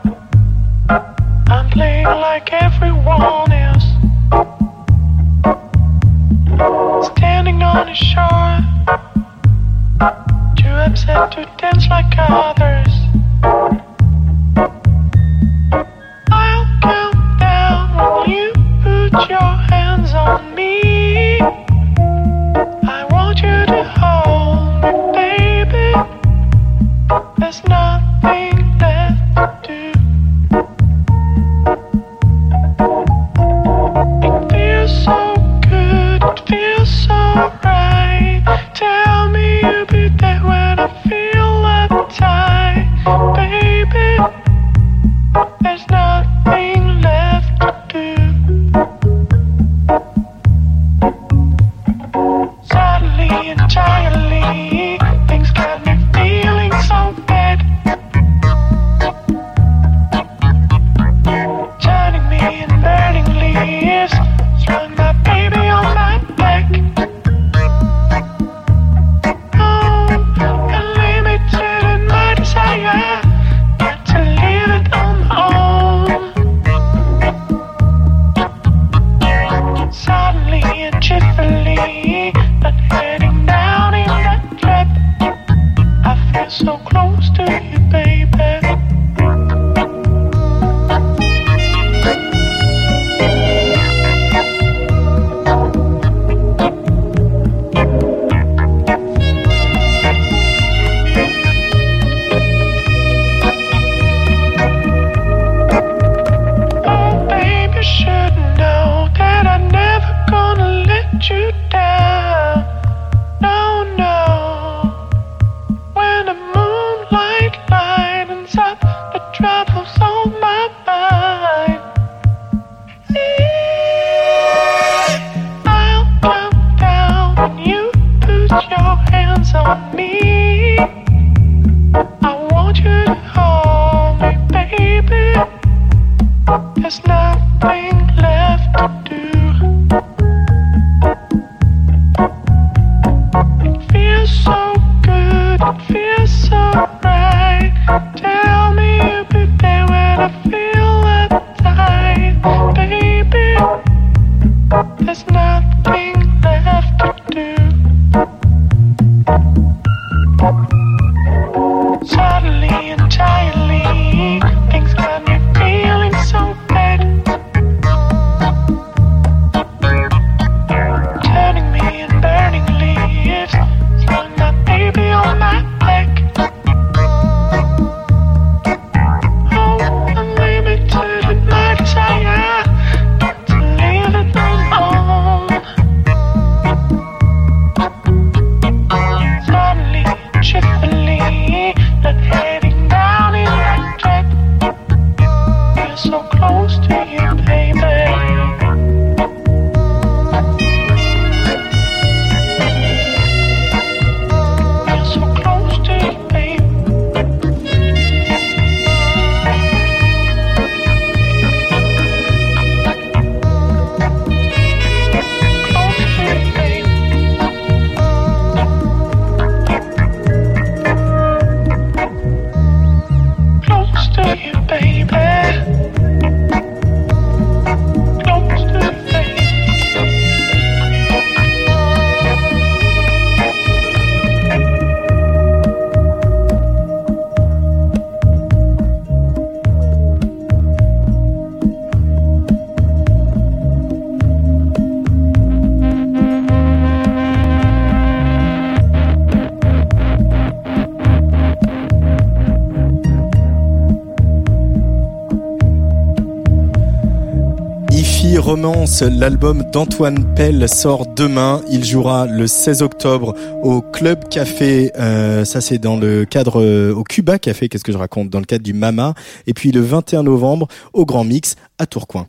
[259.10, 261.60] L'album d'Antoine Pell sort demain.
[261.70, 264.90] Il jouera le 16 octobre au Club Café.
[264.98, 267.68] euh, ça c'est dans le cadre euh, au Cuba Café.
[267.68, 268.30] Qu'est-ce que je raconte?
[268.30, 269.12] Dans le cadre du Mama.
[269.46, 272.26] Et puis le 21 novembre au Grand Mix à Tourcoing.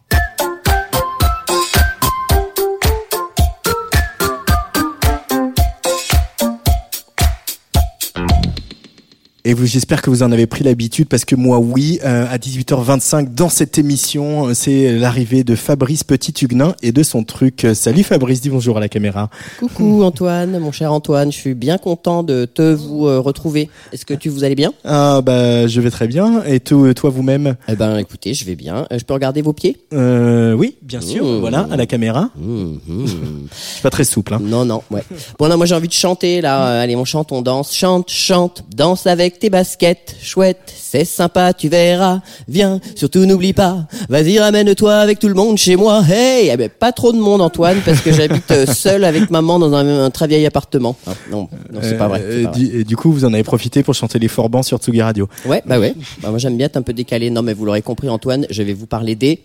[9.48, 12.40] Et vous, j'espère que vous en avez pris l'habitude parce que moi, oui, euh, à
[12.40, 17.64] 18h25 dans cette émission, euh, c'est l'arrivée de Fabrice Petit-Huguenin et de son truc.
[17.64, 19.30] Euh, Salut Fabrice, dis bonjour à la caméra.
[19.60, 23.70] Coucou Antoine, mon cher Antoine, je suis bien content de te vous euh, retrouver.
[23.94, 24.74] Est-ce que tu vous allez bien?
[24.84, 26.44] Ah bah, je vais très bien.
[26.48, 27.56] Et to- toi, vous-même?
[27.68, 28.88] Eh ben écoutez, je vais bien.
[28.90, 29.78] Je peux regarder vos pieds?
[29.94, 31.24] Euh, Oui, bien sûr.
[31.24, 31.40] Mmh.
[31.42, 32.32] Voilà, à la caméra.
[32.36, 33.06] Mmh, mmh.
[33.52, 34.34] Je suis pas très souple.
[34.34, 34.40] Hein.
[34.42, 35.04] Non, non, ouais.
[35.38, 36.80] Bon, non, moi j'ai envie de chanter là.
[36.82, 37.76] Allez, on chante, on danse.
[37.76, 40.16] Chante, chante, danse avec tes baskets.
[40.22, 42.22] Chouette, c'est sympa, tu verras.
[42.48, 43.88] Viens, surtout n'oublie pas.
[44.10, 46.04] Vas-y, ramène-toi avec tout le monde chez moi.
[46.08, 49.60] Hey, eh ben, pas trop de monde, Antoine, parce que j'habite euh, seul avec maman
[49.60, 50.96] dans un, un très vieil appartement.
[51.06, 52.22] Ah, non, non, c'est pas vrai.
[52.24, 52.60] Euh, vrai.
[52.60, 55.28] du, et du coup, vous en avez profité pour chanter les forbans sur Tsugi Radio.
[55.46, 55.96] Ouais, bah ouais.
[56.22, 57.30] Bah, moi j'aime bien être un peu décalé.
[57.30, 59.42] Non, mais vous l'aurez compris, Antoine, je vais vous parler des.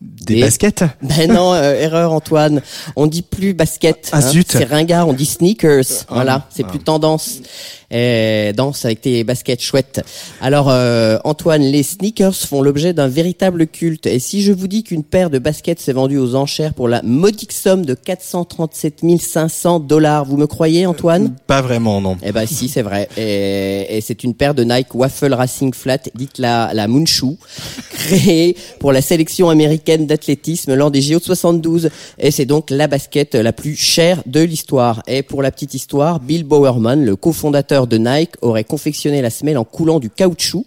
[0.00, 0.84] Des, Des- baskets?
[1.02, 2.62] Ben non, euh, erreur Antoine.
[2.94, 4.08] On dit plus basket.
[4.12, 4.46] Ah, zut.
[4.52, 6.04] C'est ringard, on dit sneakers.
[6.08, 6.68] voilà, c'est ah.
[6.68, 7.40] plus tendance.
[7.90, 10.04] Et danse avec tes baskets chouettes.
[10.42, 14.06] Alors euh, Antoine, les sneakers font l'objet d'un véritable culte.
[14.06, 17.00] Et si je vous dis qu'une paire de baskets s'est vendue aux enchères pour la
[17.02, 21.34] modique somme de 437 500 dollars, vous me croyez Antoine?
[21.46, 22.18] Pas vraiment, non.
[22.22, 23.08] eh ben si, c'est vrai.
[23.16, 27.36] Et, et c'est une paire de Nike Waffle Racing Flat, dite la, la Moonshoe,
[27.90, 31.88] créée pour la sélection américaine d'athlétisme lors des JO de 72.
[32.18, 35.02] Et c'est donc la basket la plus chère de l'histoire.
[35.06, 39.58] Et pour la petite histoire, Bill Bowerman, le cofondateur de Nike, aurait confectionné la semelle
[39.58, 40.66] en coulant du caoutchouc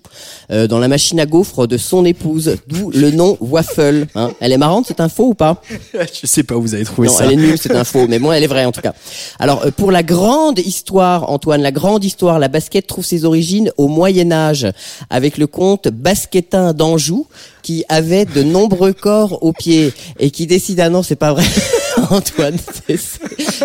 [0.52, 4.08] euh, dans la machine à gaufres de son épouse, d'où le nom Waffle.
[4.16, 4.32] Hein.
[4.40, 5.62] Elle est marrante cette info ou pas?
[5.94, 7.26] Je sais pas où vous avez trouvé non, ça.
[7.26, 8.94] elle est nulle cette info, mais moi elle est vraie en tout cas.
[9.40, 13.72] Alors euh, pour la grande histoire, Antoine, la grande histoire, la basket trouve ses origines
[13.78, 14.68] au Moyen Âge
[15.10, 17.28] avec le comte basquetin d'Anjou
[17.62, 21.44] qui avait de nombreux corps aux pieds et qui décide ah non c'est pas vrai
[22.12, 22.58] Antoine
[22.88, 23.00] c'est-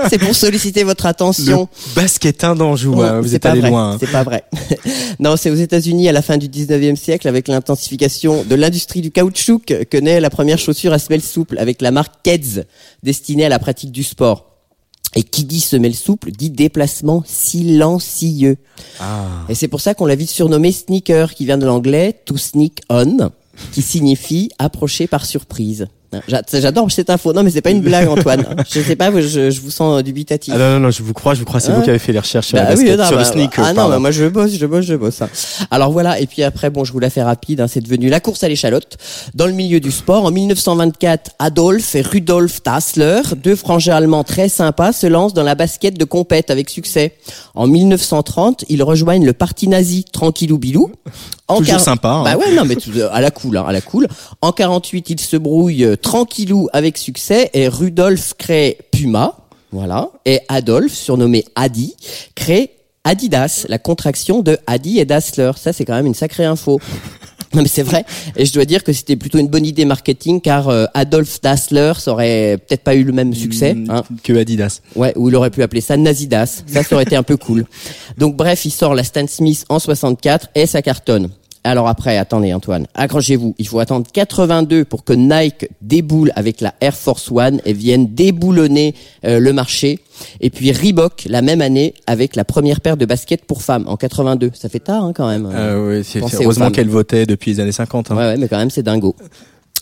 [0.09, 1.68] c'est pour solliciter votre attention.
[1.89, 3.97] Le basketin d'Anjou, Non, hein, vous c'est êtes pas allé vrai, loin.
[4.01, 4.44] C'est pas vrai.
[5.20, 9.10] non, c'est aux États-Unis à la fin du 19e siècle avec l'intensification de l'industrie du
[9.10, 9.60] caoutchouc
[9.90, 12.64] que- naît la première chaussure à semelle souple avec la marque Keds
[13.02, 14.52] destinée à la pratique du sport.
[15.14, 18.56] Et qui dit semelle souple dit déplacement silencieux.
[19.48, 22.81] Et c'est pour ça qu'on l'a vite surnommé sneaker qui vient de l'anglais to sneak
[22.90, 23.31] on
[23.73, 25.86] qui signifie approcher par surprise.
[26.28, 27.32] J'a- J'adore cette info.
[27.32, 28.44] Non, mais c'est pas une blague, Antoine.
[28.70, 30.52] Je sais pas, je, je vous sens dubitatif.
[30.55, 32.12] Ah non, non, non, je vous crois, je vous crois, c'est vous qui avez fait
[32.12, 33.64] les recherches sur la Bah basket, oui, non, sur bah, le sneaker.
[33.64, 35.22] Ah non, bah, moi je bosse, je bosse, je bosse.
[35.22, 35.28] hein.
[35.70, 38.20] Alors voilà, et puis après, bon, je vous la fais rapide, hein, c'est devenu la
[38.20, 38.97] course à l'échalote.
[39.34, 44.48] Dans le milieu du sport, en 1924, Adolf et Rudolf Tassler, deux frangins allemands très
[44.48, 47.14] sympas, se lancent dans la basket de compète avec succès.
[47.55, 50.90] En 1930, ils rejoignent le parti nazi, tranquillou bilou.
[51.48, 52.24] En Toujours sympa, hein.
[52.24, 54.09] Bah ouais, non, mais euh, à la cool, hein, à la cool.
[54.40, 59.36] En 48, ils se brouillent euh, tranquillou avec succès et Rudolf crée Puma,
[59.70, 61.94] voilà, et Adolf, surnommé Adi,
[62.35, 62.73] crée
[63.05, 65.52] Adidas, la contraction de Adi et Dassler.
[65.56, 66.81] Ça, c'est quand même une sacrée info.
[67.54, 68.04] Non mais c'est vrai,
[68.36, 71.92] et je dois dire que c'était plutôt une bonne idée marketing car euh, Adolf Dassler
[71.98, 73.74] ça aurait peut-être pas eu le même succès.
[73.74, 74.02] Mm, hein.
[74.22, 74.80] Que Adidas.
[74.94, 76.64] Ouais, ou il aurait pu appeler ça Nazidas.
[76.66, 77.64] Ça, ça aurait été un peu cool.
[78.18, 81.30] Donc bref, il sort la Stan Smith en 64 et ça cartonne.
[81.66, 83.56] Alors après, attendez Antoine, accrochez-vous.
[83.58, 88.14] Il faut attendre 82 pour que Nike déboule avec la Air Force One et vienne
[88.14, 88.94] déboulonner
[89.24, 89.98] euh, le marché.
[90.40, 93.97] Et puis Reebok la même année avec la première paire de baskets pour femmes en
[93.97, 94.51] 82.
[94.55, 95.48] Ça fait tard hein, quand même.
[95.52, 98.10] Euh, ouais, c'est heureusement qu'elle votait depuis les années 50.
[98.10, 98.16] hein.
[98.16, 99.14] Ouais, ouais, mais quand même, c'est dingo.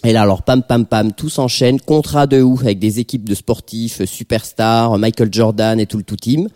[0.04, 3.34] Et là, alors, pam, pam, pam, tout s'enchaîne, contrat de ouf avec des équipes de
[3.34, 6.48] sportifs, euh, superstars, Michael Jordan et tout le tout team.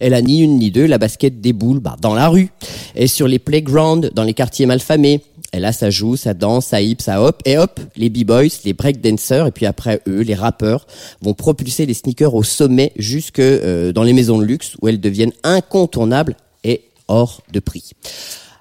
[0.00, 2.50] Et là, ni une ni deux, la basket déboule bah, dans la rue
[2.96, 5.20] et sur les playgrounds, dans les quartiers malfamés.
[5.52, 7.40] Et là, ça joue, ça danse, ça hip, ça hop.
[7.44, 10.86] Et hop, les b-boys, les breakdancers, et puis après eux, les rappeurs,
[11.22, 15.00] vont propulser les sneakers au sommet jusque euh, dans les maisons de luxe où elles
[15.00, 17.92] deviennent incontournables et hors de prix.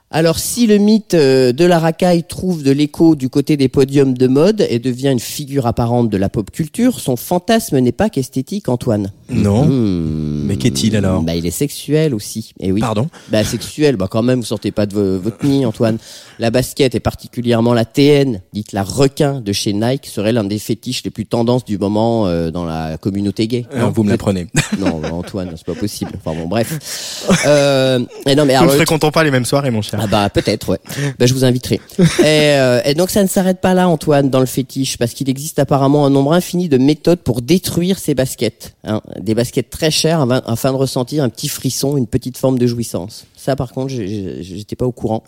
[0.09, 4.17] Alors si le mythe euh, de la racaille trouve de l'écho du côté des podiums
[4.17, 8.09] de mode et devient une figure apparente de la pop culture, son fantasme n'est pas
[8.09, 9.11] qu'esthétique, Antoine.
[9.29, 9.65] Non.
[9.65, 10.45] Hmm.
[10.45, 11.21] Mais qu'est-il alors?
[11.23, 12.53] Bah il est sexuel aussi.
[12.61, 12.79] Et oui.
[12.79, 13.09] Pardon?
[13.29, 15.97] Bah sexuel, bah quand même, vous sortez pas de vo- votre nid, Antoine.
[16.39, 20.59] La basket et particulièrement la TN, dite la requin de chez Nike, serait l'un des
[20.59, 23.65] fétiches les plus tendances du moment euh, dans la communauté gay.
[23.75, 24.47] Non, vous me l'apprenez.
[24.79, 26.11] Non, Antoine, c'est pas possible.
[26.23, 27.25] Enfin bon, bref.
[27.45, 29.99] Euh, et non, mais Nous alors, ne fréquentons pas les mêmes soirées, mon cher.
[30.01, 30.79] ah bah peut-être, ouais.
[31.19, 31.79] bah, je vous inviterai.
[31.99, 35.29] et, euh, et donc ça ne s'arrête pas là, Antoine, dans le fétiche, parce qu'il
[35.29, 38.75] existe apparemment un nombre infini de méthodes pour détruire ces baskets.
[38.84, 39.01] hein.
[39.19, 43.25] Des baskets très chères afin- de ressentir un petit frisson, une petite forme de jouissance.
[43.35, 45.23] Ça, par contre, j'étais pas au courant.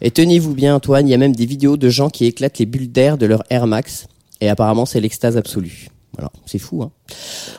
[0.00, 2.66] Et tenez-vous bien, Antoine, il y a même des vidéos de gens qui éclatent les
[2.66, 4.06] bulles d'air de leur Air Max.
[4.40, 5.88] Et apparemment, c'est l'extase absolue.
[6.16, 6.82] Voilà, c'est fou.
[6.82, 6.90] Hein.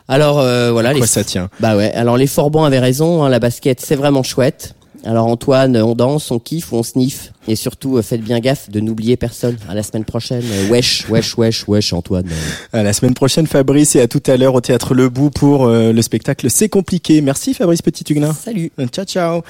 [0.07, 1.49] Alors euh, voilà, Quoi les ça tient?
[1.59, 4.75] Bah ouais, alors les Forbans avaient raison, hein, la basket c'est vraiment chouette.
[5.05, 7.31] Alors Antoine, on danse, on kiffe ou on sniffe?
[7.47, 9.57] Et surtout, euh, faites bien gaffe de n'oublier personne.
[9.69, 10.43] À la semaine prochaine.
[10.43, 12.25] Euh, wesh, wesh, wesh, wesh, Antoine.
[12.73, 15.65] À la semaine prochaine, Fabrice, et à tout à l'heure au Théâtre Le Bout pour
[15.65, 17.21] euh, le spectacle C'est compliqué.
[17.21, 18.33] Merci Fabrice Petit-Huguenin.
[18.33, 18.71] Salut.
[18.91, 19.41] Ciao, ciao.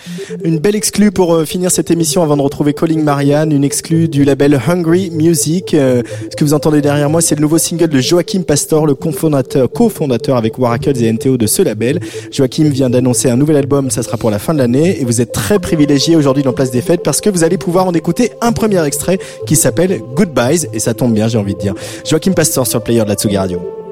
[0.43, 4.07] Une belle exclue pour euh, finir cette émission avant de retrouver Calling Marianne, une exclue
[4.07, 5.73] du label Hungry Music.
[5.73, 8.95] Euh, ce que vous entendez derrière moi, c'est le nouveau single de Joachim Pastor, le
[8.95, 11.99] cofondateur, cofondateur avec Waracles et NTO de ce label.
[12.31, 15.21] Joachim vient d'annoncer un nouvel album, ça sera pour la fin de l'année, et vous
[15.21, 18.31] êtes très privilégié aujourd'hui dans Place des Fêtes parce que vous allez pouvoir en écouter
[18.41, 21.73] un premier extrait qui s'appelle Goodbyes, et ça tombe bien, j'ai envie de dire.
[22.05, 23.84] Joachim Pastor sur player de la Tsugi Radio.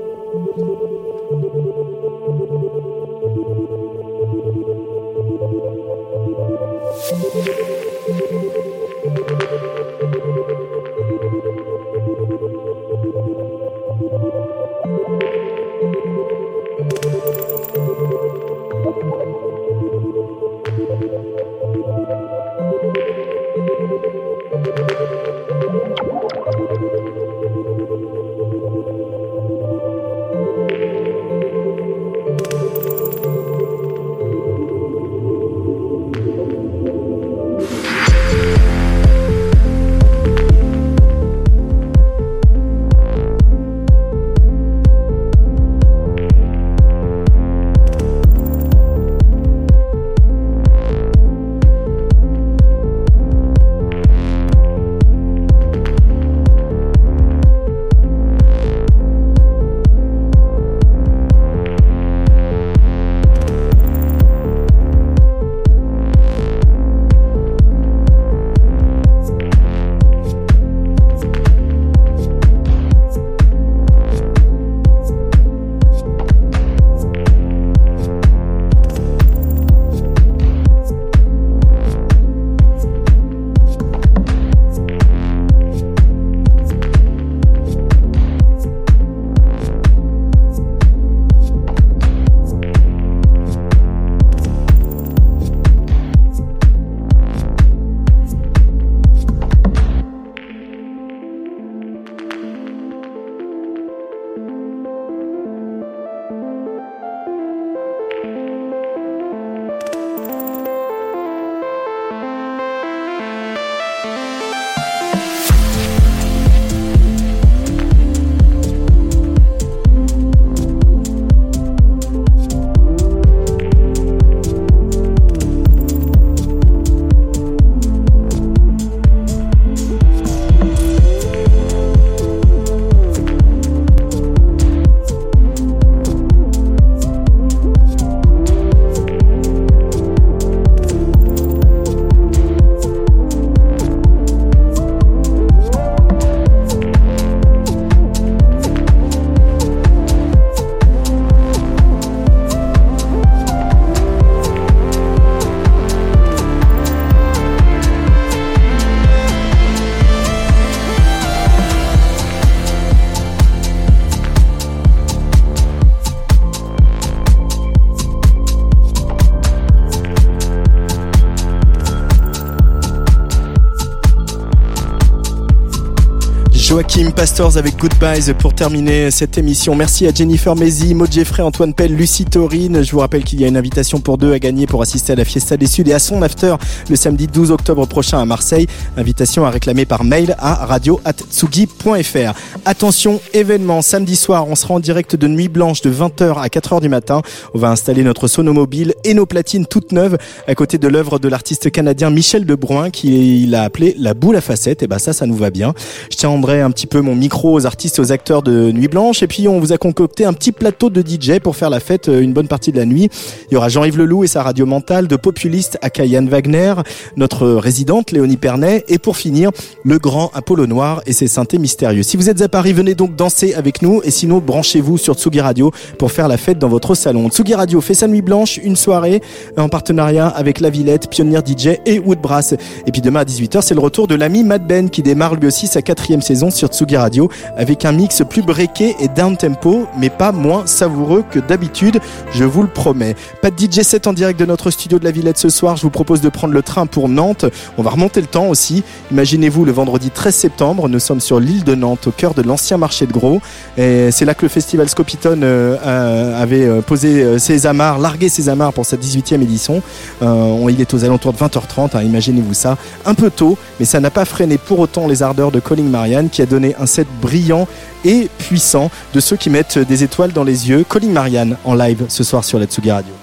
[176.93, 179.73] Joachim Pastors avec Goodbyes pour terminer cette émission.
[179.73, 182.83] Merci à Jennifer Mézi, Maud Jeffrey, Antoine Pell, Lucie Taurine.
[182.83, 185.15] Je vous rappelle qu'il y a une invitation pour deux à gagner pour assister à
[185.15, 186.55] la Fiesta des Suds et à son after
[186.89, 188.67] le samedi 12 octobre prochain à Marseille.
[188.95, 192.52] Invitation à réclamer par mail à radio.tsugi.fr.
[192.65, 196.80] Attention, événement, samedi soir, on sera en direct de Nuit Blanche de 20h à 4h
[196.80, 197.22] du matin.
[197.53, 200.18] On va installer notre sonomobile et nos platines toutes neuves
[200.48, 204.41] à côté de l'œuvre de l'artiste canadien Michel Debrun qui l'a appelé La boule à
[204.41, 204.81] facettes.
[204.81, 205.73] Et ben ça, ça nous va bien.
[206.10, 209.23] Je tiendrai un petit peu mon micro aux artistes, aux acteurs de Nuit Blanche.
[209.23, 212.07] Et puis on vous a concocté un petit plateau de DJ pour faire la fête
[212.07, 213.10] euh, une bonne partie de la nuit.
[213.52, 216.76] Il y aura Jean-Yves Leloup et sa radio mentale, de Populiste à Yann Wagner,
[217.18, 218.85] notre résidente Léonie Pernet.
[218.88, 219.52] Et pour finir,
[219.84, 222.03] le grand Apollo Noir et ses synthés mystérieux.
[222.03, 224.01] Si vous êtes Paris, venez donc danser avec nous.
[224.03, 227.27] Et sinon, branchez-vous sur Tsugi Radio pour faire la fête dans votre salon.
[227.31, 229.23] Tsugi Radio fait sa nuit blanche, une soirée
[229.57, 232.53] en partenariat avec La Villette, Pionnier DJ et Woodbrass.
[232.85, 235.47] Et puis demain à 18h, c'est le retour de l'ami Mad Ben qui démarre lui
[235.47, 237.27] aussi sa quatrième saison sur Tsugi Radio
[237.57, 242.01] avec un mix plus breaké et down tempo, mais pas moins savoureux que d'habitude,
[242.34, 243.15] je vous le promets.
[243.41, 245.81] Pas de DJ set en direct de notre studio de La Villette ce soir, je
[245.81, 247.45] vous propose de prendre le train pour Nantes.
[247.80, 248.84] On va remonter le temps aussi.
[249.09, 252.77] Imaginez-vous le vendredi 13 septembre, nous sommes sur l'île de Nantes, au cœur de l'ancien
[252.77, 253.41] marché de Gros.
[253.77, 258.49] C'est là que le festival Scopitone euh, euh, avait euh, posé ses amarres, largué ses
[258.49, 259.81] amarres pour sa 18e édition.
[260.21, 262.77] On- il est aux alentours de 20h30, hein, imaginez-vous ça.
[263.05, 266.29] Un peu tôt, mais ça n'a pas freiné pour autant les ardeurs de Colin Marianne
[266.29, 267.67] qui a donné un set brillant
[268.05, 270.83] et puissant de ceux qui mettent des étoiles dans les yeux.
[270.87, 273.13] Colin Marianne en live ce soir sur la Tsugi Radio.